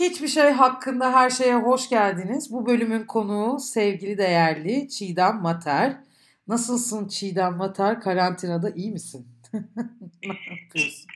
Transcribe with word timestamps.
Hiçbir 0.00 0.28
şey 0.28 0.50
hakkında 0.50 1.12
her 1.12 1.30
şeye 1.30 1.54
hoş 1.54 1.88
geldiniz. 1.88 2.52
Bu 2.52 2.66
bölümün 2.66 3.06
konuğu 3.06 3.60
sevgili 3.60 4.18
değerli 4.18 4.88
Çiğdem 4.88 5.36
Mater. 5.36 5.96
Nasılsın 6.48 7.08
Çiğdem 7.08 7.56
Mater? 7.56 8.00
Karantinada 8.00 8.70
iyi 8.70 8.92
misin? 8.92 9.28
ne 9.52 10.34
yapıyorsun? 10.50 11.06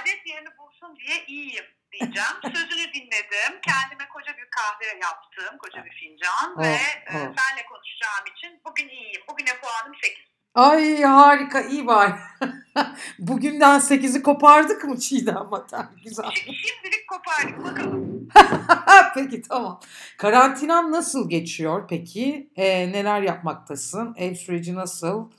Adet 0.00 0.26
yerini 0.26 0.48
bulsun 0.58 0.96
diye 0.96 1.24
iyiyim 1.26 1.64
diyeceğim. 1.92 2.36
Sözünü 2.42 2.94
dinledim. 2.94 3.52
Kendime 3.68 4.08
koca 4.08 4.32
bir 4.36 4.48
kahve 4.50 4.86
yaptım. 5.02 5.58
Koca 5.58 5.84
bir 5.84 5.90
fincan. 5.90 6.54
Oh, 6.56 6.58
ve 6.58 6.76
oh. 7.10 7.14
e, 7.14 7.18
senle 7.18 7.62
konuşacağım 7.70 8.24
için 8.36 8.60
bugün 8.66 8.88
iyiyim. 8.88 9.22
Bugüne 9.28 9.60
puanım 9.60 9.94
8. 10.02 10.35
Ay 10.56 11.02
harika 11.02 11.60
iyi 11.60 11.86
var. 11.86 12.12
Bugünden 13.18 13.78
8'i 13.80 14.22
kopardık 14.22 14.84
mı 14.84 14.98
Çiğdem 14.98 15.46
Mater? 15.50 15.84
Güzel. 16.04 16.24
Şi- 16.24 16.54
Şimdilik 16.54 17.08
kopardık 17.08 17.64
bakalım. 17.64 18.28
peki 19.14 19.42
tamam. 19.42 19.80
Karantinan 20.18 20.92
nasıl 20.92 21.30
geçiyor 21.30 21.88
peki? 21.88 22.50
Ee, 22.56 22.92
neler 22.92 23.22
yapmaktasın? 23.22 24.14
Ev 24.18 24.34
süreci 24.34 24.74
nasıl? 24.74 25.30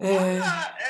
Ee, 0.00 0.14
Valla 0.14 0.74
e, 0.80 0.88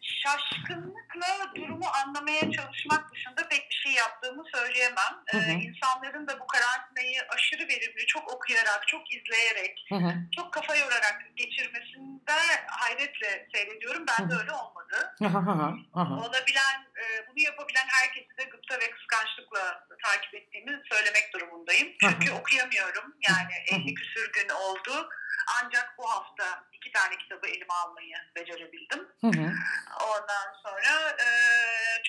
şaşkınlıkla 0.00 1.54
durumu 1.56 1.84
anlamaya 2.06 2.40
çalışmak 2.40 3.09
dışında 3.40 3.48
pek 3.48 3.70
bir 3.70 3.74
şey 3.74 3.92
yaptığımı 3.92 4.44
söyleyemem. 4.54 5.14
Hı 5.30 5.38
hı. 5.38 5.50
insanların 5.50 6.28
da 6.28 6.40
bu 6.40 6.46
karantinayı 6.46 7.22
aşırı 7.28 7.68
verimli, 7.68 8.06
çok 8.06 8.32
okuyarak, 8.32 8.88
çok 8.88 9.14
izleyerek, 9.14 9.86
hı 9.88 9.94
hı, 9.94 10.12
çok 10.36 10.52
kafa 10.52 10.76
yorarak 10.76 11.22
geçirmesinde 11.36 12.32
hayretle 12.66 13.48
seyrediyorum. 13.54 14.04
Ben 14.08 14.30
de 14.30 14.34
Hı. 14.34 14.40
öyle 14.40 14.52
olmadı. 14.52 15.14
olabilen, 16.20 16.86
e, 17.02 17.26
bunu 17.28 17.40
yapabilen 17.40 17.86
herkesi 17.88 18.36
de 18.38 18.44
gıpta 18.44 18.80
ve 18.80 18.90
kıskançlıkla 18.90 19.86
takip 20.04 20.34
ettiğimi 20.34 20.82
söylemek 20.92 21.32
durumundayım. 21.34 21.88
Çünkü 22.00 22.30
Hı 22.30 22.34
okuyamıyorum. 22.34 23.16
Yani 23.28 23.54
Hı 23.70 23.74
hı. 23.76 23.80
50 23.80 23.94
küsür 23.94 24.32
gün 24.32 24.48
oldu. 24.48 25.08
Ancak 25.62 25.94
bu 25.98 26.10
hafta 26.10 26.64
iki 26.72 26.92
tane 26.92 27.18
kitabı 27.18 27.46
elime 27.48 27.74
almayı 27.74 28.16
becerebildim. 28.36 29.08
Hı 29.20 29.26
hı, 29.26 29.52
Ondan 30.00 30.54
sonra 30.62 30.99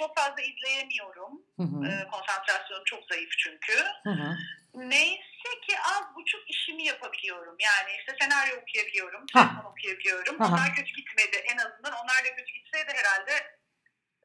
çok 0.01 0.17
fazla 0.17 0.41
izleyemiyorum. 0.41 1.31
hı 1.57 1.63
hı, 1.63 1.85
E, 1.87 2.07
konsantrasyonum 2.11 2.83
çok 2.85 3.03
zayıf 3.09 3.31
çünkü. 3.37 3.73
hı 4.03 4.09
hı. 4.09 4.35
Neyse 4.73 5.49
ki 5.67 5.75
az 5.79 6.15
buçuk 6.15 6.49
işimi 6.49 6.83
yapabiliyorum. 6.83 7.55
Yani 7.59 7.91
işte 7.99 8.15
senaryo 8.21 8.55
okuyabiliyorum, 8.61 9.25
telefon 9.25 9.65
okuyabiliyorum. 9.71 10.41
Aha. 10.41 10.47
Onlar 10.53 10.75
kötü 10.75 10.91
gitmedi 10.93 11.37
en 11.37 11.57
azından. 11.57 11.93
Onlar 11.93 12.17
da 12.25 12.35
kötü 12.35 12.51
gitseydi 12.53 12.91
herhalde 12.95 13.31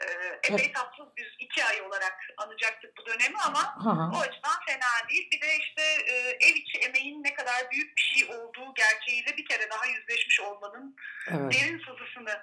e, 0.00 0.06
epey 0.52 0.72
tatsız 0.72 1.16
bir 1.16 1.36
iki 1.38 1.64
ay 1.64 1.82
olarak 1.82 2.16
anacaktık 2.36 2.96
bu 2.98 3.06
dönemi 3.06 3.36
ama 3.38 3.84
Hı 3.84 3.90
hı. 3.90 4.16
o 4.16 4.20
açıdan 4.20 4.58
fena 4.66 5.08
değil. 5.08 5.30
Bir 5.32 5.40
de 5.40 5.56
işte 5.56 5.82
e, 6.12 6.14
ev 6.48 6.54
içi 6.54 6.78
emeğin 6.78 7.24
ne 7.24 7.34
kadar 7.34 7.70
büyük 7.70 7.96
bir 7.96 8.02
şey 8.02 8.36
olduğu 8.36 8.74
gerçeğiyle 8.74 9.36
bir 9.36 9.46
kere 9.46 9.70
daha 9.70 9.86
yüzleşmiş 9.86 10.40
olmanın 10.40 10.96
Evet. 11.30 11.52
derin 11.54 11.78
sızısını 11.86 12.40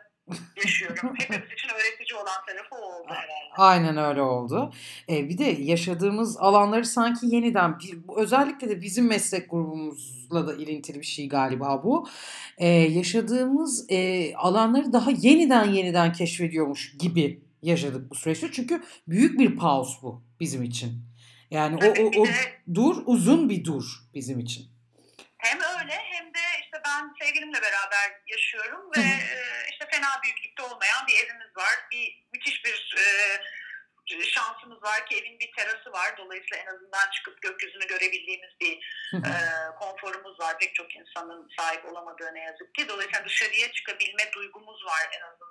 yaşıyorum. 0.57 1.13
Hepimiz 1.17 1.51
için 1.51 1.69
öğretici 1.69 2.19
olan 2.19 2.45
tarafı 2.47 2.75
o 2.75 2.95
oldu 2.95 3.07
herhalde. 3.07 3.53
Aynen 3.57 3.97
öyle 3.97 4.21
oldu. 4.21 4.73
Ee, 5.09 5.29
bir 5.29 5.37
de 5.37 5.43
yaşadığımız 5.43 6.37
alanları 6.37 6.85
sanki 6.85 7.35
yeniden 7.35 7.79
bir, 7.79 7.97
özellikle 8.15 8.69
de 8.69 8.81
bizim 8.81 9.07
meslek 9.07 9.51
grubumuzla 9.51 10.47
da 10.47 10.53
ilintili 10.55 10.99
bir 10.99 11.05
şey 11.05 11.29
galiba 11.29 11.83
bu. 11.83 12.07
Ee, 12.57 12.67
yaşadığımız 12.67 13.85
e, 13.89 14.31
alanları 14.35 14.93
daha 14.93 15.11
yeniden 15.11 15.69
yeniden 15.69 16.13
keşfediyormuş 16.13 16.97
gibi 16.97 17.43
yaşadık 17.61 18.11
bu 18.11 18.15
süreçte. 18.15 18.51
Çünkü 18.51 18.83
büyük 19.07 19.39
bir 19.39 19.55
paus 19.55 20.01
bu 20.01 20.23
bizim 20.39 20.63
için. 20.63 21.03
Yani 21.51 21.75
o, 21.75 21.79
Tabii 21.79 22.11
o, 22.17 22.21
o 22.21 22.25
dur 22.73 23.03
uzun 23.05 23.49
bir 23.49 23.65
dur 23.65 23.83
bizim 24.13 24.39
için. 24.39 24.65
Hem 25.37 25.57
öyle 25.57 25.93
hem 25.93 26.32
ben 26.85 27.13
sevgilimle 27.21 27.61
beraber 27.61 28.21
yaşıyorum 28.27 28.91
ve 28.97 29.01
e, 29.01 29.37
işte 29.71 29.87
fena 29.91 30.21
büyüklükte 30.23 30.63
olmayan 30.63 31.07
bir 31.07 31.25
evimiz 31.25 31.57
var. 31.57 31.75
Bir 31.91 32.23
müthiş 32.33 32.65
bir 32.65 32.95
e, 32.97 33.05
şansımız 34.07 34.83
var 34.83 35.05
ki 35.05 35.17
evin 35.17 35.39
bir 35.39 35.51
terası 35.51 35.91
var. 35.91 36.17
Dolayısıyla 36.17 36.57
en 36.57 36.75
azından 36.75 37.11
çıkıp 37.11 37.41
gökyüzünü 37.41 37.87
görebildiğimiz 37.87 38.51
bir 38.61 38.73
e, 39.13 39.31
konforumuz 39.79 40.39
var. 40.39 40.59
Pek 40.59 40.75
çok 40.75 40.95
insanın 40.95 41.49
sahip 41.57 41.85
olamadığı 41.85 42.33
ne 42.33 42.39
yazık 42.39 42.75
ki. 42.75 42.89
Dolayısıyla 42.89 43.25
dışarıya 43.25 43.71
çıkabilme 43.71 44.31
duygumuz 44.33 44.85
var 44.85 45.09
en 45.11 45.21
azından. 45.21 45.43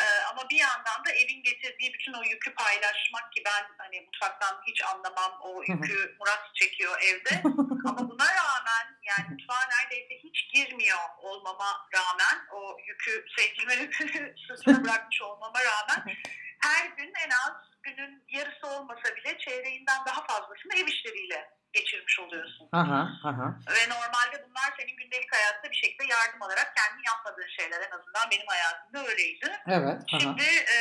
Ee, 0.00 0.24
ama 0.30 0.50
bir 0.50 0.56
yandan 0.56 1.04
da 1.06 1.12
evin 1.12 1.42
getirdiği 1.42 1.92
bütün 1.92 2.12
o 2.12 2.22
yükü 2.22 2.54
paylaşmak 2.54 3.32
ki 3.32 3.42
ben 3.44 3.64
hani 3.78 4.00
mutfaktan 4.00 4.62
hiç 4.66 4.84
anlamam 4.84 5.40
o 5.40 5.62
yükü 5.62 6.16
Murat 6.20 6.54
çekiyor 6.54 7.00
evde. 7.02 7.42
ama 7.88 8.10
buna 8.10 8.26
rağmen 8.26 8.86
yani 9.02 9.26
mutfağa 9.30 9.68
neredeyse 9.68 10.14
hiç 10.24 10.52
girmiyor 10.54 10.98
olmama 11.18 11.88
rağmen 11.94 12.46
o 12.52 12.76
yükü 12.86 13.24
sevgilimin 13.36 13.92
sırtına 14.48 14.84
bırakmış 14.84 15.22
olmama 15.22 15.60
rağmen 15.64 16.16
her 16.60 16.86
gün 16.86 17.12
en 17.24 17.30
az 17.30 17.54
günün 17.82 18.24
yarısı 18.28 18.66
olmasa 18.66 19.16
bile 19.16 19.38
çeyreğinden 19.38 20.04
daha 20.06 20.26
fazlasını 20.26 20.74
ev 20.74 20.86
işleriyle 20.86 21.50
geçirmiş 21.72 22.20
oluyorsun. 22.20 22.68
Aha, 22.72 23.08
aha. 23.24 23.58
Ve 23.76 23.88
normalde 23.94 24.44
bunlar 24.48 24.74
senin 24.78 24.96
gündelik 24.96 25.32
hayatta 25.32 25.70
bir 25.70 25.76
şekilde 25.76 26.04
yardım 26.04 26.42
alarak 26.42 26.76
kendin 26.76 27.02
yapmadığın 27.06 27.48
şeyler 27.58 27.80
en 27.80 27.90
azından 27.90 28.30
benim 28.30 28.46
hayatımda 28.46 29.06
öyleydi. 29.08 29.46
Evet. 29.68 30.02
Aha. 30.12 30.20
Şimdi 30.20 30.42
e, 30.74 30.78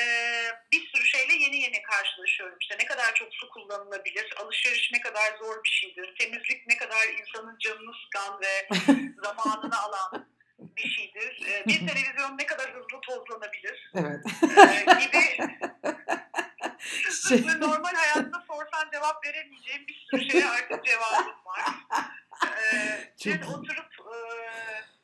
bir 0.71 0.87
sürü 0.87 1.05
şeyle 1.05 1.33
yeni 1.33 1.57
yeni 1.61 1.81
karşılaşıyorum. 1.81 2.57
İşte 2.61 2.77
ne 2.79 2.85
kadar 2.85 3.13
çok 3.13 3.33
su 3.33 3.49
kullanılabilir, 3.49 4.33
alışveriş 4.37 4.91
ne 4.93 5.01
kadar 5.01 5.37
zor 5.39 5.63
bir 5.63 5.69
şeydir, 5.69 6.15
temizlik 6.19 6.67
ne 6.67 6.77
kadar 6.77 7.07
insanın 7.07 7.57
canını 7.59 7.91
sıkan 8.03 8.41
ve 8.41 8.67
zamanını 9.23 9.79
alan 9.81 10.27
bir 10.77 10.89
şeydir. 10.89 11.47
E, 11.47 11.65
bir 11.67 11.87
televizyon 11.87 12.37
ne 12.37 12.45
kadar 12.45 12.71
hızlı 12.73 13.01
tozlanabilir 13.01 13.91
Evet. 13.95 14.25
e, 14.43 15.05
gibi 15.05 15.49
Şey- 17.29 17.59
normal 17.59 17.93
hayatta 17.95 18.43
sorsan 18.47 18.91
cevap 18.93 19.25
veremeyeceğim 19.25 19.87
bir 19.87 20.07
sürü 20.11 20.29
şeye 20.31 20.45
artık 20.49 20.85
cevabım 20.85 21.35
var. 21.45 21.65
Ee, 22.73 23.39
oturup 23.53 23.93
e, 23.99 24.15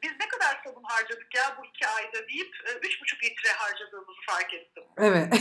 biz 0.04 0.12
ne 0.20 0.28
kadar 0.28 0.62
sabun 0.64 0.84
harcadık 0.84 1.36
ya 1.36 1.58
bu 1.60 1.66
iki 1.66 1.88
ayda 1.88 2.28
deyip 2.30 2.56
e, 2.68 2.88
üç 2.88 3.02
buçuk 3.02 3.24
litre 3.24 3.50
harcadığımızı 3.50 4.22
fark 4.28 4.54
ettim. 4.54 4.84
Evet. 4.98 5.34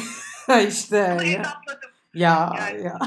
işte 0.69 1.11
Bunu 1.15 1.25
ya. 1.25 1.39
hesapladım. 1.39 1.91
Ya 2.15 2.53
Yani- 2.59 2.83
ya. 2.85 2.99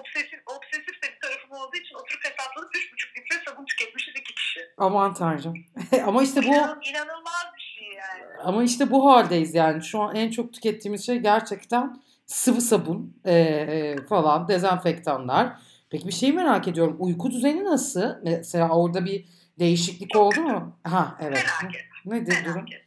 Obsesif, 0.00 0.40
obsesif 0.46 1.02
de 1.02 1.14
bir 1.14 1.20
tarafım 1.20 1.50
olduğu 1.52 1.76
için 1.76 1.94
oturup 1.94 2.24
hesapladık 2.24 2.76
üç 2.76 2.92
buçuk 2.92 3.16
litre 3.16 3.42
sabun 3.46 3.64
tüketmişiz 3.64 4.14
iki 4.16 4.34
kişi. 4.34 4.60
Aman 4.78 5.14
tanrım. 5.14 5.54
ama 6.06 6.22
işte 6.22 6.42
bu 6.42 6.46
İnan, 6.46 6.80
inanılmaz 6.90 7.46
bir 7.56 7.62
şey 7.62 7.88
yani. 7.88 8.24
ama 8.44 8.62
işte 8.64 8.90
bu 8.90 9.10
haldeyiz 9.10 9.54
yani. 9.54 9.82
Şu 9.82 10.00
an 10.00 10.16
en 10.16 10.30
çok 10.30 10.52
tükettiğimiz 10.52 11.06
şey 11.06 11.16
gerçekten 11.18 12.02
sıvı 12.26 12.60
sabun 12.60 13.16
e, 13.24 13.34
e, 13.34 13.96
falan, 14.08 14.48
dezenfektanlar. 14.48 15.52
Peki 15.90 16.06
bir 16.08 16.12
şey 16.12 16.32
merak 16.32 16.68
ediyorum. 16.68 16.96
Uyku 16.98 17.30
düzeni 17.30 17.64
nasıl? 17.64 18.14
Mesela 18.22 18.68
orada 18.68 19.04
bir 19.04 19.24
değişiklik 19.58 20.10
Çok 20.10 20.22
oldu 20.22 20.34
kötü. 20.34 20.42
mu? 20.46 20.78
Ha 20.84 21.16
evet. 21.20 21.38
Felaket. 21.38 21.82
Nedir 22.04 22.44
durum? 22.44 22.54
Felaket. 22.54 22.86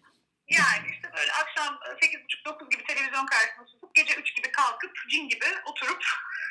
Yani 0.49 0.87
işte 0.91 1.07
böyle 1.17 1.31
akşam 1.41 1.75
8.30-9 1.75 2.69
gibi 2.69 2.83
televizyon 2.83 3.25
karşısına 3.25 3.65
susup 3.65 3.95
gece 3.95 4.13
3 4.13 4.35
gibi 4.35 4.51
kalkıp 4.51 4.91
cin 5.11 5.29
gibi 5.29 5.45
oturup 5.71 5.99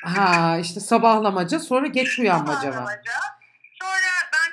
Ha 0.03 0.57
işte 0.57 0.79
sabahlamaca 0.79 1.59
sonra 1.59 1.87
geç 1.87 2.19
uyanmaca 2.19 2.69
var. 2.69 2.99
Sonra 3.81 4.11
ben 4.33 4.48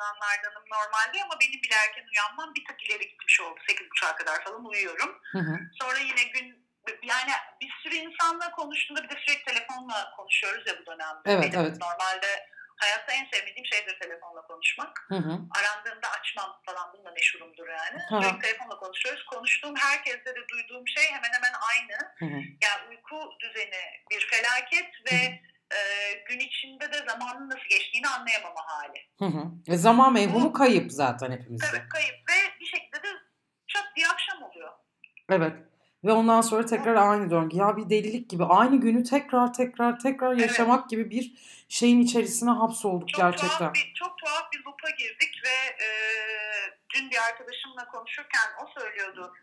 uyananlardanım 0.00 0.64
normalde 0.70 1.24
ama 1.24 1.40
benim 1.40 1.62
bile 1.62 1.74
erken 1.74 2.06
uyanmam 2.12 2.54
bir 2.54 2.64
tık 2.64 2.82
ileri 2.82 3.08
gitmiş 3.08 3.40
oldu. 3.40 3.60
8.30'a 3.68 4.16
kadar 4.16 4.44
falan 4.44 4.64
uyuyorum. 4.64 5.20
Hı 5.32 5.38
hı. 5.38 5.58
Sonra 5.80 5.98
yine 5.98 6.24
gün 6.24 6.70
yani 7.02 7.30
bir 7.60 7.72
sürü 7.82 7.94
insanla 7.94 8.50
konuştuğumda 8.50 9.04
bir 9.04 9.08
de 9.08 9.20
sürekli 9.26 9.44
telefonla 9.44 10.12
konuşuyoruz 10.16 10.66
ya 10.66 10.74
bu 10.80 10.86
dönemde. 10.86 11.20
Evet, 11.26 11.42
Benim 11.42 11.60
evet. 11.60 11.76
Normalde 11.80 12.46
hayatta 12.76 13.12
en 13.12 13.28
sevmediğim 13.32 13.66
şeydir 13.66 13.98
telefonla 13.98 14.42
konuşmak. 14.42 15.04
Hı 15.08 15.14
hı. 15.14 15.38
Arandığımda 15.58 16.08
açmam 16.20 16.60
falan 16.66 16.92
bununla 16.92 17.10
meşhurumdur 17.10 17.68
yani. 17.68 17.98
Hı. 18.08 18.20
Sürekli 18.22 18.38
telefonla 18.38 18.76
konuşuyoruz. 18.78 19.24
Konuştuğum 19.24 19.76
herkeste 19.76 20.30
de 20.36 20.48
duyduğum 20.48 20.88
şey 20.88 21.04
hemen 21.04 21.32
hemen 21.32 21.54
aynı. 21.70 21.96
Hı 22.18 22.24
hı. 22.24 22.40
Yani 22.62 22.88
uyku 22.90 23.30
düzeni 23.40 23.82
bir 24.10 24.26
felaket 24.26 24.90
ve 25.12 25.40
e, 25.72 25.78
gün 26.28 26.38
içinde 26.40 26.92
de 26.92 26.96
zamanın 27.08 27.50
nasıl 27.50 27.68
geçtiğini 27.70 28.08
anlayamama 28.08 28.60
hali. 28.66 28.98
Hı 29.18 29.24
hı. 29.24 29.44
E 29.66 29.76
zaman 29.76 30.12
mevhumu 30.12 30.52
kayıp 30.52 30.92
zaten 30.92 31.32
hepimizde. 31.32 31.66
Tabii 31.66 31.88
kayıp 31.88 32.14
ve 32.30 32.60
bir 32.60 32.66
şekilde 32.66 32.96
de 33.02 33.08
çat 33.68 33.84
diye 33.96 34.08
akşam 34.08 34.42
oluyor. 34.42 34.70
Evet. 35.30 35.52
Ve 36.04 36.12
ondan 36.12 36.40
sonra 36.40 36.66
tekrar 36.66 36.94
aynı 36.94 37.30
döngü. 37.30 37.56
Ya 37.56 37.76
bir 37.76 37.90
delilik 37.90 38.30
gibi 38.30 38.44
aynı 38.44 38.80
günü 38.80 39.04
tekrar 39.04 39.52
tekrar 39.52 39.98
tekrar 39.98 40.32
Evet. 40.32 40.40
yaşamak 40.40 40.90
gibi 40.90 41.10
bir 41.10 41.32
şeyin 41.68 42.00
içerisine 42.00 42.50
hapsolduk 42.50 43.08
Çok 43.08 43.20
gerçekten. 43.20 43.58
tuhaf 43.58 43.74
bir 43.74 43.92
çok 43.94 44.18
tuhaf 44.18 44.52
bir 44.52 44.58
loop'a 44.64 44.90
girdik 44.90 45.42
ve 45.44 45.84
e, 45.84 45.88
dün 46.94 47.10
bir 47.10 47.20
arkadaşımla 47.28 47.84
konuşurken 47.88 48.48
o 48.62 48.80
söylüyordu. 48.80 49.34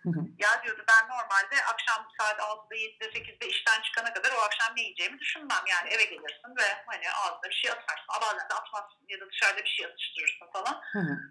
ya 0.44 0.64
diyordu 0.64 0.84
ben 0.92 1.04
normalde 1.10 1.56
akşam 1.74 2.08
saat 2.18 2.40
6'da 2.40 2.76
7'de 2.76 3.06
8'de 3.06 3.48
işten 3.48 3.82
çıkana 3.82 4.14
kadar 4.14 4.32
o 4.32 4.42
akşam 4.48 4.76
ne 4.76 4.82
yiyeceğimi 4.82 5.20
düşünmem. 5.20 5.64
Yani 5.74 5.90
eve 5.90 6.04
gelirsin 6.04 6.52
ve 6.60 6.68
hani 6.86 7.06
ağzına 7.12 7.50
bir 7.50 7.60
şey 7.62 7.72
atarsın. 7.72 8.08
Bazen 8.22 8.50
de 8.50 8.54
atmazsın 8.54 9.06
ya 9.10 9.20
da 9.20 9.30
dışarıda 9.32 9.62
bir 9.64 9.74
şey 9.78 9.86
atıştırırsın 9.86 10.48
falan. 10.54 10.82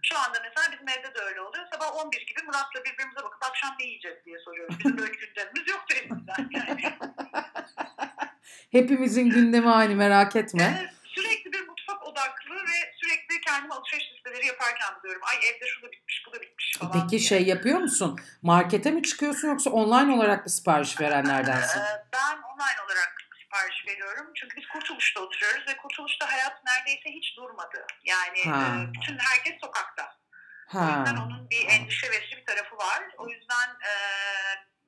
Şu 0.02 0.18
anda 0.18 0.38
mesela 0.46 0.72
bizim 0.72 0.88
evde 0.88 1.14
de 1.14 1.20
öyle 1.20 1.40
oluyor. 1.40 1.64
Sabah 1.72 1.96
11 1.96 2.26
gibi 2.26 2.42
Murat'la 2.46 2.84
birbirimize 2.84 3.22
bakıp 3.24 3.44
akşam 3.44 3.76
ne 3.80 3.86
yiyeceğiz 3.86 4.18
diye 4.26 4.38
soruyoruz. 4.38 4.78
Bizim 4.78 4.98
böyle 4.98 5.12
gündemimiz 5.12 5.68
yok 5.68 5.84
elimizden 5.94 6.48
yani. 6.50 6.98
Hepimizin 8.72 9.30
gündemi 9.30 9.70
aynı 9.70 9.94
merak 9.94 10.36
etme. 10.36 10.78
Evet, 10.80 10.94
sürekli 11.04 11.52
bir 11.52 11.68
mutfak 11.68 12.06
odaklı 12.06 12.54
ve 12.54 12.92
sürekli 13.06 13.40
kendime 13.40 13.74
alışveriş 13.74 14.04
listeleri 14.12 14.46
yaparken 14.46 14.94
buluyorum. 14.98 15.22
Ay 15.24 15.36
evde 15.36 15.66
şu 15.66 15.82
da 15.82 15.92
bitmiş, 15.92 16.22
bu 16.26 16.32
da 16.32 16.40
bitmiş 16.40 16.76
falan. 16.78 16.92
Peki 16.92 17.08
diye. 17.08 17.20
şey 17.20 17.44
yapıyor 17.46 17.78
musun? 17.78 18.20
Markete 18.42 18.90
mi 18.90 19.02
çıkıyorsun 19.02 19.48
yoksa 19.48 19.70
online 19.70 20.14
olarak 20.14 20.44
mı 20.44 20.50
sipariş 20.50 21.00
verenlerdensin? 21.00 21.80
Ee, 21.80 22.04
Ben 22.12 22.36
online 22.36 22.80
olarak 22.86 23.16
sipariş 23.42 23.86
veriyorum. 23.86 24.26
Çünkü 24.34 24.56
biz 24.56 24.66
Kurtuluş'ta 24.68 25.20
oturuyoruz 25.20 25.68
ve 25.68 25.76
Kurtuluş'ta 25.76 26.32
hayat 26.32 26.64
neredeyse 26.64 27.10
hiç 27.10 27.36
durmadı. 27.36 27.86
Yani 28.04 28.44
Ha. 28.44 28.76
e, 28.82 28.94
bütün 28.94 29.18
herkes 29.18 29.60
sokakta. 29.60 30.16
O 30.74 30.78
Ha. 30.78 30.84
yüzden 30.98 31.16
onun 31.16 31.50
bir 31.50 31.66
endişe 31.68 32.10
verici 32.10 32.36
bir 32.36 32.46
tarafı 32.46 32.76
var. 32.76 33.02
O 33.18 33.28
yüzden 33.28 33.68
e, 33.68 33.92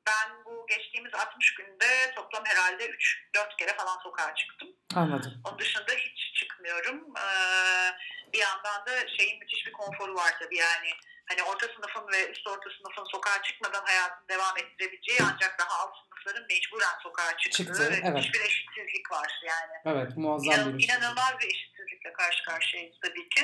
ben 0.08 0.44
bu 0.44 0.66
geçtiğimiz 0.66 1.14
60 1.14 1.54
günde 1.54 2.12
toplam 2.16 2.44
herhalde 2.44 2.90
3-4 2.90 3.56
kere 3.58 3.76
falan 3.76 3.98
sokağa 4.02 4.34
çıktım. 4.34 4.68
Anladım. 4.94 5.42
Onun 5.44 5.58
dışında 5.58 5.92
hiç 5.92 6.34
çıkmıyorum. 6.34 7.04
Ee, 7.16 7.92
bir 8.32 8.38
yandan 8.38 8.86
da 8.86 9.08
şeyin 9.18 9.38
müthiş 9.38 9.66
bir 9.66 9.72
konforu 9.72 10.14
var 10.14 10.34
tabii 10.40 10.56
yani. 10.56 10.90
Hani 11.28 11.42
orta 11.42 11.66
sınıfın 11.74 12.12
ve 12.12 12.30
üst 12.32 12.46
orta 12.46 12.70
sınıfın 12.70 13.04
sokağa 13.04 13.42
çıkmadan 13.42 13.84
hayatını 13.84 14.28
devam 14.28 14.58
ettirebileceği 14.58 15.18
ancak 15.32 15.58
daha 15.58 15.78
alt 15.82 15.94
sınıfların 16.02 16.46
mecburen 16.50 16.96
sokağa 17.02 17.36
çıktığı 17.36 17.64
Çıktı, 17.64 17.90
ve 17.90 17.96
evet. 18.02 18.14
müthiş 18.14 18.34
bir 18.34 18.40
eşitsizlik 18.40 19.10
var 19.10 19.30
yani. 19.44 19.74
Evet 19.84 20.16
muazzam 20.16 20.54
İnan, 20.54 20.78
bir 20.78 20.84
inanılmaz 20.84 21.32
bir 21.40 21.46
eşitsizlikle 21.46 22.12
karşı 22.12 22.44
karşıyayız 22.44 22.96
tabii 23.02 23.28
ki. 23.28 23.42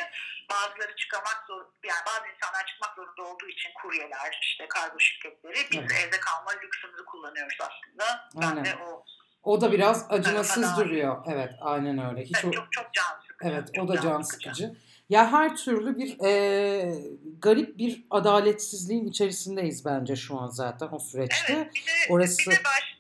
Bazıları 0.51 0.97
çıkamak 0.97 1.45
zor, 1.47 1.61
yani 1.85 2.03
bazı 2.07 2.25
insanlar 2.35 2.67
çıkmak 2.67 2.95
zorunda 2.97 3.23
olduğu 3.23 3.49
için 3.49 3.71
kuryeler, 3.83 4.39
işte 4.43 4.69
kargo 4.69 5.01
şirketleri, 5.01 5.59
biz 5.71 5.79
Evet. 5.81 5.93
evde 5.93 6.21
kalma 6.21 6.51
lüksümüzü 6.63 7.05
kullanıyoruz 7.05 7.59
aslında. 7.61 8.29
Ben 8.35 8.47
Aynen. 8.47 8.65
de 8.65 8.77
o 8.77 9.05
O 9.43 9.61
da 9.61 9.73
biraz 9.73 10.07
acımasız 10.11 10.77
duruyor. 10.77 11.25
Evet 11.33 11.51
aynen 11.61 12.11
öyle. 12.11 12.23
Hiç 12.25 12.45
o... 12.45 12.51
çok 12.51 12.73
çok 12.73 12.95
can 12.95 13.21
sıkıcı. 13.27 13.51
Evet 13.51 13.69
o 13.71 13.75
çok 13.75 13.89
da 13.89 14.01
can 14.01 14.23
sıkıcı. 14.23 14.75
Ya 15.11 15.33
her 15.33 15.57
türlü 15.57 15.99
bir 15.99 16.21
e, 16.25 16.95
garip 17.41 17.79
bir 17.79 18.05
adaletsizliğin 18.11 19.07
içerisindeyiz 19.07 19.85
bence 19.85 20.17
şu 20.17 20.39
an 20.41 20.49
zaten 20.49 20.89
o 20.93 20.99
süreçte. 20.99 21.53
Evet, 21.53 21.71
bir 21.75 21.81
de, 21.81 22.13
Orası- 22.13 22.51
bir 22.51 22.57
de 22.57 22.61
baştan 22.65 22.94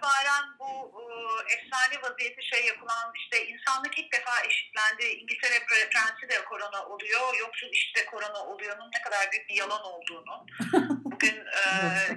itibaren 0.00 0.58
bu 0.58 0.70
e, 1.00 1.52
efsane 1.54 2.02
vaziyeti 2.02 2.42
şey 2.48 2.66
yapılan 2.66 3.12
işte 3.16 3.46
insanlık 3.46 3.98
ilk 3.98 4.12
defa 4.12 4.40
eşitlendi. 4.44 5.04
İngiltere 5.04 5.54
pre- 5.56 5.88
prensi 5.90 6.28
de 6.28 6.44
korona 6.44 6.86
oluyor, 6.86 7.34
yoksul 7.40 7.68
işte 7.72 8.06
korona 8.06 8.44
oluyor'nun 8.46 8.90
ne 8.94 9.02
kadar 9.02 9.32
büyük 9.32 9.48
bir 9.48 9.54
yalan 9.54 9.82
olduğunu. 9.84 10.46
Bugün 11.04 11.36
e, 11.46 11.60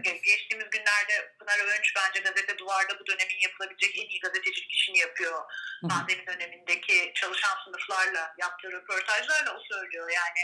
ge- 0.06 0.22
geçtiğimiz 0.24 0.70
günlerde 0.70 1.36
Pınar 1.40 1.60
Öğünç 1.60 1.94
bence 1.96 2.20
gazete 2.20 2.58
duvarda 2.58 3.00
bu 3.00 3.06
dönemin 3.08 3.40
yapılabilecek 3.42 3.98
en 3.98 4.10
iyi 4.10 4.20
gazetecilik 4.20 4.72
işini 4.74 4.98
yapıyor. 4.98 5.42
Pandemi 5.90 6.28
dönemindeki 6.28 7.12
çalışan 7.16 7.58
sınıflarla 7.66 8.36
yaptığı 8.38 8.72
röportajlarla 8.72 9.56
o 9.58 9.60
söylüyor. 9.74 10.10
Yani 10.10 10.40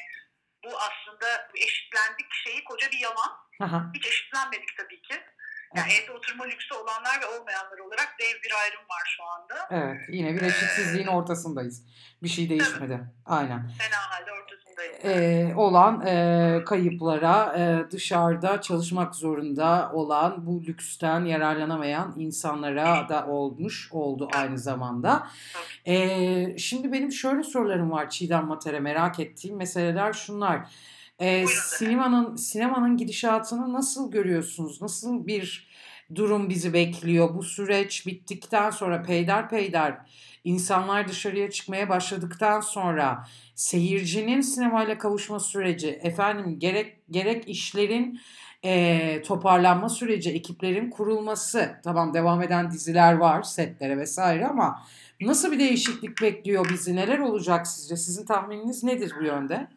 bu 0.63 0.79
aslında 0.79 1.47
eşitlendik 1.55 2.33
şeyi 2.43 2.63
koca 2.63 2.91
bir 2.91 2.99
yalan. 2.99 3.39
Aha, 3.61 3.91
Hiç 3.95 4.05
eşitlenmedik 4.07 4.77
tabii 4.77 5.01
ki. 5.01 5.23
Yani 5.75 5.91
evde 5.93 6.11
oturma 6.11 6.43
lüksü 6.43 6.73
olanlar 6.73 7.21
ve 7.21 7.25
olmayanlar 7.25 7.77
olarak 7.77 8.15
dev 8.19 8.43
bir 8.43 8.51
ayrım 8.63 8.81
var 8.89 9.17
şu 9.17 9.23
anda. 9.23 9.67
evet 9.71 10.01
yine 10.09 10.35
bir 10.35 10.41
eşitsizliğin 10.41 11.07
ortasındayız. 11.07 11.83
Bir 12.23 12.27
şey 12.27 12.49
değişmedi. 12.49 12.99
Aynen. 13.25 13.67
Fena 13.77 13.97
halde 14.09 14.31
ortasındayız. 14.31 15.05
e, 15.05 15.55
olan 15.55 16.05
e, 16.07 16.63
kayıplara 16.65 17.55
e, 17.57 17.91
dışarıda 17.91 18.61
çalışmak 18.61 19.15
zorunda 19.15 19.91
olan 19.93 20.45
bu 20.45 20.63
lüksten 20.63 21.25
yararlanamayan 21.25 22.13
insanlara 22.17 23.09
da 23.09 23.27
olmuş 23.27 23.89
oldu 23.91 24.29
aynı 24.33 24.57
zamanda. 24.57 25.27
E, 25.85 26.57
şimdi 26.57 26.91
benim 26.91 27.11
şöyle 27.11 27.43
sorularım 27.43 27.91
var 27.91 28.09
Çiğdem 28.09 28.45
Mater'e 28.45 28.79
merak 28.79 29.19
ettiğim 29.19 29.57
meseleler 29.57 30.13
şunlar. 30.13 30.59
E, 31.21 31.35
Buyurun. 31.35 31.61
sinemanın 31.77 32.35
sinemanın 32.35 32.97
gidişatını 32.97 33.73
nasıl 33.73 34.11
görüyorsunuz? 34.11 34.81
Nasıl 34.81 35.27
bir 35.27 35.69
durum 36.15 36.49
bizi 36.49 36.73
bekliyor? 36.73 37.35
Bu 37.35 37.43
süreç 37.43 38.07
bittikten 38.07 38.69
sonra 38.69 39.01
peyder 39.49 39.97
insanlar 40.43 41.07
dışarıya 41.07 41.51
çıkmaya 41.51 41.89
başladıktan 41.89 42.61
sonra 42.61 43.27
seyircinin 43.55 44.41
sinemayla 44.41 44.97
kavuşma 44.97 45.39
süreci, 45.39 45.89
efendim 45.89 46.59
gerek 46.59 46.97
gerek 47.11 47.49
işlerin 47.49 48.19
e, 48.63 49.21
toparlanma 49.21 49.89
süreci, 49.89 50.31
ekiplerin 50.31 50.89
kurulması, 50.89 51.79
tamam 51.83 52.13
devam 52.13 52.41
eden 52.41 52.71
diziler 52.71 53.13
var, 53.13 53.43
setlere 53.43 53.97
vesaire 53.97 54.47
ama 54.47 54.83
nasıl 55.21 55.51
bir 55.51 55.59
değişiklik 55.59 56.21
bekliyor 56.21 56.69
bizi? 56.69 56.95
Neler 56.95 57.19
olacak 57.19 57.67
sizce? 57.67 57.97
Sizin 57.97 58.25
tahmininiz 58.25 58.83
nedir 58.83 59.13
bu 59.19 59.23
yönde? 59.23 59.67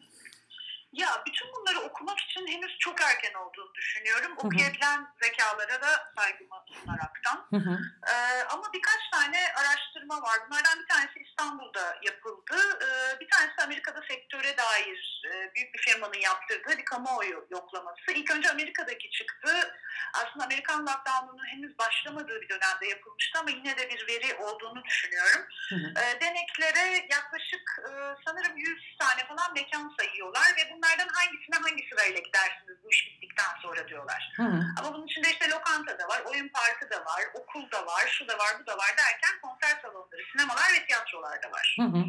Ya 0.92 1.22
bütün 1.26 1.48
bunları 1.52 1.80
okumak 1.80 2.18
için 2.20 2.46
henüz 2.46 2.78
çok 2.78 3.00
erken 3.00 3.34
olduğunu 3.34 3.74
düşünüyorum. 3.74 4.32
Okuyabilen 4.36 5.06
zekalara 5.22 5.82
da 5.82 6.12
saygımı 6.16 6.64
sunaraktan. 6.72 7.46
Hı 7.50 7.56
hı. 7.56 7.78
Ee, 8.08 8.44
ama 8.50 8.72
birkaç 8.72 9.10
tane 9.12 9.38
araştırma 9.60 10.22
var. 10.22 10.38
Bunlardan 10.46 10.82
bir 10.82 10.88
tanesi 10.88 11.18
İstanbul'da 11.18 11.96
yapıldı. 12.02 12.56
Ee, 12.82 13.20
bir 13.20 13.28
tanesi 13.30 13.62
Amerika'da 13.64 14.00
sektöre 14.08 14.56
dair 14.56 15.22
e, 15.26 15.54
büyük 15.54 15.74
bir 15.74 15.78
firmanın 15.78 16.20
yaptırdığı 16.20 16.78
bir 16.78 16.84
kamuoyu 16.84 17.46
yoklaması. 17.50 18.12
İlk 18.14 18.30
önce 18.30 18.50
Amerika'daki 18.50 19.10
çıktı. 19.10 19.74
Aslında 20.14 20.44
Amerikan 20.44 20.82
lockdown'unun 20.82 21.46
henüz 21.46 21.78
başlamadığı 21.78 22.40
bir 22.40 22.48
dönemde 22.48 22.86
yapılmıştı 22.86 23.38
ama 23.38 23.50
yine 23.50 23.76
de 23.76 23.90
bir 23.90 24.06
veri 24.08 24.34
olduğunu 24.34 24.84
düşünüyorum. 24.84 25.46
Hı 25.68 25.74
hı. 25.74 25.94
Ee, 26.00 26.20
deneklere 26.20 27.06
yaklaşık 27.10 27.80
e, 27.88 27.90
sanırım 28.24 28.56
100 28.56 28.91
tane 29.12 29.26
falan 29.26 29.54
mekan 29.54 29.94
sayıyorlar 29.98 30.48
ve 30.56 30.74
bunlardan 30.74 31.08
hangisine 31.08 31.56
hangi 31.56 31.88
sırayla 31.88 32.20
gidersiniz 32.20 32.76
bu 32.84 32.90
iş 32.90 33.06
bittikten 33.06 33.52
sonra 33.62 33.88
diyorlar. 33.88 34.32
Hı. 34.36 34.42
Ama 34.78 34.94
bunun 34.94 35.06
içinde 35.06 35.30
işte 35.30 35.50
lokanta 35.50 35.98
da 35.98 36.08
var, 36.08 36.20
oyun 36.20 36.48
parkı 36.48 36.90
da 36.90 37.04
var, 37.04 37.22
okul 37.34 37.70
da 37.70 37.86
var, 37.86 38.06
şu 38.18 38.28
da 38.28 38.38
var, 38.38 38.52
bu 38.60 38.66
da 38.66 38.78
var 38.78 38.94
derken 38.98 39.40
konser 39.42 39.80
salonları, 39.82 40.22
sinemalar 40.32 40.72
ve 40.72 40.86
tiyatrolar 40.86 41.42
da 41.42 41.50
var. 41.50 41.76
Hı 41.80 41.86
hı. 41.86 42.04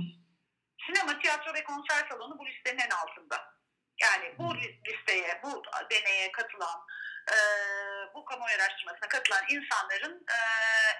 Sinema, 0.85 1.19
tiyatro 1.19 1.53
ve 1.53 1.63
konser 1.63 2.07
salonu 2.09 2.39
bu 2.39 2.45
listenin 2.45 2.79
en 2.79 2.89
altında. 2.89 3.53
Yani 4.01 4.35
bu 4.37 4.55
li- 4.55 4.79
listeye, 4.87 5.41
bu 5.43 5.63
deneye 5.91 6.31
katılan, 6.31 6.79
e, 7.31 7.37
bu 8.15 8.25
kamuoyu 8.25 8.55
araştırmasına 8.55 9.09
katılan 9.09 9.43
insanların 9.49 10.25
e, 10.31 10.37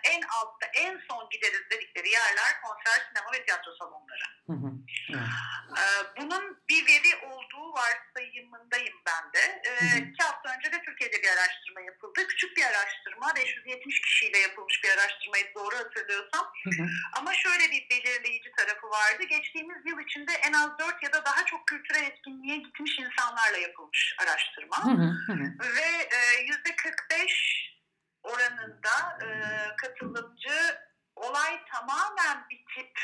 en 0.10 0.22
altta, 0.22 0.65
en 0.74 1.01
son 1.10 1.30
gideriz 1.30 1.70
dedikleri 1.72 2.10
yerler 2.10 2.62
konser, 2.63 3.08
sinema 3.08 3.32
ve 3.34 3.46
tiyatro 3.46 3.72
salonları. 3.80 4.24
Hı 4.48 4.53
hı. 4.53 4.70
Evet. 5.10 5.30
Ee, 5.80 6.22
Bunun 6.22 6.58
bir 6.70 6.88
veri 6.88 7.25
olduğu 7.25 7.74
varsayımındayım 7.74 8.98
ben 9.06 9.34
de. 9.34 9.62
Ee, 9.65 9.70
Hı 9.70 9.86
hı. 9.86 10.00
iki 10.00 10.24
hafta 10.24 10.56
önce 10.56 10.72
de 10.72 10.82
Türkiye'de 10.86 11.24
bir 11.24 11.30
araştırma 11.30 11.82
yapıldı. 11.82 12.27
Küçük 12.27 12.58
bir 12.58 12.63
araştırma, 12.63 13.36
570 13.36 14.01
kişiyle 14.01 14.38
yapılmış 14.38 14.84
bir 14.84 14.89
araştırmayı 14.89 15.46
doğru 15.56 15.75
hatırlıyorsam. 15.77 16.46
Hı 16.63 16.70
hı. 16.84 16.88
Ama 17.13 17.34
şöyle 17.34 17.72
bir 17.72 17.89
belirleyici 17.89 18.51
tarafı 18.58 18.88
vardı. 18.89 19.24
Geçtiğimiz 19.30 19.86
yıl 19.86 20.00
içinde 20.00 20.32
en 20.34 20.53
az 20.53 20.80
4 20.80 21.03
ya 21.03 21.13
da 21.13 21.25
daha 21.25 21.46
çok 21.46 21.68
kültürel 21.68 22.03
etkinliğe 22.03 22.58
gitmiş 22.58 23.00
insanlarla 23.00 23.58
yapılmış 23.58 24.15
araştırma. 24.22 24.77
Hı 24.86 24.89
hı. 24.89 25.10
Hı. 25.27 25.36
Ve 25.75 25.89
e, 26.12 26.12
yüzde 26.48 26.75
45 26.75 27.74
oranında 28.24 29.17
e, 29.22 29.27
katılımcı 29.75 30.79
olay 31.15 31.60
tamamen 31.65 32.50
bitip 32.50 33.00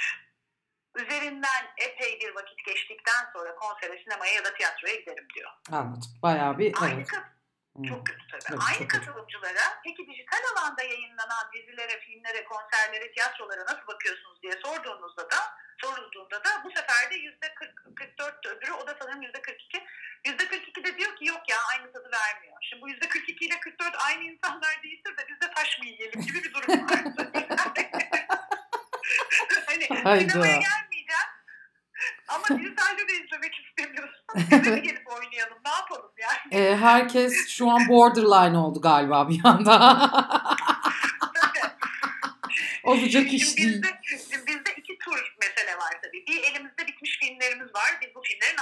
üzerinden 0.96 1.66
epey 1.78 2.20
bir 2.20 2.36
vakit 2.36 2.66
geçtikten 2.66 3.25
sonra 3.34 3.56
konsere, 3.56 4.04
sinemaya 4.04 4.34
ya 4.34 4.46
da 4.46 4.54
tiyatroya 4.54 4.96
giderim 4.96 5.28
diyor. 5.36 5.51
Anladım. 5.72 6.10
Bayağı 6.24 6.58
bir 6.58 6.74
Aynı 6.82 6.94
evet. 6.96 7.08
kat- 7.08 7.39
Hı. 7.78 7.84
çok 7.89 8.06
kötü 8.08 8.28
tabii. 8.32 8.44
Evet, 8.50 8.60
Aynı 8.68 8.78
çok 8.80 8.89
kötü. 8.89 9.06
katılımcılara 9.06 9.82
peki 9.84 10.08
dijital 10.08 10.39
alanda 10.54 10.84
yayınlanan 10.84 11.51
dizilere, 11.54 12.00
filmlere, 12.00 12.44
konserlere, 12.44 13.12
tiyatrolara 13.12 13.62
nasıl 13.66 13.88
bakıyorsunuz 13.88 14.42
diye 14.42 14.54
sorduğunuzda 14.66 15.30
da 15.32 15.38
sorulduğunda 15.82 16.44
da 16.44 16.50
bu 16.63 16.70
sefer 16.70 17.12
de 17.12 17.16
yüzde 17.16 17.54
40, 17.56 17.96
44 17.96 18.46
öbürü 18.46 18.72
o 18.72 18.88
da 18.88 18.98
sanırım 19.01 19.22
yüzde 19.22 19.42
42. 19.42 19.86
Yüzde 20.26 20.48
42 20.48 20.84
de 20.84 20.98
diyor 20.98 21.16
ki 21.16 21.26
yok 21.26 21.42
ya 21.50 21.58
aynı 21.72 21.92
tadı 21.92 22.10
vermiyor. 22.12 22.58
Şimdi 22.62 22.82
bu 22.82 22.90
yüzde 22.90 23.10
42 23.10 23.46
ile 23.46 23.60
44 23.60 23.96
aynı 24.08 24.24
insanlar 24.24 24.84
değilse 24.84 25.18
de 25.18 25.28
biz 25.30 25.42
de 25.42 25.54
taş 25.56 25.80
mı 25.80 25.86
yiyelim 25.86 26.22
gibi 26.22 26.44
bir 26.44 26.54
durum 26.54 26.90
var. 26.90 27.00
hani 29.68 29.88
Hayda. 30.04 30.32
sinemaya 30.32 30.60
gelmeyeceğim 30.60 31.30
ama 32.28 32.48
dijitalde 32.48 33.08
de 33.08 33.14
izlemek 33.14 33.54
istemiyorsun. 33.60 34.26
Bize 34.36 34.72
mi 34.72 34.82
gelip 34.82 35.08
oynayalım 35.08 35.58
ne 35.66 35.72
yapalım 35.72 36.10
e, 36.52 36.76
herkes 36.76 37.48
şu 37.48 37.70
an 37.70 37.88
borderline 37.90 38.58
oldu 38.58 38.82
galiba 38.82 39.30
bir 39.30 39.42
anda. 39.44 40.00
Olacak 42.84 43.34
iş 43.34 43.58
değil. 43.58 43.70
Bizde, 43.70 44.00
bizde 44.48 44.74
iki 44.78 44.98
tür 44.98 45.36
mesele 45.42 45.78
var 45.78 45.94
tabii. 46.04 46.26
Bir 46.28 46.44
elimizde 46.44 46.88
bitmiş 46.88 47.20
filmlerimiz 47.20 47.76
var. 47.76 47.98
Biz 48.02 48.16
bu 48.16 48.22
filmleri 48.22 48.56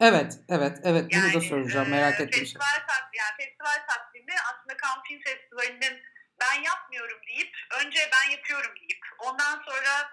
Evet, 0.00 0.32
evet, 0.48 0.76
evet. 0.84 1.04
Bunu 1.12 1.20
Yani, 1.20 1.34
da 1.34 1.40
soracağım. 1.40 1.88
Merak 1.90 2.20
e, 2.20 2.22
ettiğim 2.22 2.46
şey. 2.46 2.58
Festival 2.60 2.86
takvimi, 2.86 3.16
yani 3.22 3.34
festival 3.36 3.86
takvimi 3.88 4.34
aslında 4.50 4.74
Cannes 4.82 5.04
Film 5.08 5.20
Festivali'nin 5.22 6.02
ben 6.40 6.62
yapmıyorum 6.62 7.20
deyip, 7.28 7.52
önce 7.80 8.00
ben 8.14 8.30
yapıyorum 8.30 8.72
deyip, 8.80 9.02
ondan 9.18 9.62
sonra 9.66 10.10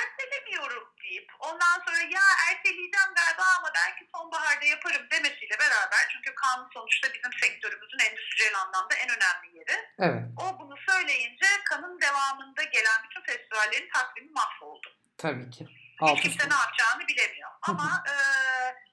ertelemiyorum 0.00 0.86
deyip, 1.02 1.28
ondan 1.40 1.76
sonra 1.86 1.98
ya 1.98 2.26
erteleyeceğim 2.50 3.12
galiba 3.20 3.44
ama 3.58 3.68
belki 3.74 4.02
sonbaharda 4.14 4.64
yaparım 4.64 5.06
demesiyle 5.10 5.56
beraber 5.58 6.02
çünkü 6.12 6.30
Cannes 6.40 6.72
sonuçta 6.74 7.08
bizim 7.14 7.32
sektörümüzün 7.42 7.98
endüstriyel 7.98 8.54
anlamda 8.62 8.94
en 8.94 9.08
önemli 9.16 9.58
yeri. 9.58 9.76
Evet, 9.98 10.22
O 10.42 10.58
bunu 10.60 10.76
söyleyince 10.88 11.46
Cannes'ın 11.70 12.00
devamında 12.00 12.62
gelen 12.62 12.98
bütün 13.04 13.22
festivallerin 13.32 13.90
takvimi 13.94 14.30
mahvoldu. 14.32 14.88
tabii 15.18 15.50
ki. 15.50 15.66
Hiç 16.06 16.22
kimse 16.22 16.48
ne 16.48 16.54
yapacağını 16.54 17.08
bilemiyor. 17.08 17.50
Ama 17.62 18.04
e, 18.08 18.14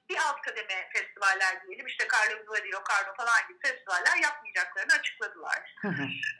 bir 0.08 0.16
alt 0.16 0.40
kademe 0.40 0.88
festivaller 0.92 1.66
diyelim 1.66 1.86
işte 1.86 2.08
Carlo 2.14 2.42
Vivari, 2.42 2.72
Locarno 2.72 3.14
falan 3.16 3.48
gibi 3.48 3.58
festivaller 3.62 4.16
yapmayacaklarını 4.16 4.92
açıkladılar. 4.92 5.74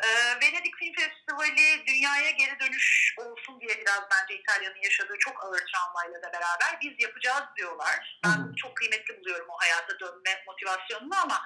E, 0.04 0.08
Venedik 0.42 0.76
Film 0.76 0.94
Festivali 0.94 1.86
dünyaya 1.86 2.30
geri 2.30 2.60
dönüş 2.60 3.14
olsun 3.18 3.60
diye 3.60 3.80
biraz 3.80 4.02
bence 4.10 4.34
İtalya'nın 4.34 4.82
yaşadığı 4.82 5.18
çok 5.18 5.44
ağır 5.44 5.62
travmayla 5.72 6.22
da 6.22 6.32
beraber 6.32 6.80
biz 6.82 6.94
yapacağız 6.98 7.44
diyorlar. 7.56 8.20
Ben 8.24 8.54
çok 8.54 8.76
kıymetli 8.76 9.20
buluyorum 9.20 9.46
o 9.48 9.56
hayata 9.58 9.98
dönme 10.00 10.42
motivasyonunu 10.46 11.16
ama 11.22 11.44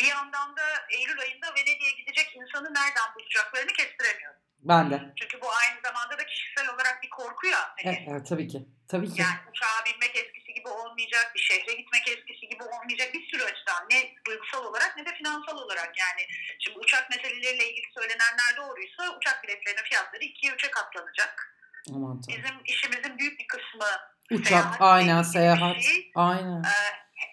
bir 0.00 0.06
yandan 0.06 0.56
da 0.56 0.86
Eylül 0.90 1.20
ayında 1.20 1.46
Venedik'e 1.54 1.90
gidecek 1.90 2.36
insanı 2.36 2.74
nereden 2.74 3.14
bulacaklarını 3.14 3.72
kestiremiyorum. 3.72 4.40
Ben 4.68 4.90
de. 4.90 5.12
Çünkü 5.20 5.40
bu 5.40 5.46
aynı 5.62 5.80
zamanda 5.86 6.18
da 6.18 6.26
kişisel 6.26 6.68
olarak 6.74 7.02
bir 7.02 7.10
korku 7.10 7.46
ya. 7.46 7.58
Hani 7.76 7.96
Evet, 7.96 8.08
evet, 8.10 8.26
tabii 8.28 8.48
ki. 8.48 8.58
Tabii 8.88 9.10
ki. 9.12 9.20
yani 9.20 9.38
uçağa 9.50 9.84
binmek 9.86 10.16
eskisi 10.16 10.54
gibi 10.54 10.68
olmayacak, 10.68 11.32
bir 11.34 11.40
şehre 11.40 11.72
gitmek 11.80 12.08
eskisi 12.08 12.48
gibi 12.48 12.62
olmayacak 12.64 13.14
bir 13.14 13.26
sürü 13.30 13.42
açıdan. 13.44 13.86
Ne 13.90 14.14
duygusal 14.26 14.64
olarak 14.64 14.96
ne 14.96 15.06
de 15.06 15.14
finansal 15.14 15.56
olarak 15.58 15.92
yani. 15.98 16.22
Şimdi 16.58 16.78
uçak 16.78 17.10
meseleleriyle 17.10 17.68
ilgili 17.70 17.86
söylenenler 17.98 18.56
doğruysa 18.56 19.16
uçak 19.16 19.42
biletlerinin 19.44 19.82
fiyatları 19.82 20.24
ikiye 20.24 20.52
üçe 20.52 20.70
katlanacak. 20.70 21.56
Aman 21.94 22.20
tanrım. 22.20 22.42
Bizim 22.44 22.60
işimizin 22.64 23.18
büyük 23.18 23.40
bir 23.40 23.46
kısmı 23.46 23.86
Uçak, 24.30 24.46
seyahat 24.48 24.76
aynen 24.80 25.22
seyahat. 25.22 25.82
şey. 25.82 26.10
Aynen. 26.14 26.62
Ee, 26.62 26.86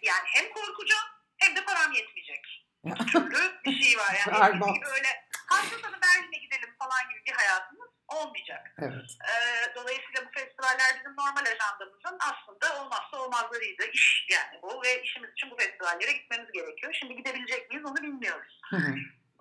yani 0.04 0.26
hem 0.36 0.54
korkacağım 0.54 1.08
hem 1.38 1.56
de 1.56 1.66
param 1.66 1.92
yetmeyecek. 1.94 2.66
Türlü 3.12 3.52
bir 3.66 3.84
şey 3.84 3.98
var. 3.98 4.16
Yani 4.28 4.42
Berbat. 4.42 4.78
öyle 4.96 5.08
hafta 5.48 5.76
sonu 5.78 5.98
Berlin'e 6.02 6.38
gidelim 6.38 6.76
falan 6.80 7.10
gibi 7.10 7.22
bir 7.26 7.32
hayatımız 7.32 7.90
olmayacak. 8.08 8.72
Evet. 8.78 9.10
Ee, 9.30 9.76
dolayısıyla 9.76 10.26
bu 10.26 10.32
festivaller 10.40 10.90
bizim 11.00 11.12
normal 11.12 11.46
ajandamızın 11.54 12.18
aslında 12.30 12.82
olmazsa 12.82 13.18
olmazlarıydı. 13.18 13.84
İş 13.94 14.28
yani 14.32 14.60
bu 14.62 14.84
ve 14.84 15.02
işimiz 15.04 15.32
için 15.32 15.52
bu 15.52 15.56
festivallere 15.58 16.12
gitmemiz 16.12 16.52
gerekiyor. 16.52 16.94
Şimdi 17.00 17.16
gidebilecek 17.16 17.70
miyiz 17.70 17.86
onu 17.86 17.96
bilmiyoruz. 17.96 18.62
Hı 18.70 18.78
hı. 18.78 18.96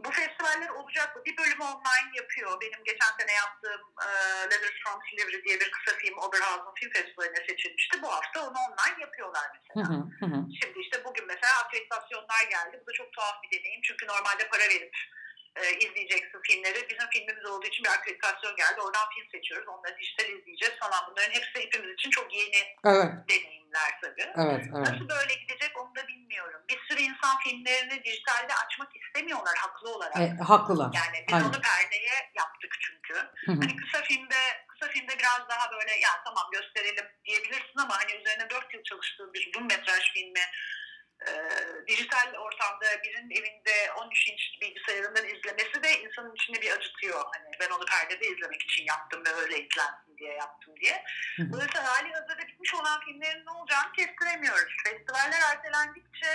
Bu 0.05 0.11
festivaller 0.11 0.69
olacak 0.69 1.17
mı? 1.17 1.23
Bir 1.25 1.37
bölümü 1.37 1.65
online 1.65 2.11
yapıyor. 2.17 2.61
Benim 2.61 2.85
geçen 2.85 3.13
sene 3.21 3.33
yaptığım 3.33 3.83
e, 4.07 4.09
Letters 4.51 4.79
from 4.85 5.01
Silivri 5.11 5.45
diye 5.45 5.61
bir 5.61 5.71
kısa 5.71 5.97
film 5.99 6.19
Oberhausen 6.19 6.75
Film 6.75 6.93
Festivali'ne 6.93 7.47
seçilmişti. 7.49 8.03
Bu 8.03 8.09
hafta 8.13 8.41
onu 8.49 8.59
online 8.69 9.01
yapıyorlar 9.01 9.47
mesela. 9.55 9.89
hı. 9.89 9.99
Hı 10.21 10.27
hı. 10.27 10.39
Şimdi 10.63 10.79
işte 10.79 11.05
bugün 11.05 11.27
mesela 11.27 11.53
akreditasyonlar 11.65 12.43
geldi. 12.51 12.81
Bu 12.83 12.87
da 12.87 12.93
çok 12.93 13.13
tuhaf 13.13 13.43
bir 13.43 13.59
deneyim. 13.59 13.81
Çünkü 13.85 14.07
normalde 14.07 14.49
para 14.49 14.63
verip 14.63 14.97
e, 15.57 15.79
izleyeceksin 15.79 16.41
filmleri. 16.43 16.89
Bizim 16.91 17.09
filmimiz 17.11 17.45
olduğu 17.47 17.67
için 17.67 17.85
bir 17.85 17.91
akreditasyon 17.91 18.57
geldi. 18.57 18.81
Oradan 18.81 19.09
film 19.15 19.29
seçiyoruz. 19.31 19.69
Onları 19.69 19.99
dijital 19.99 20.29
izleyeceğiz 20.29 20.75
falan. 20.81 21.01
Bunların 21.11 21.31
hepsi 21.31 21.55
hepimiz 21.67 21.95
için 21.95 22.11
çok 22.11 22.35
yeni 22.35 22.63
Evet, 22.87 23.13
deneyimler 23.29 23.91
tabii. 24.03 24.33
evet, 24.37 24.65
evet. 24.77 24.89
Nasıl 24.89 25.09
böyle 25.09 25.35
gidecek 25.35 25.79
onu 25.81 25.95
da 25.97 26.09
bilmiyorum. 26.09 26.61
Bir 26.69 26.79
sürü 26.89 27.01
insan 27.03 27.39
filmlerini 27.39 28.05
dijitalde 28.05 28.55
açmak 28.67 28.97
istemiyorlar 28.97 29.57
haklı 29.59 29.95
olarak. 29.95 30.17
E, 30.17 30.29
haklılar. 30.29 30.91
Yani 30.95 31.25
biz 31.29 31.35
Aynen. 31.35 31.47
onu 31.47 31.61
perdeye 31.61 32.31
yaptık 32.35 32.73
çünkü. 32.81 33.15
Hani 33.47 33.77
kısa 33.77 34.03
filmde 34.05 34.41
kısa 34.69 34.89
filmde 34.93 35.19
biraz 35.19 35.49
daha 35.49 35.73
böyle 35.73 35.93
ya 35.93 36.11
tamam 36.25 36.47
gösterelim 36.53 37.07
diyebilirsin 37.25 37.79
ama 37.79 37.99
hani 38.01 38.13
üzerine 38.21 38.51
4 38.51 38.75
yıl 38.75 38.83
çalıştığın 38.83 39.33
bir 39.33 39.51
uzun 39.51 39.67
metraj 39.67 40.13
filmi 40.13 40.41
e, 41.29 41.33
dijital 41.89 42.35
ortamda 42.35 43.03
birinin 43.03 43.31
evinde 43.31 43.93
13 43.93 44.29
inç 44.29 44.41
bilgisayarından 44.61 45.25
izlemesi 45.25 45.83
de 45.83 46.01
insanın 46.01 46.35
içine 46.35 46.63
bir 46.63 46.71
acıtıyor. 46.71 47.25
Hani 47.33 47.51
ben 47.61 47.71
onu 47.71 47.85
perdede 47.85 48.27
izlemek 48.27 48.63
için 48.63 48.85
yaptım 48.85 49.23
ve 49.27 49.31
öyle 49.31 49.55
izlensin 49.55 50.19
diye 50.19 50.33
yaptım 50.35 50.75
diye. 50.81 51.05
Dolayısıyla 51.53 51.85
hali 51.85 52.13
hazırda 52.13 52.39
bitmiş 52.39 52.75
olan 52.75 53.01
filmlerin 53.01 53.47
ne 53.47 53.51
olacağını 53.51 53.93
kestiremiyoruz. 53.93 54.77
Festivaller 54.85 55.41
ertelendikçe 55.53 56.31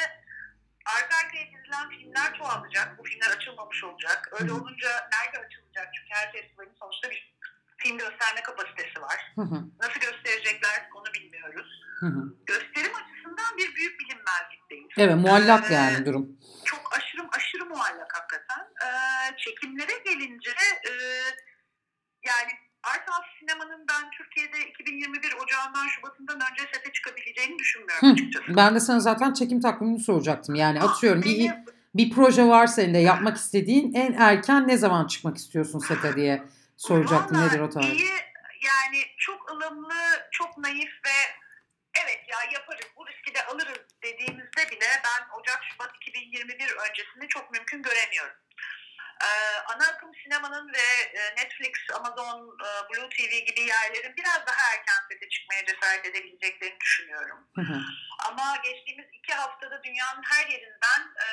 arka 0.85 1.17
arkaya 1.25 1.45
dizilen 1.51 1.89
filmler 1.89 2.37
çoğalacak. 2.37 2.97
Bu 2.97 3.03
filmler 3.03 3.29
açılmamış 3.29 3.83
olacak. 3.83 4.29
Öyle 4.39 4.51
olunca 4.51 4.89
nerede 5.13 5.45
açılacak? 5.45 5.93
Çünkü 5.93 6.09
her 6.09 6.31
festivalin 6.31 6.75
sonuçta 6.79 7.11
bir 7.11 7.33
film 7.77 7.97
gösterme 7.97 8.41
kapasitesi 8.43 9.01
var. 9.01 9.33
Nasıl 9.79 9.99
gösterecekler 9.99 10.89
onu 10.95 11.13
bilmiyoruz. 11.13 11.83
Gösterim 12.45 12.95
açısından 12.95 13.16
bir 13.57 13.75
büyük 13.75 13.99
bilinmezlikteyiz. 13.99 14.87
Evet, 14.97 15.15
muallak 15.15 15.71
Ee, 15.71 15.73
yani 15.73 16.05
durum. 16.05 16.27
Çok 16.65 16.79
aşırı 16.97 17.21
aşırı 17.31 17.65
muallak 17.65 18.13
hakikaten. 18.15 18.67
Ee, 18.85 19.37
çekimlere 19.37 19.97
gelince 20.05 20.49
e, 20.89 20.91
yani 22.27 22.51
Art 22.83 23.09
House 23.09 23.29
sinemanın 23.39 23.85
ben 23.89 24.09
Türkiye'de 24.17 24.69
2021 24.69 25.33
Ocağından 25.43 25.87
Şubat'ından 25.87 26.35
önce 26.51 26.63
sete 26.73 26.91
çıkabileceğini 26.91 27.59
düşünmüyorum 27.59 28.07
Hı, 28.09 28.13
açıkçası. 28.13 28.45
ben 28.57 28.75
de 28.75 28.79
sana 28.79 28.99
zaten 28.99 29.33
çekim 29.33 29.61
takvimini 29.61 29.99
soracaktım. 29.99 30.55
Yani 30.55 30.81
atıyorum 30.81 31.21
bir, 31.21 31.39
Benim- 31.39 31.65
bir 31.95 32.09
proje 32.11 32.43
varsa 32.47 32.81
elinde 32.81 32.97
yapmak 32.97 33.37
istediğin 33.37 33.93
en 33.93 34.13
erken 34.13 34.67
ne 34.67 34.77
zaman 34.77 35.07
çıkmak 35.07 35.37
istiyorsun 35.37 35.79
sete 35.79 36.15
diye 36.15 36.43
soracaktım. 36.77 37.37
Vallahi 37.37 37.47
Nedir 37.49 37.59
o 37.59 37.69
tarih? 37.69 37.87
iyi, 37.99 38.09
yani 38.65 39.03
çok 39.17 39.51
ılımlı, 39.51 39.93
çok 40.31 40.57
naif 40.57 40.89
ve 41.05 41.17
evet 42.03 42.21
ya 42.27 42.37
yaparız, 42.51 42.87
bu 42.95 43.07
riski 43.07 43.35
de 43.35 43.45
alırız 43.45 43.79
dediğimizde 44.03 44.71
bile 44.71 44.87
ben 45.05 45.39
Ocak, 45.39 45.63
Şubat 45.63 45.95
2021 45.95 46.71
öncesini 46.71 47.27
çok 47.27 47.51
mümkün 47.51 47.81
göremiyorum. 47.81 48.35
Ee, 49.23 49.57
ana 49.73 49.87
akım 49.87 50.11
sinemanın 50.23 50.73
ve 50.73 50.87
e, 51.19 51.35
Netflix, 51.35 51.73
Amazon, 51.93 52.57
e, 52.65 52.69
Blue 52.89 53.09
TV 53.09 53.45
gibi 53.45 53.61
yerlerin 53.61 54.15
biraz 54.17 54.47
daha 54.47 54.73
erken 54.73 55.01
sete 55.11 55.29
çıkmaya 55.29 55.65
cesaret 55.65 56.05
edebileceklerini 56.05 56.79
düşünüyorum. 56.79 57.47
Hı 57.55 57.61
hı. 57.61 57.81
Ama 58.19 58.57
geçtiğimiz 58.63 59.05
iki 59.13 59.33
haftada 59.33 59.83
dünyanın 59.83 60.23
her 60.23 60.47
yerinden 60.47 61.01
e, 61.25 61.27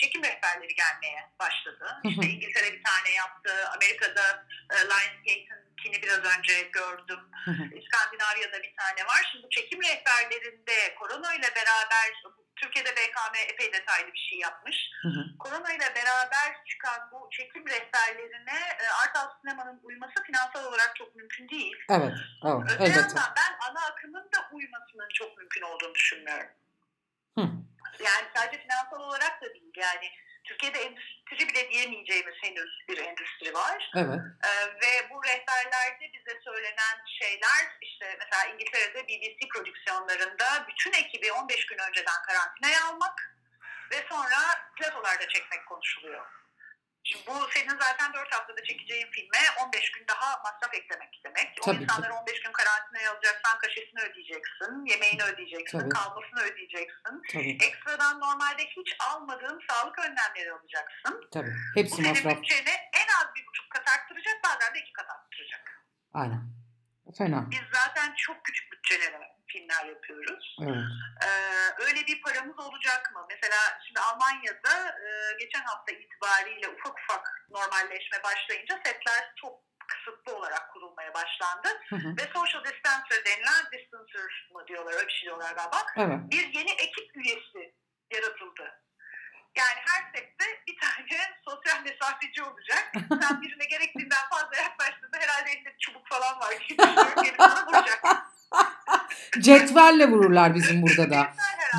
çekim 0.00 0.24
rehberleri 0.24 0.74
gelmeye 0.74 1.30
başladı. 1.40 1.98
Hı 2.02 2.08
hı. 2.08 2.12
İşte 2.12 2.26
İngiltere 2.26 2.72
bir 2.72 2.84
tane 2.84 3.10
yaptı, 3.10 3.68
Amerika'da 3.74 4.46
e, 4.70 4.76
Lionsgate'inkini 4.76 6.02
biraz 6.02 6.38
önce 6.38 6.62
gördüm. 6.62 7.20
Hı 7.44 7.50
hı. 7.50 7.62
İskandinavya'da 7.62 8.62
bir 8.62 8.74
tane 8.76 9.06
var. 9.06 9.28
Şimdi 9.32 9.46
bu 9.46 9.50
çekim 9.50 9.82
rehberlerinde 9.82 10.94
korona 10.94 11.34
ile 11.34 11.54
beraber 11.54 12.12
Türkiye'de 12.56 12.90
BKM 12.90 13.34
epey 13.52 13.72
detaylı 13.72 14.12
bir 14.12 14.26
şey 14.30 14.38
yapmış. 14.38 14.76
Hı 15.02 15.08
hı. 15.08 15.38
Korona 15.38 15.72
ile 15.72 15.94
beraber 15.94 16.64
çıkan 16.66 17.10
bu 17.12 17.28
çekim 17.30 17.66
rehberlerine 17.66 18.58
e, 18.82 18.86
Art 19.02 19.16
House 19.18 19.36
sinemanın 19.40 19.80
uyması 19.82 20.22
finansal 20.22 20.64
olarak 20.64 20.96
çok 20.96 21.16
mümkün 21.16 21.48
değil. 21.48 21.76
Evet, 21.90 22.12
evet, 22.44 22.62
Öte 22.64 22.84
elbette. 22.84 23.00
yandan 23.00 23.34
ben 23.36 23.68
ana 23.70 23.86
akımın 23.86 24.24
da 24.24 24.48
uymasının 24.52 25.08
çok 25.14 25.38
mümkün 25.38 25.62
olduğunu 25.62 25.94
düşünmüyorum. 25.94 26.50
Hı. 27.38 27.42
Yani 28.00 28.26
sadece 28.36 28.62
finansal 28.62 29.00
olarak 29.00 29.42
da 29.42 29.54
değil. 29.54 29.72
Yani 29.76 30.10
Türkiye'de 30.44 30.78
endüstri 30.78 31.48
bile 31.48 31.70
diyemeyeceğimiz 31.70 32.34
henüz 32.42 32.84
bir 32.88 32.98
endüstri 32.98 33.54
var. 33.54 33.90
Evet. 33.96 34.20
Ee, 34.44 34.66
ve 34.66 35.10
bu 35.10 35.15
rehberlerde 35.56 36.12
bize 36.12 36.40
söylenen 36.44 36.96
şeyler 37.06 37.76
işte 37.80 38.16
mesela 38.18 38.44
İngiltere'de 38.54 39.08
BBC 39.08 39.48
prodüksiyonlarında 39.54 40.66
bütün 40.68 40.92
ekibi 40.92 41.32
15 41.32 41.66
gün 41.66 41.78
önceden 41.88 42.22
karantinaya 42.26 42.84
almak 42.86 43.34
ve 43.90 43.96
sonra 44.08 44.38
platolarda 44.76 45.28
çekmek 45.28 45.66
konuşuluyor. 45.66 46.26
Şimdi 47.08 47.26
bu 47.26 47.48
senin 47.54 47.78
zaten 47.78 48.12
4 48.12 48.32
haftada 48.34 48.64
çekeceğin 48.64 49.10
filme 49.10 49.38
15 49.64 49.92
gün 49.92 50.04
daha 50.08 50.42
masraf 50.44 50.74
eklemek 50.74 51.20
demek. 51.24 51.58
O 51.60 51.64
Tabii 51.64 51.82
insanları 51.82 52.14
15 52.14 52.40
gün 52.42 52.52
karantinaya 52.52 53.12
alacaksan 53.12 53.58
kaşesini 53.58 54.00
ödeyeceksin, 54.00 54.84
yemeğini 54.86 55.22
ödeyeceksin, 55.22 55.78
Tabii. 55.78 55.88
kalmasını 55.88 56.40
ödeyeceksin. 56.42 57.22
Tabii, 57.32 57.58
Ekstradan 57.66 58.20
normalde 58.20 58.62
hiç 58.64 58.96
almadığın 59.00 59.60
sağlık 59.70 59.98
önlemleri 59.98 60.52
alacaksın. 60.52 61.28
tabii. 61.32 61.50
Bu 61.76 61.80
Hepsi 61.80 61.96
senin 61.96 62.08
masraf. 62.08 62.36
bütçeni 62.36 62.70
en 63.00 63.08
az 63.20 63.26
bir 63.36 63.46
buçuk 63.46 63.70
kat 63.70 63.88
arttıracak 63.88 64.36
bazen 64.44 64.74
de 64.74 64.78
iki 64.80 64.92
kat 64.92 65.06
arttıracak. 65.10 65.84
Aynen. 66.14 66.42
Fena. 67.18 67.50
Biz 67.50 67.60
zaten 67.72 68.14
çok 68.16 68.44
küçük 68.44 68.72
bütçelere 68.72 69.35
filmler 69.48 69.84
yapıyoruz. 69.84 70.56
Evet. 70.62 70.84
Ee, 71.26 71.84
öyle 71.86 72.06
bir 72.06 72.22
paramız 72.22 72.58
olacak 72.58 73.12
mı? 73.14 73.26
Mesela 73.30 73.78
şimdi 73.86 74.00
Almanya'da 74.00 74.88
e, 74.88 75.08
geçen 75.38 75.64
hafta 75.64 75.92
itibariyle 75.92 76.68
ufak 76.68 76.98
ufak 77.00 77.46
normalleşme 77.50 78.22
başlayınca 78.22 78.80
setler 78.84 79.32
çok 79.36 79.66
kısıtlı 79.88 80.36
olarak 80.36 80.72
kurulmaya 80.72 81.14
başlandı. 81.14 81.68
Hı 81.88 81.96
hı. 81.96 82.16
Ve 82.16 82.22
social 82.34 82.64
distancer 82.64 83.24
denilen 83.24 83.64
distancer 83.72 84.48
mı 84.52 84.66
diyorlar 84.66 84.94
öyle 84.94 85.06
bir 85.06 85.12
şey 85.12 85.22
diyorlar 85.22 85.54
galiba. 85.54 85.86
Evet. 85.96 86.18
Bir 86.30 86.54
yeni 86.54 86.70
ekip 86.70 87.16
üyesi 87.16 87.74
yaratıldı. 88.10 88.82
Yani 89.56 89.78
her 89.86 90.02
sette 90.14 90.44
bir 90.66 90.76
tane 90.80 91.34
sosyal 91.44 91.82
mesafeci 91.84 92.42
olacak. 92.42 92.92
Sen 93.22 93.42
birine 93.42 93.64
gerektiğinden 93.64 94.28
fazla 94.30 94.56
yaklaştığında 94.56 95.16
herhalde 95.18 95.50
elinde 95.50 95.76
çubuk 95.78 96.08
falan 96.08 96.40
var. 96.40 96.54
Gelip 97.22 97.34
sana 97.38 97.66
vuracak. 97.66 98.04
Cetvelle 99.40 100.10
vururlar 100.10 100.54
bizim 100.54 100.82
burada 100.82 101.10
da. 101.10 101.26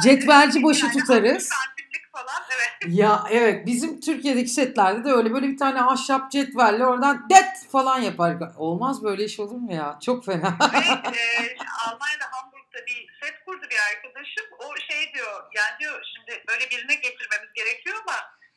Cetvelci 0.03 0.63
başı 0.63 0.91
tutarız. 0.91 1.34
60 1.34 1.43
santimlik 1.43 2.12
falan 2.12 2.43
evet. 2.55 2.96
Ya 2.96 3.24
evet 3.31 3.65
bizim 3.65 4.01
Türkiye'deki 4.01 4.50
setlerde 4.50 5.03
de 5.03 5.12
öyle 5.12 5.34
böyle 5.34 5.48
bir 5.48 5.57
tane 5.57 5.81
ahşap 5.81 6.31
cetvelle 6.31 6.86
oradan 6.86 7.29
det 7.29 7.72
falan 7.72 8.00
yapar. 8.00 8.38
Olmaz 8.57 9.03
böyle 9.03 9.24
iş 9.24 9.39
olur 9.39 9.57
mu 9.57 9.74
ya? 9.74 10.00
Çok 10.05 10.25
fena. 10.25 10.57
Ve 10.74 10.77
e, 11.17 11.57
Almanya'da 11.88 12.27
Hamburg'da 12.31 12.79
bir 12.88 13.07
set 13.22 13.46
kurdu 13.46 13.65
bir 13.72 13.79
arkadaşım. 13.91 14.46
O 14.60 14.77
şey 14.77 15.13
diyor 15.13 15.43
yani 15.55 15.79
diyor 15.79 16.03
şimdi 16.15 16.43
böyle 16.48 16.69
birine 16.69 16.96
getirmemiz 16.96 17.53
gerekiyor 17.55 17.96
ama 18.03 18.15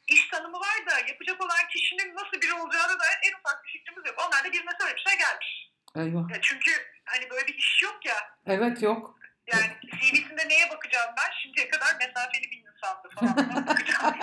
iş 0.09 0.29
tanımı 0.29 0.57
var 0.57 0.87
da 0.87 0.95
yapacak 1.09 1.41
olan 1.45 1.69
kişinin 1.73 2.15
nasıl 2.15 2.37
biri 2.43 2.53
olacağına 2.53 2.99
dair 3.01 3.19
en 3.27 3.35
ufak 3.39 3.65
bir 3.65 3.71
fikrimiz 3.73 4.07
yok. 4.07 4.17
Onlar 4.27 4.45
da 4.45 4.53
birine 4.53 4.71
söylemişler 4.81 5.17
gelmiş. 5.25 5.71
Eyvah. 5.97 6.31
Ya 6.31 6.41
çünkü 6.43 6.71
hani 7.13 7.31
böyle 7.31 7.47
bir 7.47 7.55
iş 7.55 7.83
yok 7.83 8.07
ya. 8.07 8.17
Evet 8.47 8.83
yok. 8.83 9.19
Yani 9.47 9.67
CV'sinde 10.01 10.49
neye 10.49 10.71
bakacağım 10.71 11.11
ben? 11.19 11.31
Şimdiye 11.43 11.69
kadar 11.69 11.97
mesafeli 11.99 12.51
bir 12.51 12.59
insandı 12.59 13.09
falan. 13.15 13.67
Bakacağım. 13.67 14.15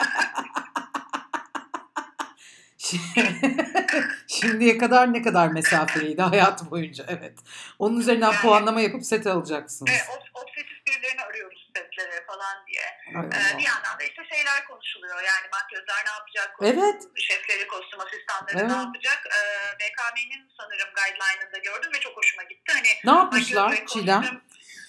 Şimdiye 4.28 4.78
kadar 4.78 5.14
ne 5.14 5.22
kadar 5.22 5.48
mesafeliydi 5.48 6.22
hayatı 6.22 6.72
boyunca 6.72 7.06
evet. 7.08 7.40
Onun 7.80 8.00
üzerinden 8.00 8.32
Yani- 8.32 8.42
puanlama 8.42 8.82
yapıp 8.82 9.06
set 9.06 9.28
alacaksınız. 9.28 9.92
Evet, 9.92 10.08
ob- 10.10 10.42
obsesif 10.44 10.86
birilerini 10.88 11.22
arıyoruz 11.22 11.57
setlere 11.98 12.26
falan 12.26 12.68
diye. 12.68 12.86
Ee, 13.08 13.58
bir 13.58 13.64
yandan 13.64 14.00
da 14.00 14.04
işte 14.04 14.22
şeyler 14.36 14.66
konuşuluyor. 14.68 15.16
Yani 15.22 15.48
makyözler 15.52 16.06
ne 16.06 16.12
yapacak? 16.12 16.56
Evet. 16.62 17.02
Şefleri, 17.28 17.68
kostüm 17.68 18.00
asistanları 18.00 18.58
Evet. 18.60 18.72
ne 18.72 18.78
yapacak? 18.78 19.20
Ee, 19.36 19.40
BKM'nin 19.80 20.52
sanırım 20.58 20.90
guideline'ında 20.96 21.58
gördüm 21.58 21.92
ve 21.94 22.00
çok 22.00 22.18
hoşuma 22.18 22.44
gitti. 22.44 22.72
Hani 22.74 22.88
Ne 23.14 23.20
yapmışlar 23.20 23.86
Çiğdem? 23.86 24.42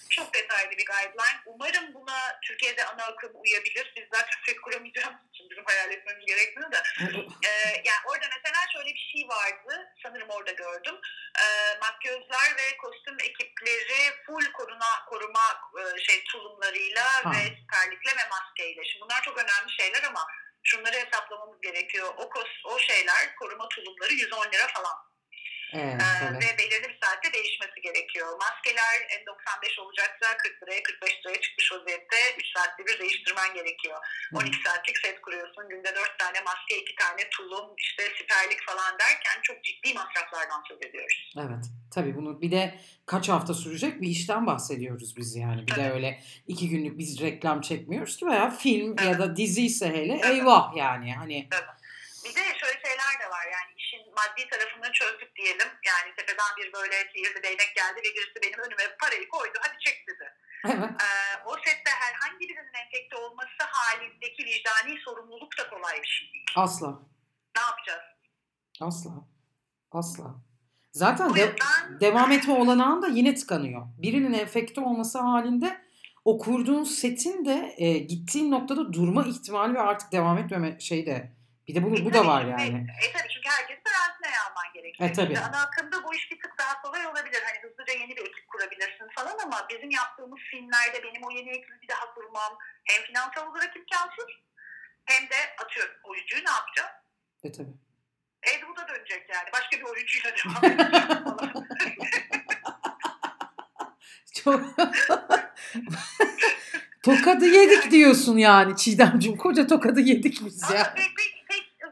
Çok 0.09 0.33
detaylı 0.33 0.71
bir 0.71 0.85
guideline. 0.85 1.41
Umarım 1.45 1.93
buna 1.93 2.39
Türkiye'de 2.43 2.85
ana 2.85 3.03
akım 3.05 3.31
uyabilir. 3.33 3.93
Biz 3.95 4.03
zaten 4.13 4.37
set 4.45 4.61
kuramayacağımız 4.61 5.19
için 5.29 5.49
bizim 5.49 5.65
hayal 5.65 5.91
etmemiz 5.91 6.25
gerekmiyor 6.25 6.71
da. 6.71 6.83
Ee, 7.47 7.81
yani 7.85 8.01
orada 8.05 8.25
mesela 8.35 8.59
şöyle 8.73 8.89
bir 8.93 9.09
şey 9.13 9.27
vardı. 9.27 9.87
Sanırım 10.03 10.29
orada 10.29 10.51
gördüm. 10.51 10.95
Ee, 11.41 11.77
makyözler 11.81 12.55
ve 12.57 12.77
kostüm 12.77 13.17
ekipleri 13.19 14.11
full 14.25 14.51
koruna 14.51 15.05
koruma 15.09 15.45
e, 15.79 15.99
şey 15.99 16.23
tulumlarıyla 16.23 17.03
Ha. 17.25 17.31
ve 17.31 17.37
siperlikle 17.37 18.11
ve 18.17 18.29
maskeyle. 18.29 18.83
Şimdi 18.85 19.01
bunlar 19.05 19.21
çok 19.23 19.37
önemli 19.37 19.71
şeyler 19.79 20.03
ama 20.03 20.27
şunları 20.63 20.95
hesaplamamız 20.97 21.61
gerekiyor. 21.61 22.13
O 22.17 22.29
kos, 22.29 22.47
o 22.65 22.79
şeyler 22.79 23.35
koruma 23.35 23.67
tulumları 23.69 24.13
110 24.13 24.51
lira 24.51 24.67
falan. 24.67 25.08
Evet, 25.73 26.01
Ee, 26.01 26.25
evet. 26.25 26.43
ve 26.43 26.57
belirli 26.57 26.87
bir 26.89 26.97
saatte 27.03 27.33
değişmesi 27.33 27.81
gerekiyor. 27.81 28.27
Maskeler 28.39 28.93
N95 29.19 29.81
olacaksa 29.81 30.37
40 30.37 30.63
liraya 30.63 30.83
45 30.83 31.11
liraya 31.25 31.41
çıkmış 31.41 31.71
vaziyette 31.71 32.17
3 32.37 32.45
saatte 32.55 32.85
bir 32.85 32.99
değiştirmen 32.99 33.53
gerekiyor. 33.53 33.97
12 34.33 34.57
saatlik 34.65 34.97
set 34.97 35.21
kuruyorsun. 35.21 35.69
Günde 35.69 35.95
4 35.95 36.19
tane 36.19 36.41
maske, 36.41 36.77
2 36.77 36.95
tane 36.95 37.29
tulum, 37.29 37.67
işte 37.77 38.03
siperlik 38.17 38.61
falan 38.65 38.99
derken 38.99 39.41
çok 39.43 39.63
ciddi 39.63 39.93
masraflardan 39.93 40.63
söz 40.67 40.77
ediyoruz. 40.89 41.31
Evet. 41.37 41.65
Tabii 41.95 42.15
bunu 42.15 42.41
bir 42.41 42.51
de 42.51 42.75
kaç 43.05 43.29
hafta 43.29 43.53
sürecek 43.53 44.01
bir 44.01 44.07
işten 44.07 44.47
bahsediyoruz 44.47 45.17
biz 45.17 45.35
yani. 45.35 45.67
Bir 45.67 45.75
de 45.75 45.91
öyle 45.91 46.23
iki 46.47 46.69
günlük 46.69 46.97
biz 46.97 47.21
reklam 47.21 47.61
çekmiyoruz 47.61 48.17
ki 48.17 48.25
veya 48.25 48.49
film 48.49 48.95
ya 49.07 49.19
da 49.19 49.35
dizi 49.35 49.65
ise 49.65 49.87
hele 49.87 50.21
eyvah 50.33 50.75
yani. 50.75 51.13
Hani 51.15 51.49
Bir 52.25 52.35
de 52.35 52.41
şöyle 52.59 52.79
şeyler 52.85 53.13
de 53.23 53.29
var 53.29 53.45
yani 53.51 53.58
maddi 54.19 54.49
tarafını 54.51 54.91
çözdük 54.99 55.35
diyelim. 55.35 55.69
Yani 55.89 56.09
tepeden 56.17 56.51
bir 56.57 56.73
böyle 56.73 56.95
sihirli 57.11 57.43
değnek 57.43 57.71
geldi 57.79 57.97
ve 58.05 58.09
birisi 58.15 58.37
benim 58.43 58.59
önüme 58.65 58.85
parayı 59.01 59.27
koydu 59.29 59.57
hadi 59.63 59.77
çek 59.85 59.97
dedi. 60.07 60.25
Ee, 60.65 61.09
o 61.45 61.51
sette 61.65 61.91
herhangi 62.03 62.39
birinin 62.39 62.73
enfekte 62.85 63.15
olması 63.15 63.61
halindeki 63.71 64.41
vicdani 64.45 64.99
sorumluluk 65.05 65.57
da 65.59 65.69
kolay 65.69 66.01
bir 66.01 66.07
şey 66.07 66.33
değil. 66.33 66.45
Asla. 66.55 66.89
Ne 67.55 67.61
yapacağız? 67.61 68.05
Asla. 68.81 69.11
Asla. 69.91 70.35
Zaten 70.91 71.35
de- 71.35 71.39
yüzden 71.41 71.99
devam 71.99 72.31
etme 72.31 72.53
olanağın 72.53 73.01
da 73.01 73.07
yine 73.07 73.35
tıkanıyor. 73.35 73.81
Birinin 73.97 74.33
enfekte 74.33 74.81
olması 74.81 75.19
halinde 75.19 75.81
o 76.25 76.37
kurduğun 76.37 76.83
setin 76.83 77.45
de 77.45 77.75
e, 77.77 77.97
gittiğin 77.97 78.51
noktada 78.51 78.93
durma 78.93 79.23
ihtimali 79.25 79.73
ve 79.73 79.79
artık 79.79 80.11
devam 80.11 80.37
etmeme 80.37 80.79
şey 80.79 81.05
de 81.05 81.31
bir 81.69 81.75
de 81.75 81.83
bu, 81.83 82.05
bu 82.05 82.13
da 82.13 82.27
var 82.27 82.43
yani. 82.45 82.87
E 83.03 83.11
tabii 83.13 83.29
çünkü 83.33 83.49
herkes 83.49 83.77
karantinaya 83.83 84.39
alman 84.45 84.73
gerekiyor. 84.73 85.09
E, 85.09 85.13
tabii. 85.13 85.35
Şimdi 85.35 85.39
ana 85.39 85.61
akımda 85.61 86.03
bu 86.03 86.13
iş 86.13 86.31
bir 86.31 86.39
tık 86.41 86.53
daha 86.59 86.81
kolay 86.81 87.07
olabilir. 87.07 87.41
Hani 87.47 87.57
hızlıca 87.63 87.93
yeni 87.93 88.15
bir 88.15 88.21
ekip 88.21 88.47
kurabilirsin 88.47 89.07
falan 89.15 89.37
ama 89.45 89.67
bizim 89.69 89.89
yaptığımız 89.89 90.39
filmlerde 90.51 91.03
benim 91.03 91.23
o 91.23 91.31
yeni 91.31 91.49
ekibi 91.49 91.81
bir 91.81 91.87
daha 91.87 92.13
kurmam 92.13 92.57
hem 92.89 93.03
finansal 93.03 93.51
olarak 93.51 93.75
imkansız 93.77 94.29
hem 95.05 95.23
de 95.29 95.35
atıyorum 95.63 95.95
oyuncuyu 96.03 96.45
ne 96.45 96.51
yapacağım? 96.51 96.91
E 97.43 97.51
tabii. 97.51 97.75
Ed 98.43 98.61
Wood'a 98.61 98.87
dönecek 98.87 99.29
yani. 99.29 99.49
Başka 99.53 99.77
bir 99.77 99.83
oyuncuyla 99.83 100.31
devam 100.37 100.65
edeceğim 100.71 101.23
falan. 101.23 101.67
Çok 104.43 104.61
Tokadı 107.03 107.45
yedik 107.45 107.91
diyorsun 107.91 108.37
yani 108.37 108.77
Çiğdemciğim. 108.77 109.37
Koca 109.37 109.67
tokadı 109.67 109.99
yedik 109.99 110.37
biz 110.45 110.63
Ama 110.63 110.75
ya. 110.75 110.93
pek, 110.95 111.09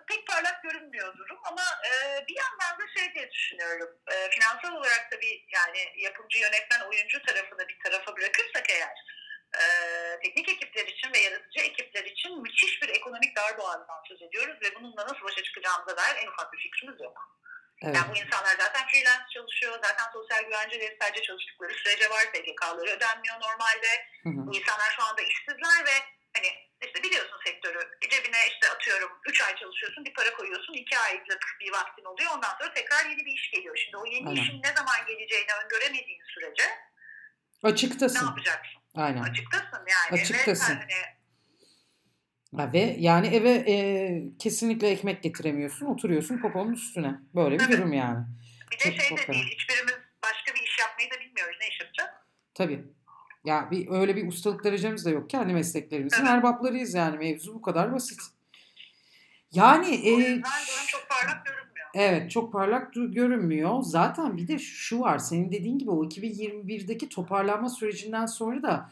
pek 0.07 0.27
parlak 0.27 0.63
görünmüyor 0.63 1.17
durum 1.17 1.39
ama 1.43 1.61
e, 1.89 1.91
bir 2.27 2.35
yandan 2.35 2.79
da 2.79 2.85
şey 2.97 3.13
diye 3.15 3.31
düşünüyorum. 3.31 3.89
E, 4.11 4.15
finansal 4.29 4.71
olarak 4.79 5.07
tabii 5.11 5.45
yani 5.55 6.03
yapımcı, 6.03 6.39
yönetmen, 6.39 6.81
oyuncu 6.89 7.21
tarafını 7.21 7.67
bir 7.67 7.77
tarafa 7.83 8.15
bırakırsak 8.15 8.69
eğer 8.69 8.95
e, 9.59 9.63
teknik 10.23 10.49
ekipler 10.49 10.87
için 10.87 11.13
ve 11.13 11.19
yaratıcı 11.19 11.59
ekipler 11.59 12.05
için 12.05 12.41
müthiş 12.41 12.81
bir 12.81 12.89
ekonomik 12.89 13.35
darboğazdan 13.35 14.01
söz 14.07 14.21
ediyoruz 14.21 14.57
ve 14.61 14.75
bununla 14.75 15.03
nasıl 15.03 15.23
başa 15.23 15.43
çıkacağımıza 15.43 15.97
dair 15.97 16.15
en 16.23 16.27
ufak 16.27 16.53
bir 16.53 16.57
fikrimiz 16.57 17.01
yok. 17.01 17.37
Evet. 17.87 17.95
Yani 17.95 18.09
bu 18.11 18.17
insanlar 18.17 18.55
zaten 18.63 18.87
freelance 18.87 19.27
çalışıyor, 19.33 19.79
zaten 19.83 20.07
sosyal 20.13 20.43
güvence 20.43 20.79
ve 20.79 20.97
sadece 21.01 21.21
çalıştıkları 21.21 21.73
sürece 21.73 22.09
var, 22.09 22.23
SGK'ları 22.33 22.89
ödenmiyor 22.97 23.35
normalde. 23.47 23.91
Hı 24.23 24.29
hı. 24.29 24.47
Bu 24.47 24.55
insanlar 24.57 24.89
şu 24.95 25.03
anda 25.03 25.21
işsizler 25.21 25.79
ve 25.89 25.95
hani 26.35 26.49
işte 26.85 27.03
biliyorsun 27.03 27.39
sektörü 27.45 27.81
cebine 28.11 28.41
işte 28.51 28.69
atıyorum 28.75 29.11
3 29.25 29.41
ay 29.41 29.55
çalışıyorsun 29.55 30.05
bir 30.05 30.13
para 30.13 30.33
koyuyorsun 30.33 30.73
2 30.73 30.99
aylık 30.99 31.57
bir 31.59 31.71
vaktin 31.71 32.05
oluyor 32.05 32.31
ondan 32.35 32.55
sonra 32.57 32.73
tekrar 32.73 33.05
yeni 33.05 33.25
bir 33.25 33.33
iş 33.33 33.51
geliyor. 33.51 33.77
Şimdi 33.77 33.97
o 33.97 34.05
yeni 34.05 34.29
Aynen. 34.29 34.41
işin 34.41 34.63
ne 34.63 34.71
zaman 34.77 35.05
geleceğini 35.07 35.53
öngöremediğin 35.63 36.23
sürece 36.33 36.63
ne 37.63 37.69
Açıktasın. 37.69 38.25
yapacaksın? 38.25 38.81
Aynen. 38.95 39.23
Açıktasın 39.23 39.85
yani. 39.87 40.21
Açıktasın. 40.21 40.75
Ve 40.75 40.79
hani, 40.79 41.16
Ha, 42.57 42.73
Ve 42.73 42.95
yani 42.99 43.27
eve 43.27 43.49
e, 43.51 44.23
kesinlikle 44.39 44.89
ekmek 44.89 45.23
getiremiyorsun. 45.23 45.85
Oturuyorsun 45.85 46.37
poponun 46.37 46.73
üstüne. 46.73 47.15
Böyle 47.35 47.59
bir 47.59 47.71
durum 47.71 47.93
yani. 47.93 48.25
bir 48.71 48.77
de 48.77 48.83
Çok- 48.97 49.01
şey 49.01 49.17
de 49.17 49.33
değil 49.33 49.45
hiçbirimiz 49.45 49.93
başka 50.23 50.53
bir 50.55 50.63
iş 50.67 50.79
yapmayı 50.79 51.09
da 51.11 51.15
bilmiyoruz. 51.25 51.57
Ne 51.61 51.67
iş 51.67 51.79
yapacağız? 51.81 52.09
Tabii. 52.53 52.83
Ya 53.45 53.67
bir 53.71 53.87
öyle 53.89 54.15
bir 54.15 54.27
ustalık 54.27 54.63
derecemiz 54.63 55.05
de 55.05 55.09
yok. 55.09 55.29
Kendi 55.29 55.53
mesleklerimizin 55.53 56.17
Evet. 56.19 56.29
erbaplarıyız 56.29 56.93
yani. 56.93 57.17
Mevzu 57.17 57.53
bu 57.53 57.61
kadar 57.61 57.93
basit. 57.93 58.19
Yani 59.51 59.95
e, 59.95 60.05
durum 60.11 60.41
çok 60.87 61.07
parlak 61.09 61.45
görünmüyor. 61.45 61.87
Evet 61.93 62.31
çok 62.31 62.53
parlak 62.53 62.93
görünmüyor. 62.93 63.81
Zaten 63.81 64.37
bir 64.37 64.47
de 64.47 64.59
şu 64.59 64.99
var 64.99 65.17
senin 65.17 65.51
dediğin 65.51 65.79
gibi 65.79 65.91
o 65.91 66.03
2021'deki 66.05 67.09
toparlanma 67.09 67.69
sürecinden 67.69 68.25
sonra 68.25 68.63
da 68.63 68.91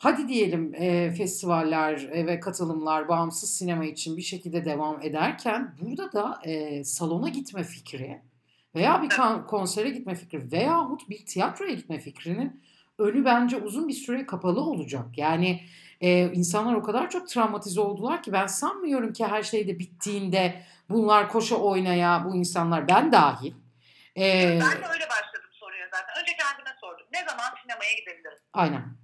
hadi 0.00 0.28
diyelim 0.28 0.74
e, 0.74 1.10
festivaller 1.10 2.10
ve 2.12 2.40
katılımlar 2.40 3.08
bağımsız 3.08 3.50
sinema 3.54 3.84
için 3.84 4.16
bir 4.16 4.22
şekilde 4.22 4.64
devam 4.64 5.02
ederken 5.02 5.74
burada 5.80 6.12
da 6.12 6.40
e, 6.44 6.84
salona 6.84 7.28
gitme 7.28 7.64
fikri 7.64 8.22
veya 8.74 9.02
bir 9.02 9.08
konsere 9.46 9.90
gitme 9.90 10.14
fikri 10.14 10.52
veyahut 10.52 11.08
bir 11.08 11.26
tiyatroya 11.26 11.74
gitme 11.74 11.98
fikrinin 11.98 12.62
önü 12.98 13.24
bence 13.24 13.56
uzun 13.56 13.88
bir 13.88 13.92
süre 13.92 14.26
kapalı 14.26 14.60
olacak. 14.60 15.06
Yani 15.16 15.60
e, 16.00 16.32
insanlar 16.32 16.74
o 16.74 16.82
kadar 16.82 17.10
çok 17.10 17.28
travmatize 17.28 17.80
oldular 17.80 18.22
ki 18.22 18.32
ben 18.32 18.46
sanmıyorum 18.46 19.12
ki 19.12 19.26
her 19.26 19.42
şey 19.42 19.68
de 19.68 19.78
bittiğinde 19.78 20.62
bunlar 20.90 21.28
koşa 21.28 21.56
oynaya 21.56 22.24
bu 22.24 22.36
insanlar 22.36 22.88
ben 22.88 23.12
dahil. 23.12 23.54
E, 24.16 24.22
Ben 24.48 24.60
de 24.60 24.86
öyle 24.92 25.08
başladım 25.08 25.50
soruya 25.52 25.86
zaten. 25.92 26.22
Önce 26.22 26.32
kendime 26.32 26.76
sordum. 26.80 27.06
Ne 27.12 27.18
zaman 27.18 27.46
sinemaya 27.62 27.92
gidebilirim? 28.00 28.38
Aynen. 28.52 28.99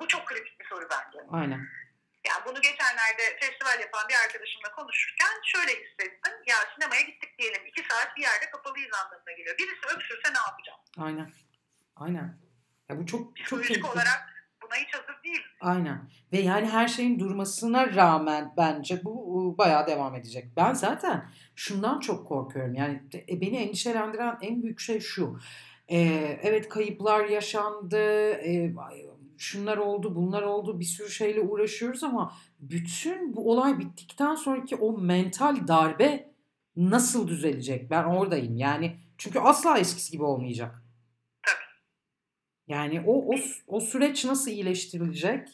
Bu 0.00 0.08
çok 0.08 0.26
kritik 0.26 0.60
bir 0.60 0.64
soru 0.66 0.86
bence. 0.90 1.18
Aynen. 1.30 1.60
Yani 2.28 2.42
bunu 2.46 2.60
geçenlerde 2.60 3.22
festival 3.40 3.80
yapan 3.80 4.04
bir 4.08 4.14
arkadaşımla 4.24 4.70
konuşurken 4.76 5.34
şöyle 5.44 5.72
hissettim. 5.72 6.32
Ya 6.46 6.56
sinemaya 6.74 7.00
gittik 7.02 7.38
diyelim. 7.38 7.66
iki 7.66 7.82
saat 7.88 8.16
bir 8.16 8.22
yerde 8.22 8.50
kapalıyız 8.50 8.90
anlamına 9.04 9.32
geliyor. 9.32 9.56
Birisi 9.58 9.96
öksürse 9.96 10.28
ne 10.34 10.38
yapacağım? 10.48 10.80
Aynen. 10.98 11.32
Aynen. 11.96 12.38
Ya 12.88 12.98
bu 12.98 13.06
çok 13.06 13.20
çok 13.20 13.36
Psikolojik 13.36 13.68
tehlikeli. 13.68 13.92
olarak 13.92 14.20
buna 14.62 14.74
hiç 14.76 14.94
hazır 14.94 15.22
değiliz. 15.24 15.50
Aynen. 15.60 16.10
Ve 16.32 16.38
yani 16.38 16.68
her 16.68 16.88
şeyin 16.88 17.18
durmasına 17.20 17.94
rağmen 17.94 18.52
bence 18.56 19.04
bu 19.04 19.54
bayağı 19.58 19.86
devam 19.86 20.14
edecek. 20.14 20.44
Ben 20.56 20.72
zaten 20.72 21.30
şundan 21.54 22.00
çok 22.00 22.28
korkuyorum. 22.28 22.74
Yani 22.74 23.02
e, 23.28 23.40
beni 23.40 23.56
endişelendiren 23.56 24.38
en 24.42 24.62
büyük 24.62 24.80
şey 24.80 25.00
şu. 25.00 25.38
E, 25.88 25.98
evet 26.42 26.68
kayıplar 26.68 27.24
yaşandı. 27.24 28.30
e, 28.32 28.76
şunlar 29.38 29.76
oldu, 29.76 30.14
bunlar 30.14 30.42
oldu. 30.42 30.80
Bir 30.80 30.84
sürü 30.84 31.10
şeyle 31.10 31.40
uğraşıyoruz 31.40 32.04
ama 32.04 32.36
bütün 32.60 33.36
bu 33.36 33.50
olay 33.50 33.78
bittikten 33.78 34.34
sonraki 34.34 34.76
o 34.76 34.98
mental 34.98 35.68
darbe 35.68 36.30
nasıl 36.76 37.28
düzelecek? 37.28 37.90
Ben 37.90 38.04
oradayım. 38.04 38.56
Yani 38.56 38.96
çünkü 39.18 39.38
asla 39.38 39.78
eskisi 39.78 40.12
gibi 40.12 40.22
olmayacak. 40.22 40.82
Yani 42.68 43.02
o 43.06 43.34
o 43.34 43.38
o 43.66 43.80
süreç 43.80 44.24
nasıl 44.24 44.50
iyileştirilecek? 44.50 45.48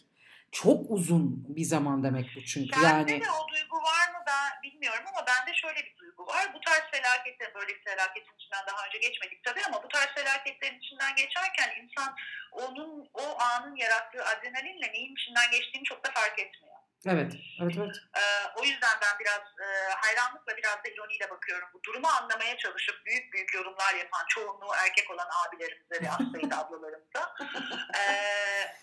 Çok 0.52 0.90
uzun 0.90 1.44
bir 1.48 1.64
zaman 1.64 2.02
demek 2.02 2.26
bu 2.36 2.40
çünkü. 2.44 2.80
Yani 2.84 3.08
de 3.08 3.14
o 3.14 3.48
duygu 3.52 3.76
var 3.76 4.12
mı 4.12 4.24
ben 4.26 4.71
bilmiyorum 4.82 5.04
ama 5.14 5.26
bende 5.26 5.54
şöyle 5.54 5.80
bir 5.84 5.96
duygu 5.96 6.26
var. 6.26 6.54
Bu 6.54 6.60
tarz 6.60 6.82
felaketler, 6.90 7.54
böyle 7.54 7.68
bir 7.68 7.84
felaketin 7.84 8.34
içinden 8.38 8.66
daha 8.66 8.86
önce 8.86 8.98
geçmedik 8.98 9.44
tabii 9.44 9.64
ama 9.66 9.82
bu 9.82 9.88
tarz 9.88 10.08
felaketlerin 10.14 10.78
içinden 10.78 11.14
geçerken 11.16 11.70
insan 11.82 12.16
onun 12.52 13.10
o 13.14 13.40
anın 13.40 13.76
yarattığı 13.76 14.24
adrenalinle 14.24 14.92
neyin 14.92 15.16
içinden 15.16 15.50
geçtiğini 15.50 15.84
çok 15.84 16.04
da 16.04 16.10
fark 16.10 16.38
etmiyor. 16.38 16.76
evet, 17.06 17.32
evet, 17.62 17.74
evet. 17.78 17.96
Ee, 18.16 18.20
o 18.56 18.64
yüzden 18.64 18.96
ben 19.02 19.18
biraz 19.20 19.42
e, 19.64 19.66
hayranlıkla 19.94 20.56
biraz 20.56 20.84
da 20.84 20.88
ironiyle 20.88 21.30
bakıyorum. 21.30 21.68
Bu 21.74 21.82
durumu 21.82 22.08
anlamaya 22.08 22.56
çalışıp 22.56 23.06
büyük 23.06 23.32
büyük 23.32 23.54
yorumlar 23.54 23.94
yapan 23.94 24.24
çoğunluğu 24.28 24.74
erkek 24.84 25.10
olan 25.10 25.28
abilerimize 25.46 25.94
ve 26.02 26.08
sayıda 26.32 26.58
ablalarımıza. 26.58 27.34
Ee. 27.98 28.82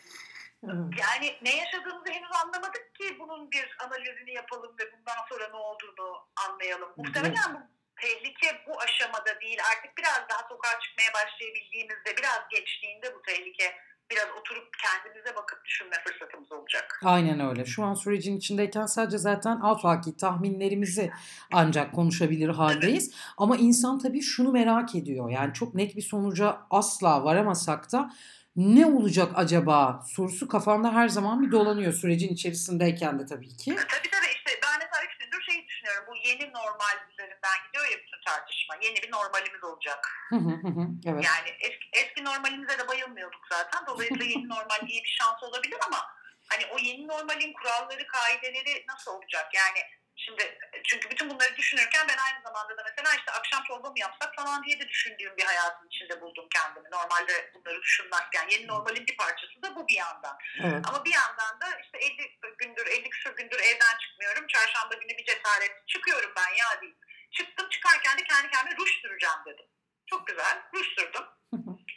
Yani 1.03 1.27
ne 1.41 1.55
yaşadığımızı 1.55 2.09
henüz 2.09 2.31
anlamadık 2.43 2.95
ki 2.95 3.19
bunun 3.19 3.51
bir 3.51 3.77
analizini 3.85 4.33
yapalım 4.33 4.75
ve 4.79 4.83
bundan 4.93 5.21
sonra 5.29 5.47
ne 5.49 5.55
olduğunu 5.55 6.27
anlayalım. 6.47 6.89
Muhtemelen 6.97 7.53
bu 7.53 7.59
tehlike 8.01 8.61
bu 8.67 8.81
aşamada 8.81 9.41
değil. 9.41 9.59
Artık 9.71 9.97
biraz 9.97 10.21
daha 10.29 10.47
sokağa 10.49 10.79
çıkmaya 10.79 11.11
başlayabildiğimizde, 11.13 12.17
biraz 12.17 12.41
geçtiğinde 12.51 13.15
bu 13.15 13.21
tehlike 13.21 13.75
biraz 14.11 14.27
oturup 14.39 14.67
kendimize 14.81 15.35
bakıp 15.35 15.65
düşünme 15.65 15.95
fırsatımız 16.07 16.51
olacak. 16.51 16.99
Aynen 17.03 17.49
öyle. 17.49 17.65
Şu 17.65 17.83
an 17.83 17.93
sürecin 17.93 18.37
içindeyken 18.37 18.85
sadece 18.85 19.17
zaten 19.17 19.59
afaki 19.59 20.17
tahminlerimizi 20.17 21.11
ancak 21.53 21.95
konuşabilir 21.95 22.49
haldeyiz. 22.49 23.15
Ama 23.37 23.57
insan 23.57 23.99
tabii 23.99 24.21
şunu 24.21 24.51
merak 24.51 24.95
ediyor. 24.95 25.29
Yani 25.29 25.53
çok 25.53 25.75
net 25.75 25.95
bir 25.95 26.01
sonuca 26.01 26.57
asla 26.69 27.23
varamasak 27.23 27.91
da 27.91 28.11
ne 28.55 28.85
olacak 28.85 29.31
acaba 29.35 30.03
sorusu 30.07 30.47
kafamda 30.47 30.93
her 30.93 31.07
zaman 31.07 31.41
bir 31.41 31.51
dolanıyor 31.51 31.93
sürecin 31.93 32.33
içerisindeyken 32.33 33.19
de 33.19 33.25
tabii 33.25 33.57
ki. 33.57 33.75
Tabii 33.75 34.09
tabii 34.11 34.31
işte 34.35 34.59
ben 34.63 34.79
mesela 34.79 35.01
üç 35.07 35.17
gündür 35.17 35.41
şey 35.41 35.67
düşünüyorum. 35.67 36.03
Bu 36.09 36.15
yeni 36.27 36.53
normal 36.53 36.95
üzerinden 37.11 37.57
gidiyor 37.67 37.85
ya 37.91 37.97
bütün 37.97 38.21
tartışma. 38.25 38.75
Yeni 38.81 38.95
bir 39.03 39.11
normalimiz 39.11 39.63
olacak. 39.63 40.01
Evet. 41.05 41.25
Yani 41.29 41.49
eski, 41.59 41.85
eski 41.93 42.23
normalimize 42.23 42.79
de 42.79 42.87
bayılmıyorduk 42.87 43.41
zaten. 43.51 43.81
Dolayısıyla 43.87 44.25
yeni 44.25 44.49
normal 44.55 44.81
iyi 44.87 45.03
bir 45.03 45.15
şans 45.19 45.43
olabilir 45.43 45.77
ama 45.87 45.99
hani 46.49 46.63
o 46.73 46.77
yeni 46.77 47.07
normalin 47.07 47.53
kuralları, 47.53 48.07
kaideleri 48.07 48.85
nasıl 48.89 49.11
olacak? 49.11 49.45
Yani 49.53 49.79
şimdi 50.25 50.59
çünkü 50.83 51.09
bütün 51.09 51.29
bunları 51.29 51.57
düşünürken 51.57 52.07
ben 52.09 52.17
aynı 52.17 52.43
zamanda 52.43 52.77
da 52.77 52.83
mesela 52.89 53.15
işte 53.15 53.31
akşam 53.31 53.63
çorba 53.63 53.89
mı 53.89 53.99
yapsak 53.99 54.35
falan 54.35 54.63
diye 54.63 54.79
de 54.79 54.89
düşündüğüm 54.89 55.37
bir 55.37 55.43
hayatın 55.43 55.87
içinde 55.87 56.21
buldum 56.21 56.47
kendimi. 56.53 56.91
Normalde 56.91 57.51
bunları 57.53 57.81
düşünmezken 57.81 58.47
yeni 58.49 58.67
normalin 58.67 59.07
bir 59.07 59.17
parçası 59.17 59.61
da 59.61 59.75
bu 59.75 59.87
bir 59.87 59.97
yandan. 59.97 60.37
Evet. 60.63 60.85
Ama 60.87 61.05
bir 61.05 61.13
yandan 61.13 61.61
da 61.61 61.79
işte 61.83 61.97
50 61.97 62.39
gündür, 62.57 62.87
50 62.87 63.09
küsur 63.09 63.35
gündür 63.35 63.59
evden 63.59 63.97
çıkmıyorum. 64.01 64.47
Çarşamba 64.47 64.95
günü 64.95 65.17
bir 65.17 65.25
cesaret 65.25 65.87
çıkıyorum 65.87 66.33
ben 66.37 66.55
ya 66.55 66.81
değil. 66.81 66.95
Çıktım 67.31 67.69
çıkarken 67.69 68.17
de 68.17 68.23
kendi 68.23 68.49
kendime 68.49 68.77
ruj 68.77 69.01
süreceğim 69.01 69.41
dedim. 69.45 69.65
Çok 70.09 70.27
güzel. 70.27 70.61
Ruj 70.73 70.87
sürdüm. 70.87 71.25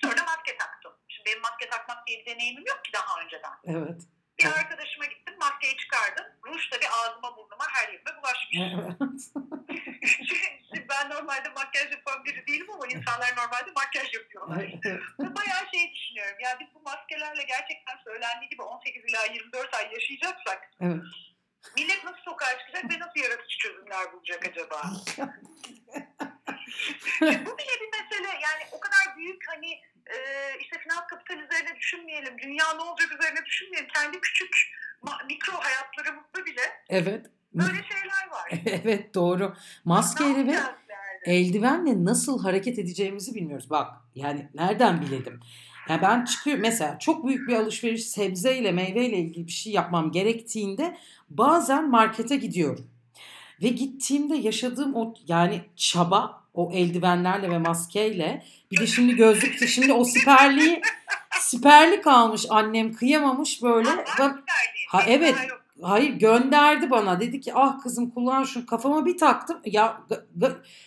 Sonra 0.02 0.22
maske 0.24 0.56
taktım. 0.56 0.92
Şimdi 1.08 1.30
benim 1.30 1.42
maske 1.42 1.68
takmak 1.68 2.06
diye 2.06 2.18
bir 2.18 2.26
deneyimim 2.26 2.66
yok 2.66 2.85
ki 2.85 2.92
daha 2.92 3.20
önceden. 3.20 3.52
Evet. 3.64 4.02
Bir 4.38 4.47
arkadaşıma 4.47 5.05
gittim, 5.05 5.35
maskeyi 5.40 5.77
çıkardım. 5.77 6.25
Ruj 6.47 6.73
da 6.73 6.81
bir 6.81 6.88
ağzıma 6.92 7.37
burnuma 7.37 7.64
her 7.73 7.92
yerime 7.92 8.11
bulaşmış. 8.23 8.59
Evet. 8.59 9.23
Ben 10.88 11.11
normalde 11.11 11.49
makyaj 11.49 11.90
yapan 11.92 12.25
biri 12.25 12.47
değilim 12.47 12.71
ama 12.71 12.87
insanlar 12.87 13.37
normalde 13.37 13.71
makyaj 13.77 14.14
yapıyorlar. 14.14 14.59
Ve 15.21 15.37
bayağı 15.37 15.71
şey 15.75 15.92
düşünüyorum. 15.95 16.37
Ya 16.40 16.57
biz 16.61 16.66
bu 16.75 16.81
maskelerle 16.81 17.42
gerçekten 17.42 17.97
söylendiği 18.05 18.51
gibi 18.51 18.62
18 18.62 19.05
ila 19.05 19.25
24 19.25 19.75
ay 19.75 19.92
yaşayacaksak 19.92 20.71
Evet. 20.81 21.03
millet 21.77 22.05
nasıl 22.05 22.23
sokağa 22.25 22.59
çıkacak 22.59 22.85
ve 22.90 22.99
nasıl 22.99 23.21
yaratıcı 23.21 23.59
çözümler 23.59 24.12
bulacak 24.12 24.47
acaba? 24.49 24.83
Bu 27.21 27.59
bile 27.59 27.75
bir 27.81 27.90
mesele. 27.99 28.29
Yani 28.29 28.62
o 28.73 28.81
kadar 28.81 29.16
büyük 29.16 29.49
hani 29.49 29.81
e, 30.07 30.17
işte 30.61 30.79
finans 30.79 31.07
kapital 31.07 31.37
üzerine 31.37 31.77
düşünmeyelim. 31.77 32.38
Dünya 32.38 32.65
ne 32.75 32.81
olacak 32.81 33.09
üzerine 33.21 33.45
düşünmeyelim. 33.47 33.88
Kendi 33.95 34.21
küçük 34.21 34.57
mikro 35.29 35.53
hayatlarımızda 35.53 36.47
bile 36.47 36.61
Evet. 36.88 37.27
böyle 37.55 37.83
şeyler 37.83 38.31
var. 38.31 38.51
Evet 38.85 39.15
doğru. 39.15 39.55
Maskeyle 39.85 40.47
ve 40.47 40.57
eldivenle 41.25 42.05
nasıl 42.05 42.43
hareket 42.43 42.79
edeceğimizi 42.79 43.35
bilmiyoruz. 43.35 43.71
Bak 43.71 43.97
yani 44.15 44.49
nereden 44.55 45.03
bilelim? 45.03 45.41
Yani 45.88 46.03
ben 46.03 46.25
çıkıyorum 46.25 46.62
mesela 46.62 46.99
çok 46.99 47.27
büyük 47.27 47.49
bir 47.49 47.55
alışveriş 47.55 48.09
sebzeyle 48.09 48.73
meyveyle 48.73 49.17
ilgili 49.17 49.47
bir 49.47 49.53
şey 49.53 49.73
yapmam 49.73 50.12
gerektiğinde 50.12 50.97
bazen 51.31 51.91
markete 51.91 52.37
gidiyorum. 52.37 52.91
Ve 53.62 53.69
gittiğimde 53.69 54.37
yaşadığım 54.37 54.95
o 54.95 55.15
yani 55.29 55.61
çaba 55.77 56.43
o 56.55 56.71
eldivenlerle 56.73 57.51
ve 57.51 57.59
maskeyle 57.59 58.45
bir 58.72 58.76
de 58.76 58.87
şimdi 58.87 59.16
gözlük 59.16 59.68
şimdi 59.68 59.92
o 59.92 60.04
siperliği 60.04 60.82
siperli 61.40 62.00
kalmış 62.00 62.46
annem 62.50 62.92
kıyamamış 62.92 63.62
böyle. 63.62 63.90
Bak? 64.18 64.38
Ha, 64.88 65.02
evet. 65.06 65.37
Hayır 65.83 66.12
gönderdi 66.12 66.90
bana. 66.90 67.21
Dedi 67.21 67.40
ki 67.40 67.53
ah 67.55 67.83
kızım 67.83 68.11
kullan 68.11 68.45
şunu. 68.45 68.66
Kafama 68.66 69.07
bir 69.07 69.18
taktım. 69.18 69.59
Ya 69.64 70.01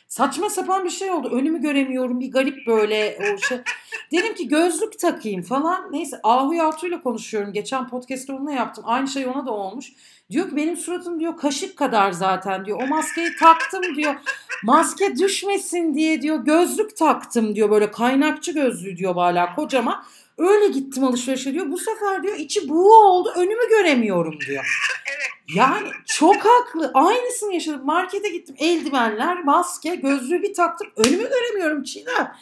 saçma 0.08 0.50
sapan 0.50 0.86
bir 0.86 0.90
şey 0.90 1.12
oldu. 1.12 1.30
Önümü 1.32 1.62
göremiyorum. 1.62 2.20
Bir 2.20 2.32
garip 2.32 2.68
böyle 2.68 3.18
o 3.34 3.38
şey. 3.38 3.58
Dedim 4.12 4.36
ki 4.36 4.48
gözlük 4.48 5.00
takayım 5.00 5.42
falan. 5.42 5.92
Neyse 5.92 6.20
Ahu 6.24 6.54
Yalçı'yla 6.54 7.02
konuşuyorum. 7.02 7.54
Geçen 7.54 7.88
podcast'te 7.88 8.34
onunla 8.34 8.52
yaptım. 8.52 8.84
Aynı 8.88 9.08
şey 9.08 9.28
ona 9.28 9.46
da 9.46 9.52
olmuş. 9.52 9.94
Diyor 10.32 10.50
ki 10.50 10.56
benim 10.56 10.78
suratım 10.78 11.20
diyor 11.20 11.38
kaşık 11.38 11.78
kadar 11.78 12.12
zaten 12.12 12.66
diyor. 12.66 12.82
O 12.84 12.88
maskeyi 12.88 13.36
taktım 13.40 13.96
diyor. 13.96 14.16
Maske 14.64 15.16
düşmesin 15.16 15.94
diye 15.94 16.22
diyor. 16.22 16.46
Gözlük 16.46 16.98
taktım 16.98 17.56
diyor. 17.56 17.70
Böyle 17.72 17.92
kaynakçı 17.92 18.52
gözlüğü 18.52 18.98
diyor 18.98 19.16
hala 19.16 19.56
kocaman. 19.56 20.04
Öyle 20.38 20.68
gittim 20.68 21.04
alışverişe 21.04 21.54
diyor. 21.54 21.72
Bu 21.72 21.78
sefer 21.78 22.24
diyor 22.24 22.36
içi 22.36 22.70
buğu 22.70 22.96
oldu 22.96 23.34
önümü 23.36 23.70
göremiyorum 23.70 24.40
diyor. 24.48 24.66
Evet. 25.08 25.58
Yani 25.58 25.88
çok 26.06 26.36
haklı. 26.36 26.92
Aynısını 26.94 27.54
yaşadım. 27.54 27.86
Markete 27.86 28.30
gittim. 28.30 28.56
Eldivenler, 28.60 29.44
maske, 29.44 29.96
gözlüğü 29.96 30.42
bir 30.44 30.54
taktım. 30.54 30.88
Önümü 30.96 31.30
göremiyorum 31.30 31.84
Çiğdem. 31.84 32.36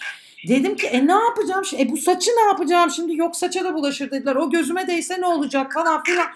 Dedim 0.47 0.75
ki 0.75 0.87
e 0.87 1.07
ne 1.07 1.11
yapacağım 1.11 1.65
şimdi? 1.65 1.83
E 1.83 1.91
bu 1.91 1.97
saçı 1.97 2.31
ne 2.31 2.41
yapacağım 2.41 2.91
şimdi? 2.91 3.17
Yok 3.17 3.35
saça 3.35 3.63
da 3.63 3.73
bulaşır 3.73 4.11
dediler. 4.11 4.35
O 4.35 4.49
gözüme 4.49 4.87
değse 4.87 5.21
ne 5.21 5.25
olacak 5.25 5.73
falan 5.73 6.03
filan. 6.03 6.27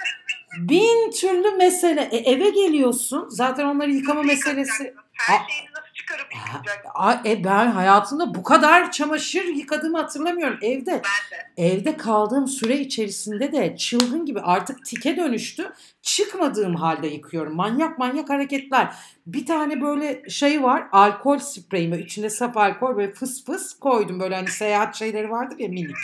Bin 0.58 1.10
türlü 1.10 1.50
mesele. 1.50 2.08
E, 2.12 2.16
eve 2.16 2.50
geliyorsun. 2.50 3.26
Zaten 3.30 3.64
onları 3.64 3.90
yıkama 3.90 4.22
meselesi. 4.22 4.94
Her 5.12 5.36
Aa. 5.36 5.48
şeyini 5.48 5.70
nasıl 5.72 5.85
çıkarıp 6.06 6.34
yıkacaksın? 6.34 6.90
Ay, 6.94 7.18
e, 7.26 7.44
ben 7.44 7.66
hayatımda 7.70 8.34
bu 8.34 8.42
kadar 8.42 8.92
çamaşır 8.92 9.44
yıkadığımı 9.44 9.98
hatırlamıyorum. 9.98 10.58
Evde 10.62 10.90
Ben 10.92 11.38
de. 11.38 11.72
evde 11.72 11.96
kaldığım 11.96 12.48
süre 12.48 12.78
içerisinde 12.78 13.52
de 13.52 13.76
çılgın 13.76 14.26
gibi 14.26 14.40
artık 14.40 14.84
tike 14.86 15.16
dönüştü. 15.16 15.72
Çıkmadığım 16.02 16.74
halde 16.74 17.06
yıkıyorum. 17.06 17.56
Manyak 17.56 17.98
manyak 17.98 18.30
hareketler. 18.30 18.94
Bir 19.26 19.46
tane 19.46 19.80
böyle 19.80 20.30
şey 20.30 20.62
var. 20.62 20.86
Alkol 20.92 21.38
spreyim. 21.38 21.92
Böyle 21.92 22.02
içinde 22.02 22.30
saf 22.30 22.56
alkol 22.56 22.96
böyle 22.96 23.12
fıs 23.14 23.44
fıs 23.44 23.78
koydum. 23.78 24.20
Böyle 24.20 24.34
hani 24.34 24.48
seyahat 24.48 24.94
şeyleri 24.94 25.30
vardır 25.30 25.58
ya 25.58 25.68
minik. 25.68 25.96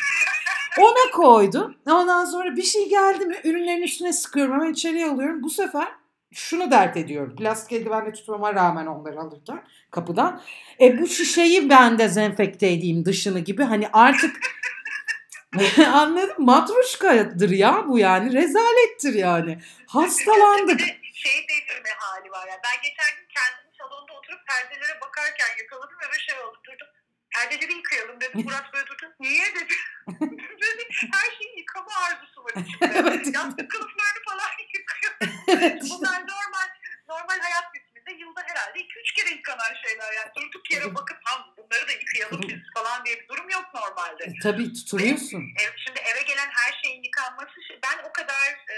Ona 0.80 1.10
koydum. 1.12 1.74
Ondan 1.90 2.24
sonra 2.24 2.56
bir 2.56 2.62
şey 2.62 2.88
geldi 2.88 3.26
mi 3.26 3.36
ürünlerin 3.44 3.82
üstüne 3.82 4.12
sıkıyorum. 4.12 4.54
Hemen 4.54 4.72
içeriye 4.72 5.06
alıyorum. 5.10 5.42
Bu 5.42 5.50
sefer 5.50 5.88
şunu 6.33 6.71
dert 6.71 6.97
ediyorum. 6.97 7.37
Plastik 7.37 7.73
eldivenle 7.73 8.12
tutmama 8.12 8.55
rağmen 8.55 8.87
onları 8.87 9.21
alırken 9.21 9.64
kapıdan. 9.90 10.42
E 10.81 10.99
bu 10.99 11.07
şişeyi 11.07 11.71
ben 11.71 11.99
dezenfekte 11.99 12.66
edeyim 12.66 13.05
dışını 13.05 13.38
gibi. 13.40 13.62
Hani 13.62 13.88
artık 13.92 14.37
Anladım. 15.92 16.45
Matruşkadır 16.45 17.51
ya 17.51 17.85
bu 17.88 17.99
yani. 17.99 18.33
Rezalettir 18.33 19.14
yani. 19.14 19.59
Hastalandık. 19.87 20.81
Şey 21.12 21.47
delirme 21.49 21.90
hali 21.99 22.31
var 22.31 22.47
ya. 22.49 22.61
Ben 22.64 22.83
geçen 22.83 23.11
gün 23.16 23.29
kendimi 23.35 23.77
salonda 23.79 24.12
oturup 24.12 24.40
perdelere 24.49 25.01
bakarken 25.01 25.47
yakaladım 25.59 25.97
ve 26.14 26.18
şey 26.18 26.38
oldu. 26.40 26.59
Durdum. 26.64 26.88
Perdeleri 27.35 27.73
yıkayalım 27.73 28.21
dedim. 28.21 28.40
Murat 28.45 28.73
böyle 28.73 28.87
durdu. 28.87 29.14
Niye 29.21 29.47
dedi. 29.55 29.75
dedi 30.62 30.83
her 31.12 31.29
şeyi 31.38 31.59
yıkama 31.59 31.92
arzusu 32.07 32.45
var 32.45 32.53
içimde. 32.62 32.92
Evet. 33.01 33.35
Yastık 33.35 33.71
kılıflarını 33.71 34.21
falan. 34.29 34.51
Evet. 35.52 35.82
Bunlar 35.90 36.20
normal 36.20 36.68
normal 37.08 37.40
hayat 37.40 37.74
biçiminde 37.74 38.12
yılda 38.12 38.40
herhalde 38.46 38.78
2-3 38.78 39.14
kere 39.16 39.30
yıkanan 39.30 39.74
şeyler. 39.86 40.12
Yani 40.12 40.30
durduk 40.36 40.70
yere 40.70 40.94
bakıp 40.94 41.18
ha 41.24 41.46
bunları 41.56 41.88
da 41.88 41.92
yıkayalım 41.92 42.42
biz 42.48 42.58
falan 42.74 43.04
diye 43.04 43.20
bir 43.20 43.28
durum 43.28 43.50
yok 43.50 43.64
normalde. 43.74 44.24
E, 44.24 44.32
tabii 44.42 44.72
tutuluyorsun. 44.72 45.42
Ev, 45.62 45.70
şimdi 45.84 46.00
eve 46.00 46.22
gelen 46.22 46.50
her 46.50 46.80
şeyin 46.82 47.02
yıkanması 47.02 47.52
şey- 47.68 47.80
ben 47.82 48.04
o 48.08 48.12
kadar 48.12 48.48
e, 48.70 48.76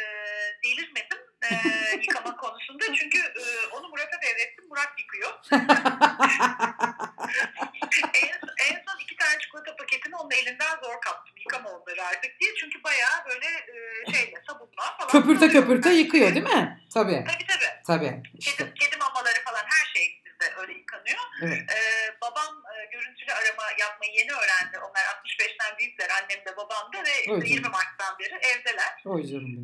delirmedim 0.65 1.19
e, 1.43 1.51
yıkama 2.03 2.37
konusunda 2.37 2.85
çünkü 2.95 3.19
e, 3.19 3.67
onu 3.73 3.89
Murat'a 3.89 4.23
devrettim 4.23 4.65
Murat 4.69 4.93
yıkıyor. 4.99 5.33
en, 8.03 8.29
en 8.71 8.83
son 8.87 8.99
iki 9.01 9.17
tane 9.17 9.39
çikolata 9.39 9.77
paketini 9.77 10.17
onun 10.17 10.31
elinden 10.31 10.77
zor 10.83 11.01
kaptım 11.01 11.35
yıkama 11.37 11.71
onları 11.71 12.05
artık 12.05 12.41
diye 12.41 12.55
çünkü 12.61 12.85
bayağı 12.85 13.25
böyle 13.29 13.47
e, 13.47 14.13
şeyle 14.13 14.43
sabunla 14.47 14.97
falan. 14.99 15.09
köpürte 15.11 15.49
köpürte 15.49 15.89
her 15.89 15.95
yıkıyor 15.95 16.35
değil 16.35 16.47
mi? 16.47 16.81
Tabii. 16.95 17.25
Tabii 17.33 17.47
tabii. 17.47 17.83
Tabii. 17.87 18.23
İşte. 18.39 18.65
Kedi, 18.65 18.75
kedi 18.75 18.97
mamaları 18.97 19.45
falan 19.45 19.65
her 19.65 19.87
şey 19.95 20.23
bizde 20.25 20.55
öyle 20.61 20.73
yıkanıyor. 20.73 21.25
Evet. 21.43 21.63
Ee, 21.73 22.15
babam 22.23 22.63
e, 22.75 22.85
görüntülü 22.93 23.33
arama 23.33 23.65
yapmayı 23.79 24.13
yeni 24.15 24.33
öğrendi. 24.33 24.79
Onlar 24.79 25.05
65'ten 25.05 25.79
büyükler 25.79 26.11
annem 26.11 26.45
de 26.47 26.57
babam 26.57 26.93
da 26.93 26.99
ve 27.05 27.15
Evet. 27.31 27.51
20 27.51 27.69
Mart'tan 27.69 28.19
beri 28.19 28.35
evdeler. 28.35 28.93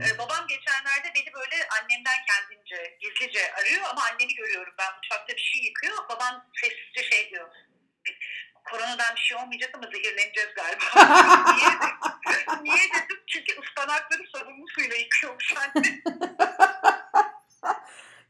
Ee, 0.04 0.18
babam 0.18 0.46
geçenlerde 0.48 1.08
beni 1.14 1.34
böyle 1.34 1.68
annemden 1.68 2.18
kendince 2.30 2.96
gizlice 3.00 3.54
arıyor 3.54 3.82
ama 3.90 4.02
annemi 4.04 4.34
görüyorum. 4.34 4.74
Ben 4.78 4.94
mutfakta 4.96 5.32
bir 5.36 5.42
şey 5.52 5.62
yıkıyor. 5.64 5.96
Babam 6.08 6.46
sessizce 6.60 7.02
şey 7.10 7.30
diyor. 7.30 7.48
Koronadan 8.70 9.14
bir 9.16 9.20
şey 9.20 9.38
olmayacak 9.38 9.70
ama 9.74 9.86
zehirleneceğiz 9.92 10.50
galiba. 10.56 10.84
Niye? 11.56 11.70
Niye 12.62 12.88
dedim? 12.94 13.20
Çünkü 13.26 13.52
ıspanakları 13.62 14.22
sabunlu 14.34 14.66
suyla 14.68 14.96
yıkıyormuş 14.96 15.54
anne. 15.56 16.00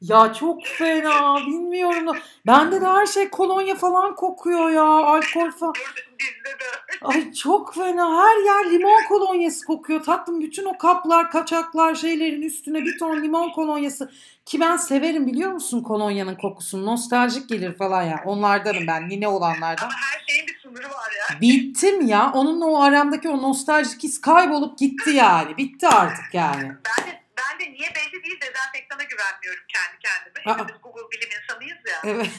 Ya 0.00 0.34
çok 0.34 0.66
fena 0.66 1.36
bilmiyorum. 1.36 2.16
Bende 2.46 2.80
de 2.80 2.86
her 2.86 3.06
şey 3.06 3.30
kolonya 3.30 3.74
falan 3.74 4.14
kokuyor 4.14 4.70
ya. 4.70 4.82
Alkol 4.84 5.50
falan. 5.50 5.74
Dizide 6.18 6.58
de. 6.60 6.69
Ay 7.02 7.32
çok 7.32 7.74
fena. 7.74 8.22
Her 8.22 8.44
yer 8.44 8.72
limon 8.72 9.04
kolonyası 9.08 9.66
kokuyor. 9.66 10.02
Tatlım 10.02 10.40
bütün 10.40 10.64
o 10.64 10.78
kaplar, 10.78 11.30
kaçaklar 11.30 11.94
şeylerin 11.94 12.42
üstüne 12.42 12.84
bir 12.84 12.98
ton 12.98 13.22
limon 13.22 13.50
kolonyası. 13.50 14.10
Ki 14.46 14.60
ben 14.60 14.76
severim 14.76 15.26
biliyor 15.26 15.52
musun 15.52 15.82
kolonyanın 15.82 16.34
kokusunu. 16.34 16.86
Nostaljik 16.86 17.48
gelir 17.48 17.76
falan 17.78 18.02
ya. 18.02 18.22
Onlardanım 18.24 18.86
ben. 18.86 19.08
Nine 19.08 19.28
olanlardan. 19.28 19.84
Ama 19.84 19.94
her 20.12 20.24
şeyin 20.28 20.46
bir 20.46 20.58
sınırı 20.62 20.90
var 20.90 21.12
ya. 21.18 21.40
Bittim 21.40 22.06
ya. 22.06 22.32
Onunla 22.34 22.66
o 22.66 22.82
aramdaki 22.82 23.28
o 23.28 23.42
nostaljik 23.42 24.02
his 24.02 24.20
kaybolup 24.20 24.78
gitti 24.78 25.10
yani. 25.10 25.56
Bitti 25.56 25.88
artık 25.88 26.34
yani. 26.34 26.62
Ben 26.62 27.06
de, 27.06 27.22
ben 27.38 27.58
de 27.60 27.72
niye 27.72 27.88
belli 27.94 28.24
değil 28.24 28.40
dezenfektana 28.40 29.02
güvenmiyorum 29.02 29.62
kendi 29.68 29.98
kendime. 30.02 30.40
Aa. 30.46 30.58
Hepimiz 30.58 30.82
Google 30.82 31.10
bilim 31.12 31.28
insanıyız 31.42 31.78
ya. 31.90 32.00
Evet. 32.04 32.30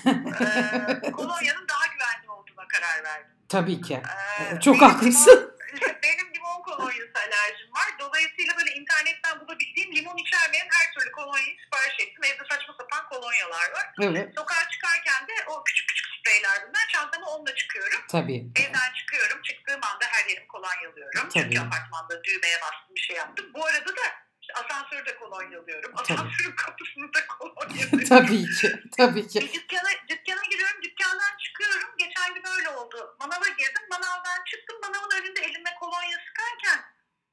Ee, 1.07 1.11
kolonyanın 1.11 1.67
daha 1.69 1.85
güvenli 1.93 2.29
olduğuna 2.29 2.67
karar 2.67 3.03
verdim. 3.03 3.31
Tabii 3.51 3.81
ki. 3.81 4.01
Ee, 4.39 4.59
Çok 4.59 4.75
benim 4.75 4.87
haklısın. 4.89 5.37
limon- 5.73 6.01
benim 6.03 6.27
limon 6.35 6.61
kolonyası 6.67 7.11
alerjim 7.25 7.69
var. 7.79 7.89
Dolayısıyla 7.99 8.57
böyle 8.57 8.71
internetten 8.79 9.39
bulabildiğim 9.39 9.95
limon 9.95 10.17
içermeyen 10.17 10.67
her 10.77 10.93
türlü 10.93 11.11
kolonyayı 11.11 11.55
sipariş 11.63 11.95
ettim. 11.99 12.23
Evde 12.23 12.43
saçma 12.51 12.73
sapan 12.79 13.09
kolonyalar 13.09 13.71
var. 13.75 13.85
Evet. 14.01 14.33
Sokağa 14.37 14.69
çıkarken 14.73 15.27
de 15.27 15.33
o 15.47 15.63
küçük 15.63 15.87
küçük 15.89 16.05
spreyler 16.19 16.57
bunlar. 16.67 16.85
Çantamı 16.93 17.25
onunla 17.25 17.55
çıkıyorum. 17.55 17.99
Tabii. 18.11 18.39
Evden 18.55 18.93
çıkıyorum. 18.99 19.41
Çıktığım 19.41 19.81
anda 19.83 20.05
her 20.15 20.29
yerimi 20.29 20.47
kolonyalıyorum. 20.47 21.29
Tabii. 21.29 21.33
Çünkü 21.43 21.59
apartmanda 21.59 22.23
düğmeye 22.23 22.57
bastım 22.61 22.95
bir 22.95 23.01
şey 23.01 23.15
yaptım. 23.15 23.45
Bu 23.53 23.65
arada 23.65 23.95
da 23.95 24.05
işte 24.51 24.75
asansörde 24.75 25.15
kolonyalıyorum. 25.15 25.91
Asansörün 25.95 26.55
kapısını 26.55 27.13
da 27.13 27.27
kolonyalıyorum. 27.27 28.03
Tabii 28.09 28.45
ki. 28.45 28.79
Tabii 28.97 29.27
ki. 29.27 29.41
Bir 29.41 29.53
dükkana, 29.53 29.89
dükkana 30.09 30.43
giriyorum, 30.51 30.81
dükkandan 30.81 31.37
çıkıyorum. 31.43 31.89
Geçen 31.97 32.33
gün 32.33 32.43
öyle 32.57 32.69
oldu. 32.69 33.15
Manava 33.19 33.47
girdim, 33.47 33.85
manavdan 33.91 34.43
çıktım. 34.51 34.77
Manavın 34.81 35.21
önünde 35.21 35.41
elime 35.41 35.75
kolonya 35.79 36.17
sıkarken 36.27 36.85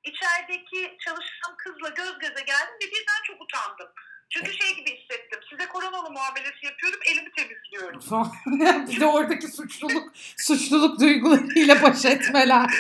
içerideki 0.04 0.96
çalışan 1.04 1.56
kızla 1.56 1.88
göz 1.88 2.18
göze 2.18 2.42
geldim 2.46 2.74
ve 2.82 2.86
birden 2.86 3.22
çok 3.26 3.42
utandım. 3.42 3.88
Çünkü 4.30 4.52
şey 4.52 4.76
gibi 4.76 4.90
hissettim. 4.98 5.40
Size 5.50 5.68
koronalı 5.68 6.10
muamelesi 6.10 6.66
yapıyorum, 6.66 7.00
elimi 7.04 7.32
temizliyorum. 7.32 8.00
Bir 8.88 9.00
de 9.00 9.06
oradaki 9.06 9.48
suçluluk 9.48 10.16
suçluluk 10.36 11.00
duygularıyla 11.00 11.82
baş 11.82 12.04
etmeler. 12.04 12.70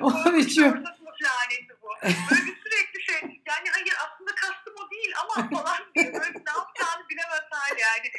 O 0.00 0.32
biçim. 0.32 0.72
Korkunç 0.72 0.96
sınıf 0.96 1.22
laneti 1.22 1.74
bu. 1.82 1.88
Böyle 2.02 2.46
bir 2.46 2.56
sürekli 2.64 3.02
şey. 3.06 3.20
Yani 3.46 3.70
hayır 3.72 3.94
aslında 4.04 4.34
kastım 4.34 4.74
o 4.76 4.90
değil 4.90 5.14
ama 5.22 5.50
falan 5.50 5.78
diye 5.94 6.14
böyle 6.14 6.32
ne 6.32 6.52
yapacağını 6.58 7.08
bilemez 7.08 7.44
hal 7.50 7.78
yani. 7.78 8.12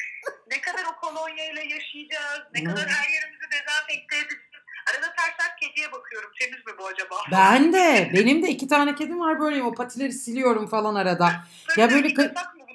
Ne 0.47 0.61
kadar 0.61 0.85
o 0.85 0.95
kolonyayla 0.95 1.61
yaşayacağız, 1.61 2.41
ne 2.53 2.63
kadar 2.63 2.89
her 2.89 3.09
yerimizi 3.09 3.51
dezenfekte 3.51 4.17
edeceğiz. 4.17 4.43
Arada 4.91 5.15
ters 5.15 5.37
ters 5.37 5.55
kediye 5.61 5.91
bakıyorum. 5.91 6.31
Temiz 6.39 6.65
mi 6.65 6.73
bu 6.77 6.87
acaba? 6.87 7.15
Ben 7.33 7.73
de. 7.73 8.11
Benim 8.13 8.43
de 8.43 8.49
iki 8.49 8.67
tane 8.67 8.95
kedim 8.95 9.19
var 9.19 9.39
böyle 9.39 9.63
o 9.63 9.73
patileri 9.73 10.13
siliyorum 10.13 10.67
falan 10.67 10.95
arada. 10.95 11.31
Ya 11.77 11.91
böyle 11.91 12.13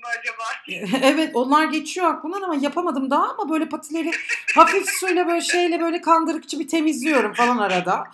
acaba? 0.09 0.45
evet 1.03 1.31
onlar 1.37 1.65
geçiyor 1.65 2.07
aklımdan 2.07 2.43
ama 2.43 2.55
yapamadım 2.55 3.11
daha 3.11 3.29
ama 3.29 3.51
böyle 3.51 3.69
patileri 3.69 4.11
hafif 4.55 4.89
suyla 4.89 5.27
böyle 5.27 5.41
şeyle 5.41 5.81
böyle 5.81 6.01
kandırıkçı 6.01 6.59
bir 6.59 6.69
temizliyorum 6.69 7.33
falan 7.35 7.59
arada. 7.59 8.05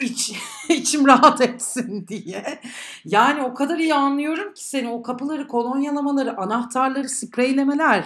İç, 0.00 0.32
içim 0.68 1.06
rahat 1.06 1.40
etsin 1.40 2.06
diye. 2.08 2.60
Yani 3.04 3.42
o 3.42 3.54
kadar 3.54 3.78
iyi 3.78 3.94
anlıyorum 3.94 4.54
ki 4.54 4.68
seni 4.68 4.88
o 4.88 5.02
kapıları 5.02 5.48
kolonyalamaları, 5.48 6.36
anahtarları 6.36 7.08
spreylemeler, 7.08 8.04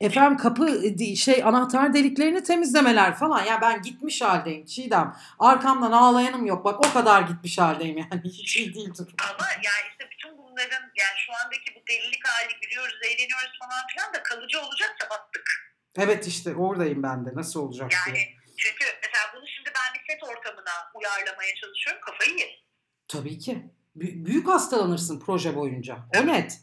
efendim 0.00 0.38
kapı 0.38 0.82
di- 0.98 1.16
şey 1.16 1.44
anahtar 1.44 1.94
deliklerini 1.94 2.42
temizlemeler 2.42 3.14
falan. 3.14 3.44
Ya 3.44 3.60
ben 3.60 3.82
gitmiş 3.82 4.22
haldeyim 4.22 4.64
Çiğdem. 4.66 5.16
Arkamdan 5.38 5.92
ağlayanım 5.92 6.46
yok. 6.46 6.64
Bak 6.64 6.86
o 6.86 6.92
kadar 6.92 7.22
gitmiş 7.22 7.58
haldeyim 7.58 7.98
yani. 7.98 8.22
Hiç 8.24 8.56
iyi 8.56 8.74
değil 8.74 8.90
durum. 8.98 9.14
Ama 9.22 9.46
yani 9.52 9.86
işte 9.90 10.08
bütün 10.12 10.38
bunların 10.38 10.82
yani 10.98 11.16
şu 11.26 11.32
andaki 11.44 11.74
bu 11.74 11.86
delilik 11.88 12.28
hali 12.28 12.60
gülüyoruz, 12.62 12.98
eğleniyoruz 13.04 13.58
falan 13.60 13.86
filan 13.94 14.14
da 14.14 14.22
kalıcı 14.22 14.58
olacaksa 14.60 15.10
battık. 15.10 15.50
Evet 15.98 16.26
işte 16.26 16.54
oradayım 16.54 17.02
ben 17.02 17.26
de. 17.26 17.30
Nasıl 17.34 17.60
olacak 17.60 17.90
diye. 18.06 18.16
Yani 18.16 18.28
çünkü 18.56 18.84
mesela 19.02 19.24
bunu 19.36 19.44
şimdi 19.56 19.70
ben 19.74 19.94
bir 19.94 20.12
set 20.12 20.22
ortamına 20.22 20.70
uyarlamaya 20.94 21.54
çalışıyorum. 21.60 22.00
Kafayı 22.06 22.30
yerim. 22.38 22.54
Tabii 23.08 23.38
ki. 23.38 23.52
Bü- 23.96 24.24
büyük 24.26 24.48
hastalanırsın 24.48 25.20
proje 25.20 25.56
boyunca. 25.56 25.96
O 26.22 26.26
net. 26.26 26.60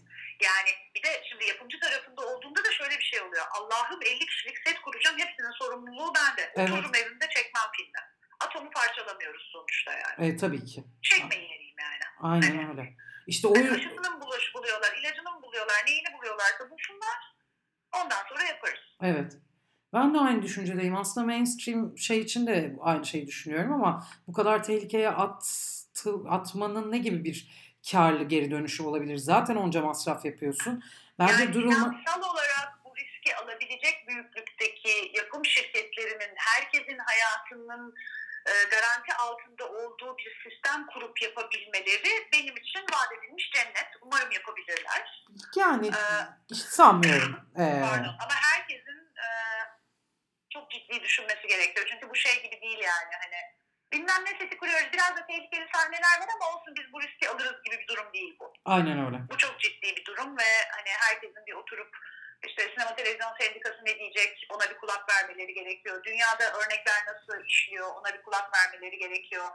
Yani 0.50 0.72
bir 0.96 1.04
de 1.04 1.24
şimdi 1.30 1.46
yapımcı 1.46 1.80
tarafında 1.80 2.22
olduğunda 2.22 2.64
da 2.66 2.72
şöyle 2.72 2.96
bir 3.00 3.04
şey 3.12 3.22
oluyor. 3.22 3.46
Allah'ım 3.58 4.00
50 4.02 4.20
kişilik 4.26 4.58
set 4.66 4.82
kuracağım. 4.82 5.18
Hepsinin 5.20 5.52
sorumluluğu 5.62 6.14
bende. 6.16 6.52
Evet. 6.56 6.70
Otururum 6.70 6.96
evimde 6.96 7.26
çekmem 7.36 7.68
filmi. 7.78 8.02
Atomu 8.40 8.70
parçalamıyoruz 8.70 9.50
sonuçta 9.54 9.92
yani. 9.94 10.28
E, 10.28 10.38
tabii 10.38 10.66
ki. 10.66 10.84
Çekmeyin 11.02 11.50
yeriyim 11.50 11.76
yani. 11.80 12.04
Aynen 12.20 12.70
öyle. 12.70 12.94
İşte 13.28 13.48
o 13.48 13.56
Yani 13.56 13.72
aşısını 13.72 14.12
mı 14.12 14.22
buluş, 14.22 14.56
buluyorlar, 14.56 14.98
ilacını 15.02 15.32
mı 15.32 15.42
buluyorlar, 15.44 15.76
neyini 15.88 16.08
buluyorlarsa 16.18 16.70
bulsunlar. 16.72 17.18
Ondan 17.96 18.24
sonra 18.30 18.44
yaparız. 18.44 18.80
evet. 19.04 19.34
Ben 19.94 20.14
de 20.14 20.20
aynı 20.20 20.42
düşüncedeyim. 20.42 20.96
Aslında 20.96 21.28
mainstream 21.28 21.98
şey 21.98 22.20
için 22.20 22.48
de 22.48 22.76
aynı 22.82 23.06
şeyi 23.06 23.28
düşünüyorum 23.28 23.74
ama 23.74 24.08
bu 24.28 24.34
kadar 24.34 24.64
tehlikeye 24.64 25.10
attı, 25.10 26.10
atmanın 26.30 26.92
ne 26.92 26.98
gibi 26.98 27.24
bir 27.24 27.52
karlı 27.92 28.24
geri 28.24 28.52
dönüşü 28.52 28.84
olabilir? 28.84 29.18
Zaten 29.18 29.56
onca 29.56 29.82
masraf 29.82 30.26
yapıyorsun. 30.26 30.84
Bence 31.20 31.34
yani 31.44 31.54
durumu 31.54 31.74
finansal 31.76 32.22
olarak 32.22 32.80
bu 32.86 32.96
riski 32.96 33.36
alabilecek 33.36 34.08
büyüklükteki 34.08 35.12
yapım 35.16 35.46
şirketlerinin 35.46 36.34
herkesin 36.36 36.98
hayatının 36.98 37.96
e, 38.46 38.52
garanti 38.72 39.14
altında 39.14 39.66
olduğu 39.68 40.18
bir 40.18 40.50
sistem 40.50 40.88
kurup 40.88 41.22
yapabilmeleri 41.22 42.30
benim 42.34 42.58
için 42.58 42.80
vaat 42.94 43.12
edilmiş 43.18 43.52
cennet. 43.56 43.88
Umarım 44.02 44.32
yapabilirler. 44.32 45.26
yani 45.56 45.88
Ee, 45.88 46.26
hiç 46.52 46.58
sanmıyorum. 46.58 47.40
Ee, 47.60 47.82
Pardon 47.82 48.16
ama 48.24 48.34
herkesin 48.52 49.00
e, 49.18 49.28
çok 50.50 50.72
ciddi 50.72 51.02
düşünmesi 51.04 51.48
gerekiyor. 51.48 51.88
Çünkü 51.92 52.10
bu 52.10 52.16
şey 52.16 52.44
gibi 52.44 52.62
değil 52.62 52.80
yani 52.80 53.14
hani 53.24 53.40
bilmem 53.94 54.26
ne 54.26 54.38
seti 54.40 54.58
kuruyoruz 54.58 54.94
biraz 54.94 55.18
da 55.18 55.28
tehlikeli 55.28 55.68
sahneler 55.74 56.16
var 56.22 56.30
ama 56.36 56.46
olsun 56.54 56.76
biz 56.76 56.94
bu 56.94 57.02
riski 57.02 57.30
alırız 57.30 57.64
gibi 57.64 57.80
bir 57.80 57.88
durum 57.88 58.14
değil 58.14 58.36
bu. 58.40 58.54
aynen 58.66 59.06
öyle. 59.06 59.18
Bu 59.30 59.38
çok 59.38 59.60
ciddi 59.60 59.96
bir 59.96 60.06
durum 60.06 60.38
ve 60.38 60.50
hani 60.72 60.90
herkesin 60.90 61.46
bir 61.46 61.54
oturup 61.54 61.98
işte 62.48 62.62
sinema 62.64 62.96
televizyon 62.96 63.34
sendikası 63.40 63.86
ne 63.86 64.00
diyecek 64.00 64.48
ona 64.50 64.70
bir 64.70 64.78
kulak 64.78 65.10
vermeleri 65.10 65.54
gerekiyor. 65.54 66.04
Dünyada 66.04 66.54
örnekler 66.54 67.00
nasıl 67.08 67.46
işliyor 67.46 67.88
ona 67.96 68.14
bir 68.14 68.22
kulak 68.22 68.50
vermeleri 68.58 68.98
gerekiyor. 68.98 69.46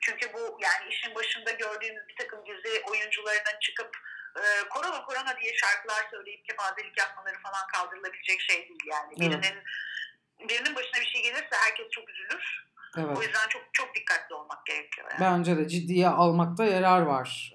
Çünkü 0.00 0.32
bu 0.32 0.58
yani 0.60 0.88
işin 0.88 1.14
başında 1.14 1.50
gördüğümüz 1.50 2.08
bir 2.08 2.16
takım 2.16 2.46
dizi 2.46 2.82
oyuncularının 2.90 3.60
çıkıp 3.60 3.96
e, 4.36 4.68
korona 4.68 5.04
korona 5.04 5.40
diye 5.40 5.56
şarkılar 5.56 6.06
söyleyip 6.10 6.44
kepazelik 6.44 6.98
yapmaları 6.98 7.38
falan 7.38 7.66
kaldırılabilecek 7.66 8.40
şey 8.40 8.68
değil 8.68 8.84
yani. 8.86 9.14
Evet. 9.20 9.20
Birinin 9.20 9.62
birinin 10.48 10.74
başına 10.74 11.00
bir 11.00 11.06
şey 11.06 11.22
gelirse 11.22 11.56
herkes 11.64 11.90
çok 11.90 12.08
üzülür. 12.08 12.64
O 12.96 13.00
Evet. 13.00 13.16
yüzden 13.22 13.48
çok 13.48 13.62
çok 13.72 13.94
dikkatli 13.94 14.34
olmak 14.34 14.66
gerekiyor 14.66 15.06
yani. 15.10 15.20
Bence 15.20 15.56
de 15.56 15.68
ciddiye 15.68 16.08
almakta 16.08 16.64
yarar 16.64 17.00
var. 17.02 17.54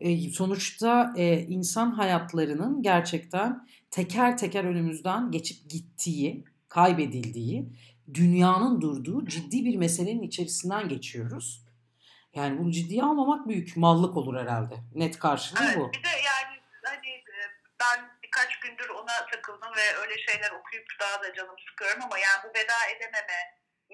Ee, 0.00 0.10
e, 0.10 0.30
sonuçta 0.30 1.12
e, 1.16 1.38
insan 1.38 1.90
hayatlarının 1.90 2.82
gerçekten 2.82 3.68
teker 3.90 4.38
teker 4.38 4.64
önümüzden 4.64 5.30
geçip 5.30 5.70
gittiği, 5.70 6.44
kaybedildiği, 6.68 7.68
dünyanın 8.14 8.80
durduğu 8.80 9.26
ciddi 9.26 9.64
bir 9.64 9.76
meselenin 9.76 10.22
içerisinden 10.22 10.88
geçiyoruz. 10.88 11.62
Yani 12.34 12.58
bunu 12.58 12.70
ciddiye 12.72 13.02
almamak 13.02 13.48
büyük 13.48 13.76
mallık 13.76 14.16
olur 14.16 14.40
herhalde. 14.40 14.74
Net 14.94 15.18
karşılığı 15.18 15.64
Evet, 15.64 15.76
bu. 15.78 15.92
bir 15.92 16.02
de 16.02 16.08
yani 16.08 16.60
hani 16.84 17.08
e, 17.08 17.38
ben 17.80 18.10
birkaç 18.22 18.60
gündür 18.60 18.88
ona 18.88 19.26
takıldım 19.32 19.70
ve 19.76 19.96
öyle 20.02 20.14
şeyler 20.18 20.50
okuyup 20.60 20.86
daha 21.00 21.22
da 21.22 21.34
canım 21.34 21.56
sıkıyorum 21.70 22.02
ama 22.04 22.18
yani 22.18 22.40
bu 22.44 22.48
veda 22.48 22.78
edememe, 22.96 23.38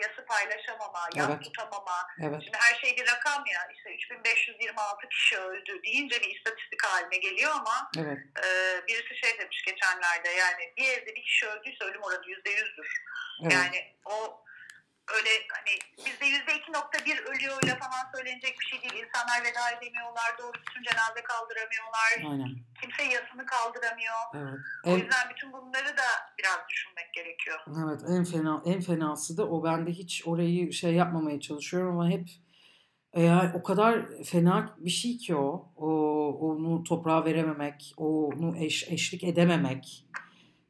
yası 0.02 0.26
paylaşamama, 0.26 1.08
yas 1.16 1.30
Evet. 1.30 1.44
tutamama, 1.44 1.98
Evet. 2.22 2.42
şimdi 2.44 2.58
her 2.60 2.74
şey 2.80 2.96
bir 2.96 3.06
rakam 3.12 3.44
ya 3.46 3.60
işte 3.76 3.94
3526 3.94 5.08
kişi 5.08 5.38
öldü 5.38 5.82
deyince 5.82 6.20
bir 6.20 6.36
istatistik 6.36 6.84
haline 6.84 7.16
geliyor 7.16 7.50
ama 7.54 7.90
Evet. 7.98 8.18
e, 8.44 8.46
birisi 8.86 9.16
şey 9.16 9.38
demiş 9.38 9.62
geçenlerde 9.66 10.28
yani 10.28 10.72
bir 10.76 10.88
evde 10.88 11.14
bir 11.14 11.22
kişi 11.22 11.46
öldüyse 11.46 11.84
ölüm 11.84 12.02
oranı 12.02 12.26
%100'dür. 12.26 13.02
Evet. 13.42 13.52
Yani 13.52 13.94
o 14.04 14.44
öyle 15.16 15.30
hani 15.56 15.74
bizde 16.06 16.26
yüzde 16.26 16.52
iki 16.58 16.72
nokta 16.72 16.98
bir 17.06 17.18
ölüyorla 17.18 17.74
falan 17.84 18.04
söylenecek 18.14 18.56
bir 18.60 18.66
şey 18.66 18.78
değil. 18.82 19.04
İnsanlar 19.04 19.38
veda 19.46 19.70
edemiyorlar, 19.78 20.30
doğru 20.38 20.54
düzgün 20.54 20.82
cenaze 20.82 21.22
kaldıramıyorlar, 21.30 22.10
Aynen. 22.30 22.50
kimse 22.80 23.02
yasını 23.14 23.46
kaldıramıyor. 23.46 24.14
Evet. 24.34 24.60
O 24.86 24.90
En, 24.90 24.98
yüzden 24.98 25.30
bütün 25.30 25.52
bunları 25.52 25.96
da 25.96 26.08
biraz 26.38 26.58
düşünmek 26.68 27.12
gerekiyor. 27.14 27.58
evet 27.84 28.00
en 28.08 28.24
fena 28.24 28.62
en 28.66 28.80
fenası 28.80 29.36
da 29.36 29.48
o 29.48 29.64
ben 29.64 29.86
de 29.86 29.90
hiç 29.90 30.22
orayı 30.26 30.72
şey 30.72 30.92
yapmamaya 30.94 31.40
çalışıyorum 31.40 31.90
ama 32.00 32.10
hep 32.10 32.28
e, 33.12 33.22
yani 33.22 33.50
o 33.54 33.62
kadar 33.62 34.02
fena 34.24 34.74
bir 34.78 34.90
şey 34.90 35.16
ki 35.18 35.36
o. 35.36 35.72
o 35.76 35.88
onu 36.40 36.84
toprağa 36.84 37.24
verememek, 37.24 37.94
onu 37.96 38.56
eş, 38.58 38.88
eşlik 38.88 39.24
edememek. 39.24 40.04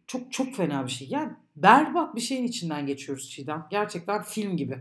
Çok 0.08 0.32
çok 0.32 0.56
fena 0.56 0.86
bir 0.86 0.90
şey. 0.90 1.08
Yani 1.08 1.32
berbat 1.56 2.14
bir 2.16 2.20
şeyin 2.20 2.44
içinden 2.44 2.86
geçiyoruz 2.86 3.30
Çiğdem. 3.30 3.66
Gerçekten 3.70 4.22
film 4.22 4.56
gibi. 4.56 4.78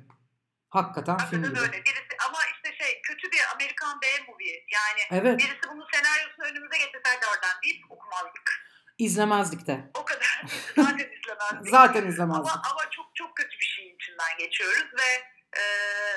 Hakikaten 0.69 1.17
film 1.17 1.43
Hakikaten 1.43 1.49
gibi. 1.49 1.59
öyle. 1.59 1.83
Birisi, 1.85 2.17
ama 2.29 2.37
işte 2.55 2.77
şey 2.83 3.01
kötü 3.01 3.31
bir 3.31 3.39
Amerikan 3.55 4.01
B-movie. 4.01 4.53
Yani 4.73 5.21
Evet, 5.21 5.39
birisi 5.39 5.59
bunun 5.71 5.85
senaryosunu 5.93 6.45
önümüze 6.45 6.77
getirseydi 6.77 7.25
oradan 7.35 7.61
deyip 7.63 7.91
okumazdık. 7.91 8.47
izlemezdik 8.97 9.67
de. 9.67 9.91
O 9.93 10.05
kadar. 10.05 10.43
Zaten 10.75 11.09
izlemezdik. 11.19 11.69
Zaten 11.71 12.07
izlemezdik. 12.07 12.51
Ama, 12.55 12.61
ama 12.71 12.89
çok 12.91 13.05
çok 13.15 13.35
kötü 13.37 13.59
bir 13.59 13.65
şeyin 13.65 13.95
içinden 13.95 14.37
geçiyoruz 14.39 14.87
ve 14.99 15.09
e, 15.55 15.63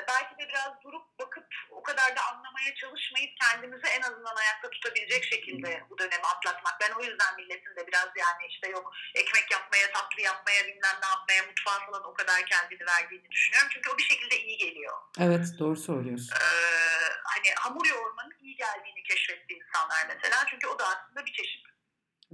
belki 0.07 0.33
de 0.39 0.49
biraz 0.49 0.73
durup 0.83 1.19
bakıp 1.19 1.47
o 1.71 1.83
kadar 1.83 2.15
da 2.15 2.21
anlamaya 2.31 2.75
çalışmayıp 2.75 3.31
kendimizi 3.41 3.87
en 3.87 4.01
azından 4.01 4.35
ayakta 4.35 4.69
tutabilecek 4.69 5.23
şekilde 5.23 5.83
bu 5.89 5.97
dönemi 5.97 6.23
atlatmak. 6.23 6.75
Ben 6.81 6.91
o 6.91 7.03
yüzden 7.03 7.35
milletin 7.35 7.75
de 7.75 7.87
biraz 7.87 8.09
yani 8.15 8.43
işte 8.49 8.69
yok 8.69 8.93
ekmek 9.15 9.51
yapmaya, 9.51 9.91
tatlı 9.91 10.21
yapmaya, 10.21 10.67
bilmem 10.67 10.97
ne 11.03 11.07
yapmaya, 11.07 11.41
mutfağa 11.49 11.85
falan 11.85 12.03
o 12.03 12.13
kadar 12.13 12.45
kendini 12.45 12.85
verdiğini 12.85 13.31
düşünüyorum. 13.31 13.69
Çünkü 13.73 13.89
o 13.89 13.97
bir 13.97 14.03
şekilde 14.03 14.39
iyi 14.39 14.57
geliyor. 14.57 14.97
Evet, 15.19 15.45
doğru 15.59 15.75
söylüyorsun. 15.75 16.35
Ee, 16.35 17.09
hani 17.23 17.53
hamur 17.59 17.85
yoğurmanın 17.85 18.35
iyi 18.41 18.55
geldiğini 18.55 19.03
keşfetti 19.03 19.53
insanlar 19.53 20.07
mesela. 20.15 20.45
Çünkü 20.49 20.67
o 20.67 20.79
da 20.79 20.87
aslında 20.87 21.25
bir 21.25 21.33
çeşit 21.33 21.70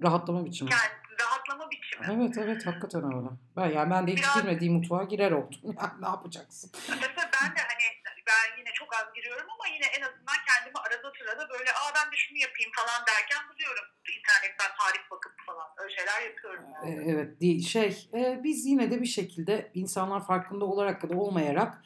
Rahatlama 0.03 0.45
biçimi. 0.45 0.69
kendi 0.69 1.21
rahatlama 1.23 1.71
biçimi. 1.71 2.05
Evet, 2.23 2.37
evet, 2.37 2.65
hakikaten 2.67 3.03
öyle. 3.03 3.27
Ben 3.57 3.69
yani 3.69 3.89
ben 3.91 4.07
de 4.07 4.11
hiç 4.11 4.19
Biraz- 4.19 4.35
girmediğim 4.35 4.73
mutfağa 4.73 5.03
girer 5.03 5.31
oldum. 5.31 5.59
Yani 5.63 6.01
ne 6.01 6.07
yapacaksın? 6.07 6.71
Mesela 6.89 7.29
ben 7.41 7.55
de 7.55 7.59
hani 7.71 7.85
ben 8.27 8.57
yine 8.59 8.69
çok 8.73 8.95
az 8.95 9.13
giriyorum 9.15 9.47
ama 9.55 9.67
yine 9.67 9.85
en 9.85 10.01
azından 10.01 10.35
kendimi 10.47 10.77
arada 10.79 11.11
sırada 11.19 11.49
böyle 11.49 11.71
aa 11.71 11.91
ben 11.95 12.11
de 12.11 12.15
şunu 12.15 12.37
yapayım 12.37 12.71
falan 12.75 13.05
derken 13.07 13.41
buluyorum. 13.53 13.83
İnternetten 14.17 14.71
tarif 14.79 15.11
bakıp 15.11 15.33
falan 15.45 15.67
öyle 15.77 15.95
şeyler 15.95 16.21
yapıyorum 16.21 16.63
E, 16.83 16.89
yani. 16.89 17.11
Evet, 17.11 17.41
değil 17.41 17.67
şey. 17.67 18.09
e, 18.13 18.41
biz 18.43 18.65
yine 18.65 18.91
de 18.91 19.01
bir 19.01 19.05
şekilde 19.05 19.71
insanlar 19.73 20.25
farkında 20.27 20.65
olarak 20.65 21.09
da 21.09 21.15
olmayarak 21.17 21.81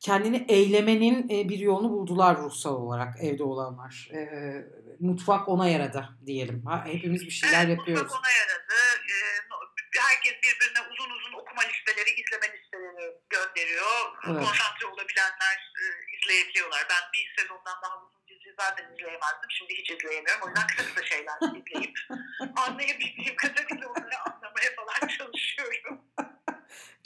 kendini 0.00 0.46
eylemenin 0.48 1.28
e, 1.30 1.48
bir 1.48 1.58
yolunu 1.58 1.90
buldular 1.90 2.36
ruhsal 2.36 2.74
olarak 2.74 3.14
evde 3.22 3.44
olanlar. 3.44 4.08
E, 4.14 4.20
mutfak 5.00 5.48
ona 5.48 5.68
yaradı 5.68 6.08
diyelim. 6.26 6.66
Ha, 6.66 6.84
hepimiz 6.86 7.22
bir 7.26 7.30
şeyler 7.30 7.66
Evet, 7.66 7.78
yapıyoruz. 7.78 8.02
Mutfak 8.02 8.20
ona 8.20 8.30
yaradı. 8.30 8.74
No- 9.50 9.70
herkes 9.98 10.34
birbirine 10.44 10.80
uzun 10.92 11.10
uzun 11.10 11.32
okuma 11.32 11.62
listeleri, 11.62 12.10
izleme 12.20 12.48
listeleri 12.54 13.18
gönderiyor. 13.30 14.00
Evet. 14.26 14.44
Konsantre 14.44 14.86
olabilenler 14.86 15.56
e, 15.80 15.84
izleyebiliyorlar. 16.16 16.86
Ben 16.90 17.02
bir 17.14 17.24
sezondan 17.38 17.76
daha 17.82 17.96
uzun 18.04 18.20
dizi 18.28 18.54
zaten 18.60 18.84
izleyemezdim. 18.92 19.50
Şimdi 19.50 19.72
hiç 19.74 19.90
izleyemiyorum. 19.90 20.42
O 20.44 20.48
yüzden 20.48 20.66
kısa 20.66 20.82
kısa 20.88 21.02
şeyler 21.12 21.36
izleyip 21.58 21.94
anlayabildiğim 22.64 23.36
kadarıyla 23.36 23.86
onları 23.88 24.16
anlamaya 24.28 24.70
falan 24.78 25.08
çalışıyorum. 25.08 25.39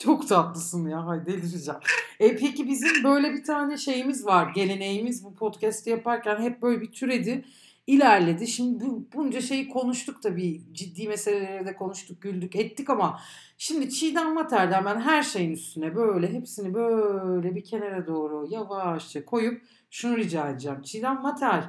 Çok 0.05 0.29
tatlısın 0.29 0.89
ya. 0.89 1.07
Hay 1.07 1.27
delireceğim. 1.27 1.81
E, 2.21 2.37
peki 2.37 2.69
bizim 2.69 3.05
böyle 3.05 3.33
bir 3.33 3.45
tane 3.45 3.77
şeyimiz 3.77 4.27
var. 4.27 4.53
Geleneğimiz 4.55 5.25
bu 5.25 5.35
podcast'i 5.35 5.91
yaparken 5.91 6.41
hep 6.41 6.63
böyle 6.63 6.81
bir 6.81 6.93
türedi. 6.93 7.45
ilerledi. 7.87 8.47
Şimdi 8.47 8.85
bu, 8.85 9.07
bunca 9.15 9.41
şeyi 9.41 9.69
konuştuk 9.69 10.23
tabii. 10.23 10.63
Ciddi 10.73 11.09
meseleleri 11.09 11.67
de 11.67 11.77
konuştuk, 11.77 12.23
güldük, 12.23 12.57
ettik 12.57 12.91
ama 12.91 13.21
şimdi 13.59 13.91
Çiğdem 13.91 14.35
Mater'den 14.35 14.85
ben 14.85 15.01
her 15.01 15.23
şeyin 15.23 15.53
üstüne 15.53 15.97
böyle 15.97 16.33
hepsini 16.33 16.75
böyle 16.75 17.55
bir 17.55 17.65
kenara 17.65 18.07
doğru 18.07 18.47
yavaşça 18.51 19.25
koyup 19.25 19.63
şunu 19.91 20.17
rica 20.17 20.49
edeceğim. 20.49 20.83
Çiğdem 20.83 21.23
Mater 21.23 21.65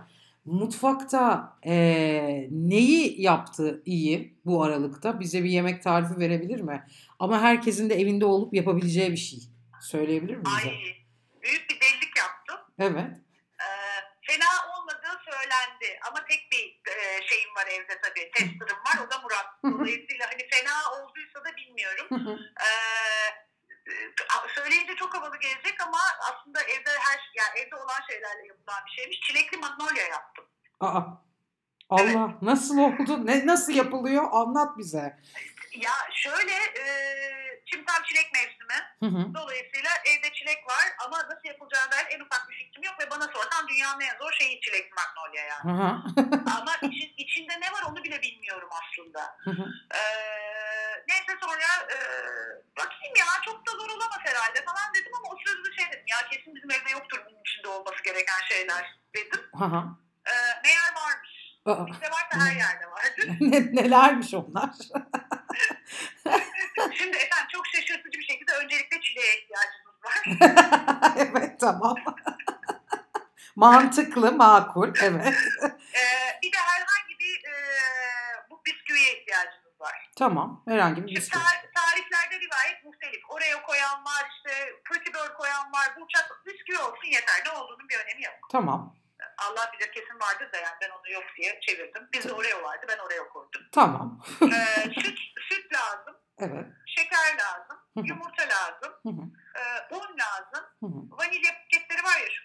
mutfakta 0.46 1.58
eee, 1.66 2.48
neyi 2.52 3.22
yaptı 3.22 3.82
iyi 3.86 4.40
bu 4.46 4.64
aralıkta? 4.64 5.20
Bize 5.20 5.44
bir 5.44 5.50
yemek 5.50 5.84
tarifi 5.84 6.20
verebilir 6.20 6.62
mi? 6.62 6.84
Ama 7.20 7.42
herkesin 7.42 7.90
de 7.90 7.96
evinde 7.96 8.26
olup 8.26 8.54
yapabileceği 8.54 9.12
bir 9.12 9.18
şey. 9.18 9.40
Söyleyebilir 9.82 10.36
mi 10.36 10.44
bize? 10.46 10.70
Ay 10.70 10.76
büyük 11.44 11.70
bir 11.70 11.80
delilik 11.82 12.18
yaptım. 12.18 12.58
Evet. 12.80 13.12
Ee, 13.62 13.68
fena 14.22 14.52
olmadığı 14.78 15.20
söylendi 15.32 16.00
ama 16.10 16.26
tek 16.30 16.48
bir 16.52 16.92
e, 16.92 17.28
şeyim 17.30 17.50
var 17.56 17.68
evde 17.68 17.94
tabii. 18.04 18.32
Tester'ım 18.36 18.78
var 18.88 19.08
o 19.08 19.12
da 19.12 19.22
Murat. 19.24 19.46
Dolayısıyla 19.64 20.26
hani 20.32 20.44
fena 20.54 20.76
olduysa 20.96 21.40
da 21.46 21.56
bilmiyorum. 21.58 22.08
Ee, 22.62 22.66
e, 22.66 22.70
söyleyince 24.56 24.96
çok 24.96 25.16
havalı 25.16 25.40
gelecek 25.40 25.82
ama 25.88 25.98
aslında 26.32 26.62
evde 26.62 26.90
her 26.90 27.32
yani 27.38 27.60
evde 27.60 27.76
olan 27.76 28.02
şeylerle 28.10 28.48
yapılan 28.48 28.86
bir 28.86 28.92
şeymiş. 28.92 29.20
Çilekli 29.20 29.58
magnolia 29.58 30.04
yaptım. 30.04 30.46
Aa. 30.80 31.02
Allah 31.90 32.38
nasıl 32.42 32.78
oldu? 32.78 33.26
Ne 33.26 33.46
nasıl 33.48 33.74
yapılıyor? 33.74 34.24
Anlat 34.32 34.78
bize. 34.78 35.20
Ya 35.76 35.96
şöyle 36.14 36.54
e, 36.54 36.86
şimdi 37.66 37.86
tam 37.86 38.04
çilek 38.04 38.28
mevsimi. 38.34 38.80
Hı 39.04 39.06
hı. 39.06 39.34
Dolayısıyla 39.34 39.92
evde 40.06 40.34
çilek 40.34 40.68
var 40.68 40.86
ama 41.06 41.18
nasıl 41.18 41.46
yapılacağına 41.46 41.92
dair 41.92 42.08
en 42.10 42.20
ufak 42.20 42.50
bir 42.50 42.56
fikrim 42.56 42.84
yok 42.84 42.96
ve 43.00 43.12
bana 43.12 43.24
sorsan 43.24 43.68
dünyanın 43.68 44.02
en 44.02 44.18
zor 44.18 44.32
şeyi 44.32 44.62
çilekli 44.62 44.94
magnolia 45.00 45.44
yani. 45.54 45.72
Aha. 45.72 46.04
ama 46.60 46.74
için, 46.76 47.14
içinde 47.18 47.54
ne 47.62 47.72
var 47.72 47.84
onu 47.90 48.04
bile 48.04 48.22
bilmiyorum 48.22 48.70
aslında. 48.72 49.38
Hı 49.44 49.52
hı. 49.52 49.66
Ee, 49.96 50.00
neyse 51.08 51.34
sonra 51.44 51.70
e, 51.96 51.98
bakayım 52.78 53.16
ya 53.20 53.26
çok 53.46 53.68
da 53.68 53.72
zor 53.72 53.90
olamaz 53.90 54.20
herhalde 54.20 54.66
falan 54.66 54.94
dedim 54.94 55.12
ama 55.18 55.28
o 55.34 55.38
sırada 55.46 55.76
şey 55.78 55.86
dedim 55.92 56.06
ya 56.08 56.18
kesin 56.30 56.56
bizim 56.56 56.72
evde 56.72 56.92
yoktur 56.92 57.24
bunun 57.26 57.42
içinde 57.42 57.68
olması 57.68 58.04
gereken 58.04 58.42
şeyler 58.50 59.00
dedim. 59.16 59.42
Aha. 59.54 59.86
Ee, 60.28 60.32
meğer 60.64 60.92
varmış. 60.96 61.36
Bizde 61.66 62.10
varsa 62.12 62.50
her 62.50 62.56
yerde 62.56 62.88
vardır. 62.92 63.30
Ne, 63.40 63.84
nelermiş 63.84 64.34
onlar? 64.34 64.70
Şimdi 66.98 67.18
efendim 67.18 67.48
çok 67.54 67.68
şaşırtıcı 67.68 68.20
bir 68.20 68.26
şekilde 68.26 68.52
öncelikle 68.52 69.02
çileğe 69.02 69.38
ihtiyacımız 69.42 69.96
var. 70.06 70.22
evet 71.34 71.60
tamam. 71.60 71.96
Mantıklı, 73.56 74.32
makul. 74.32 74.94
Evet. 75.02 75.28
Ee, 75.94 76.40
bir 76.44 76.52
de 76.52 76.58
herhangi 76.58 77.20
bir 77.20 77.36
e, 77.50 77.54
bu 78.50 78.62
bisküviye 78.66 79.20
ihtiyacımız 79.22 79.80
var. 79.82 80.10
Tamam. 80.18 80.64
Herhangi 80.68 80.96
bir 81.04 81.08
Şimdi 81.08 81.20
bisküvi. 81.20 81.44
tar- 81.44 81.74
tariflerde 81.76 82.40
rivayet 82.46 82.84
muhtelif. 82.86 83.22
Oraya 83.30 83.62
koyan 83.62 84.06
var, 84.06 84.30
işte 84.38 84.74
kötübör 84.84 85.34
koyan 85.34 85.72
var. 85.74 85.88
Burçak 86.00 86.42
bisküvi 86.46 86.78
olsun 86.80 87.08
yeter. 87.12 87.36
Ne 87.46 87.52
olduğunun 87.52 87.90
bir 87.90 87.96
önemi 88.00 88.24
yok. 88.24 88.36
Tamam. 88.52 88.96
Allah 89.38 89.72
bilir 89.74 89.92
kesin 89.92 90.20
vardır 90.20 90.52
da 90.54 90.58
yani 90.58 90.76
ben 90.82 90.90
onu 90.90 91.12
yok 91.12 91.24
diye 91.38 91.60
çevirdim. 91.62 92.10
Bizde 92.14 92.34
Oreo 92.34 92.64
vardı 92.64 92.86
ben 92.90 92.98
Oreo 92.98 93.30
koydum. 93.30 93.62
Tamam. 93.72 94.22
Ee, 94.42 95.02
süt 95.02 95.20
lazım, 95.86 96.16
Evet. 96.40 96.66
şeker 96.86 97.38
lazım, 97.38 97.78
yumurta 97.96 98.44
lazım, 98.44 98.94
Hı 99.04 99.10
hı. 99.10 99.24
e, 99.60 99.96
un 99.96 100.18
lazım. 100.20 100.64
Vanilya 101.12 101.52
paketleri 101.64 102.04
var 102.04 102.42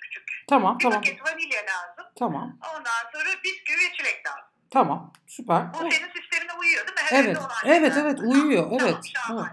Tamam 0.49 0.79
Bir 0.79 0.83
tamam 0.85 0.99
paket 1.03 1.25
vanilya 1.27 1.61
lazım. 1.63 2.13
tamam 2.19 2.59
Ondan 2.75 3.11
sonra 3.13 3.29
bisküvi 3.45 3.77
ve 3.79 3.93
çilek 3.97 4.27
lazım. 4.27 4.51
tamam 4.71 5.13
süper. 5.27 5.73
Bu 5.75 5.79
Oh, 5.79 5.91
senin 5.91 6.13
sistemine 6.13 6.53
uyuyor 6.53 6.87
değil 6.87 6.99
mi? 6.99 7.05
Her 7.05 7.25
Evet 7.25 7.37
evet 7.67 7.97
evet 7.97 8.19
Tamam, 8.19 8.33
uyuyor 8.33 8.63
tamam, 8.63 8.79
evet. 8.81 9.05
Evet. 9.33 9.47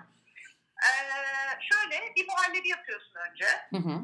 Ee, 0.87 1.59
şöyle 1.71 2.15
bir 2.15 2.27
muhallebi 2.27 2.69
yapıyorsun 2.69 3.15
önce. 3.29 3.45
Hı 3.69 3.77
hı. 3.77 4.03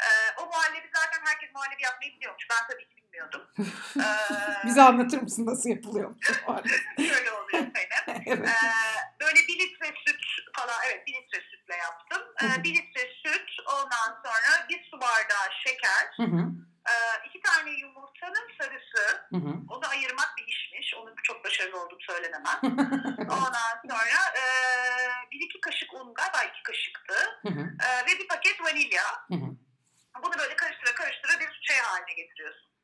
Ee, 0.00 0.06
o 0.42 0.46
muhallebi 0.46 0.90
zaten 0.94 1.20
herkes 1.26 1.50
muhallebi 1.54 1.82
yapmayı 1.82 2.12
biliyormuş. 2.16 2.46
Ben 2.50 2.66
tabii 2.70 2.88
ki 2.88 2.94
bilmiyordum. 3.16 3.42
Ee, 3.96 4.66
Bize 4.66 4.82
anlatır 4.82 5.22
mısın 5.22 5.46
nasıl 5.46 5.68
yapılıyor? 5.70 6.14
şöyle 6.96 7.32
oluyor 7.32 7.50
Zeynep. 7.74 8.22
evet. 8.26 8.48
Ee, 8.48 8.70
böyle 9.20 9.40
bir 9.48 9.58
litre 9.58 9.94
süt 10.06 10.20
falan, 10.56 10.76
evet 10.86 11.06
bir 11.06 11.12
litre 11.14 11.40
sütle 11.50 11.76
yaptım. 11.76 12.22
Ee, 12.42 12.64
bir 12.64 12.74
litre 12.74 13.00
süt, 13.22 13.50
ondan 13.68 14.22
sonra 14.24 14.68
bir 14.68 14.90
su 14.90 15.00
bardağı 15.00 15.48
şeker, 15.66 16.04
Hı 16.16 16.22
hı. 16.22 16.40
e, 16.90 16.94
iki 17.28 17.40
tane 17.40 17.70
yumurtanın 17.70 18.48
sarısı, 18.58 19.04
Hı 19.30 19.36
hı. 19.36 19.52
onu 19.68 19.88
ayırmak 19.88 20.34
bir 20.38 20.46
işmiş. 20.46 20.94
Onu 20.94 21.14
çok 21.22 21.44
başarılı 21.44 21.82
olduğum 21.82 22.00
söylenemez. 22.00 22.58
Ondan 23.18 23.72
sonra 23.88 24.20
e, 24.36 24.44
bir 25.32 25.40
iki 25.46 25.60
kaşık 25.60 25.94
un, 25.94 26.14
galiba 26.14 26.42
iki 26.42 26.62
kaşıktı. 26.62 27.14
Hı 27.42 27.48
hı. 27.48 27.60
E, 27.60 28.06
ve 28.06 28.18
bir 28.18 28.28
paket 28.28 28.60
vanilya. 28.60 29.04
Hı 29.28 29.34
hı. 29.34 29.48
Bunu 30.22 30.38
böyle 30.38 30.56
karıştıra 30.56 30.94
karıştıra 30.94 31.40
bir 31.40 31.60
şey 31.62 31.76
haline 31.76 32.12
getiriyorsun. 32.14 32.75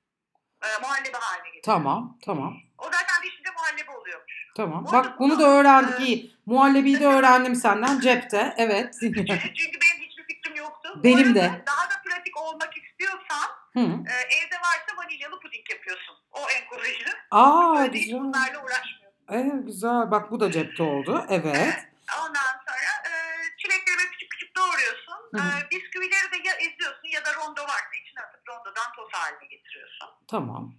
E, 0.65 0.81
muhallebi 0.83 1.13
haline 1.13 1.49
getiriyorsun. 1.51 1.63
Tamam 1.73 2.19
tamam. 2.25 2.55
O 2.79 2.85
zaten 2.85 3.23
pişince 3.23 3.51
muhallebi 3.51 3.91
oluyormuş. 3.91 4.33
Tamam. 4.57 4.85
Bu 4.87 4.93
Bak 4.93 5.19
bunu 5.21 5.39
da 5.41 5.47
öğrendik 5.49 6.01
e, 6.01 6.05
iyi. 6.05 6.33
Muhallebiyi 6.47 7.01
de 7.01 7.07
öğrendim 7.17 7.55
senden 7.55 8.01
cepte. 8.01 8.55
Evet. 8.57 8.95
Çünkü, 9.01 9.27
benim 9.27 10.03
hiçbir 10.09 10.25
fikrim 10.25 10.57
yoktu. 10.57 11.01
Benim 11.05 11.35
de. 11.35 11.63
Daha 11.67 11.85
da 11.91 11.95
pratik 12.05 12.37
olmak 12.41 12.77
istiyorsan 12.77 13.49
Hı. 13.73 13.81
e, 13.81 14.15
evde 14.37 14.57
varsa 14.57 14.97
vanilyalı 14.97 15.41
puding 15.41 15.71
yapıyorsun. 15.71 16.17
O 16.33 16.41
en 16.51 16.69
kolayı. 16.69 16.95
Aa 17.31 17.75
Böyle 17.79 17.99
hiç 17.99 18.05
güzel. 18.05 18.21
bunlarla 18.21 18.65
uğraşmıyorsun. 18.65 19.19
Evet 19.31 19.67
güzel. 19.67 20.11
Bak 20.11 20.31
bu 20.31 20.41
da 20.41 20.51
cepte 20.51 20.83
oldu. 20.83 21.27
Evet. 21.29 21.75
Ondan 22.21 22.53
sonra 22.67 22.93
e, 23.09 23.13
çilekleri 23.59 23.97
böyle 23.99 24.11
küçük 24.11 24.31
küçük 24.31 24.57
doğruyorsun. 24.57 25.13
Hı 25.13 25.17
hı. 25.19 25.22
E, 25.39 25.71
bisküvileri 25.71 26.33
de 26.33 26.49
ya 26.49 26.55
eziyorsun 26.55 27.09
ya 27.09 27.25
da 27.25 27.35
rondo 27.35 27.63
varsa 27.63 27.95
içine 28.03 28.21
atıp 28.25 28.49
rondodan 28.49 28.93
toz 28.97 29.09
haline 29.13 29.47
getiriyorsun. 29.47 30.09
Tamam. 30.29 30.75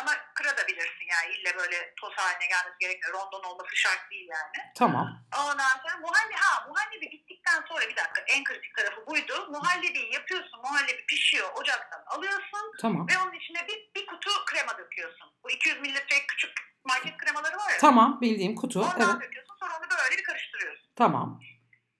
Ama 0.00 0.12
kırabilirsin 0.34 1.06
yani 1.10 1.34
ille 1.34 1.56
böyle 1.58 1.94
toz 2.00 2.12
haline 2.16 2.46
gelmesi 2.46 2.78
gerekmiyor. 2.80 3.14
Rondon 3.14 3.42
olması 3.42 3.76
şart 3.76 4.10
değil 4.10 4.28
yani. 4.28 4.72
Tamam. 4.74 5.26
Ondan 5.38 5.74
sonra 5.82 5.96
muhallebi, 6.00 6.34
ha 6.34 6.66
muhallebi 6.68 7.10
bittikten 7.12 7.62
sonra 7.68 7.80
bir 7.80 7.96
dakika 7.96 8.20
en 8.28 8.44
kritik 8.44 8.76
tarafı 8.76 9.06
buydu. 9.06 9.48
Muhallebiyi 9.50 10.14
yapıyorsun, 10.14 10.60
muhallebi 10.60 11.06
pişiyor, 11.06 11.48
ocaktan 11.54 12.02
alıyorsun 12.06 12.72
Tamam. 12.80 13.08
ve 13.08 13.12
onun 13.18 13.32
içine 13.32 13.68
bir, 13.68 13.90
bir 13.94 14.06
kutu 14.06 14.30
krema 14.46 14.78
döküyorsun. 14.78 15.32
Bu 15.44 15.50
200 15.50 15.80
mililitre 15.80 16.26
küçük 16.26 16.52
market 16.84 17.16
kremaları 17.16 17.56
var 17.56 17.70
ya. 17.70 17.78
Tamam 17.78 18.20
bildiğim 18.20 18.54
kutu. 18.54 18.80
Ondan 18.80 19.10
Evet. 19.10 19.22
döküyorsun 19.22 19.56
sonra 19.60 19.72
onu 19.78 19.86
böyle 20.04 20.16
bir 20.18 20.24
karıştırıyorsun. 20.24 20.88
Tamam. 20.96 21.40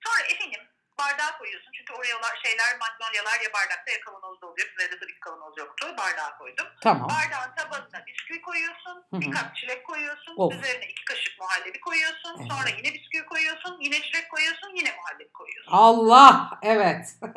Sonra 0.05 0.27
efendim 0.27 0.61
bardağa 0.99 1.39
koyuyorsun. 1.39 1.73
Çünkü 1.89 2.01
oraya 2.01 2.36
şeyler 2.45 2.78
magnolyalar 2.80 3.41
ya 3.41 3.53
bardakta 3.53 3.93
ya 3.93 4.01
kavanozda 4.01 4.47
oluyor. 4.47 4.68
Bizde 4.68 4.93
de 4.93 4.99
tabii 5.01 5.14
ki 5.14 5.20
kavanoz 5.20 5.59
yoktu. 5.59 5.95
Bardağa 5.99 6.39
koydum. 6.39 6.66
Tamam. 6.80 7.09
Bardağın 7.09 7.55
tabanına 7.57 8.07
bisküvi 8.07 8.41
koyuyorsun. 8.43 9.05
Hı 9.11 9.16
hı. 9.16 9.20
Bir 9.20 9.30
kap 9.32 9.57
çilek 9.57 9.86
koyuyorsun. 9.86 10.34
Of. 10.36 10.55
Üzerine 10.55 10.86
iki 10.86 11.05
kaşık 11.05 11.41
muhallebi 11.41 11.80
koyuyorsun. 11.80 12.36
Evet. 12.39 12.53
Sonra 12.53 12.68
yine 12.68 12.95
bisküvi 12.95 13.26
koyuyorsun. 13.26 13.78
Yine 13.80 14.03
çilek 14.03 14.30
koyuyorsun. 14.30 14.76
Yine 14.76 14.97
muhallebi 14.97 15.32
koyuyorsun. 15.32 15.72
Allah. 15.72 16.59
Evet. 16.62 17.07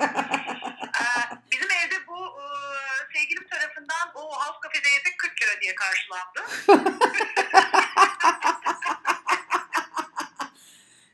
Ee, 1.02 1.36
bizim 1.52 1.72
evde 1.72 2.08
bu 2.08 2.40
sevgilim 3.14 3.48
tarafından 3.48 4.12
o 4.16 4.22
House 4.22 4.60
Cafe'de 4.64 4.90
yesek 4.90 5.18
40 5.18 5.42
lira 5.42 5.62
diye 5.62 5.76
karşılandı. 5.76 6.40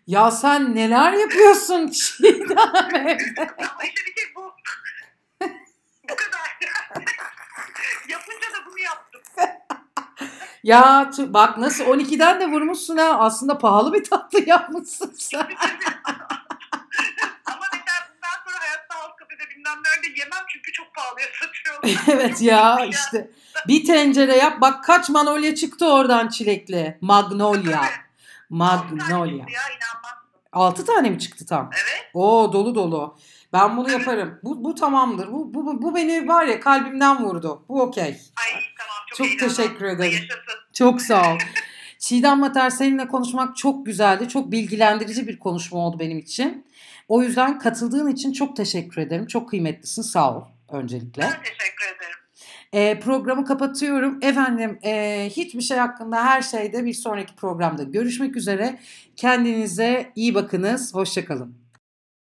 Ya 0.07 0.31
sen 0.31 0.75
neler 0.75 1.13
yapıyorsun 1.13 1.87
Çiğdem 1.91 2.95
evde? 2.95 3.47
Ama 3.57 3.83
işte 3.83 4.01
bir 4.05 4.15
tek 4.15 4.35
bu 4.35 4.53
bu 6.09 6.15
kadar. 6.15 6.57
Yapınca 8.09 8.47
da 8.53 8.65
bunu 8.69 8.79
yaptım. 8.79 9.21
Ya 10.63 11.11
bak 11.19 11.57
nasıl 11.57 11.83
12'den 11.83 12.39
de 12.41 12.47
vurmuşsun 12.47 12.97
ha. 12.97 13.17
Aslında 13.19 13.57
pahalı 13.57 13.93
bir 13.93 14.03
tatlı 14.03 14.49
yapmışsın 14.49 15.15
sen. 15.17 15.39
Ama 17.45 17.65
mesela 17.73 17.97
bundan 18.09 18.37
sonra 18.45 18.59
hayatta 18.59 18.95
House 18.95 19.15
Cafe'de 19.19 19.49
bilmem 19.49 19.77
nerede 19.85 20.19
yemem 20.19 20.45
çünkü 20.47 20.71
çok 20.71 20.95
pahalıya 20.95 21.27
satıyorlar. 21.41 22.03
evet 22.13 22.41
ya 22.41 22.85
işte. 22.85 23.31
Bir 23.67 23.85
tencere 23.85 24.35
yap. 24.35 24.61
Bak 24.61 24.83
kaç 24.83 25.09
manolya 25.09 25.55
çıktı 25.55 25.93
oradan 25.93 26.27
çilekli. 26.27 26.97
Magnolia. 27.01 27.83
Magnolia. 28.49 29.45
Ya. 29.49 29.67
6 30.51 30.85
tane 30.85 31.09
mi 31.09 31.19
çıktı 31.19 31.45
tam? 31.45 31.69
Evet. 31.73 32.11
Oo 32.13 32.53
dolu 32.53 32.75
dolu. 32.75 33.17
Ben 33.53 33.77
bunu 33.77 33.91
yaparım. 33.91 34.39
Bu, 34.43 34.63
bu 34.63 34.75
tamamdır. 34.75 35.31
Bu, 35.31 35.53
bu, 35.53 35.81
bu 35.81 35.95
beni 35.95 36.27
var 36.27 36.45
ya 36.45 36.59
kalbimden 36.59 37.23
vurdu. 37.23 37.65
Bu 37.69 37.81
okey. 37.81 38.03
Ay 38.05 38.61
tamam 38.77 38.97
çok, 39.15 39.27
Çok 39.27 39.39
teşekkür 39.39 39.85
ederim. 39.85 40.11
Yaşasın. 40.11 40.59
Çok 40.73 41.01
sağ 41.01 41.33
ol. 41.33 41.37
Çiğdem 41.99 42.39
Mater 42.39 42.69
seninle 42.69 43.07
konuşmak 43.07 43.57
çok 43.57 43.85
güzeldi. 43.85 44.29
Çok 44.29 44.51
bilgilendirici 44.51 45.27
bir 45.27 45.39
konuşma 45.39 45.79
oldu 45.79 45.99
benim 45.99 46.17
için. 46.17 46.65
O 47.07 47.21
yüzden 47.21 47.59
katıldığın 47.59 48.11
için 48.11 48.33
çok 48.33 48.55
teşekkür 48.55 49.01
ederim. 49.01 49.27
Çok 49.27 49.49
kıymetlisin. 49.49 50.01
Sağ 50.01 50.37
ol 50.37 50.43
öncelikle. 50.71 51.21
Ben 51.21 51.43
teşekkür 51.43 51.85
ederim. 51.95 52.16
Ee, 52.77 52.99
programı 52.99 53.45
kapatıyorum. 53.45 54.19
Efendim 54.21 54.79
e, 54.83 55.25
hiçbir 55.29 55.61
şey 55.61 55.77
hakkında 55.77 56.25
her 56.25 56.41
şeyde 56.41 56.85
bir 56.85 56.93
sonraki 56.93 57.35
programda 57.35 57.83
görüşmek 57.83 58.35
üzere. 58.35 58.79
Kendinize 59.15 60.11
iyi 60.15 60.35
bakınız. 60.35 60.93
Hoşçakalın. 60.93 61.66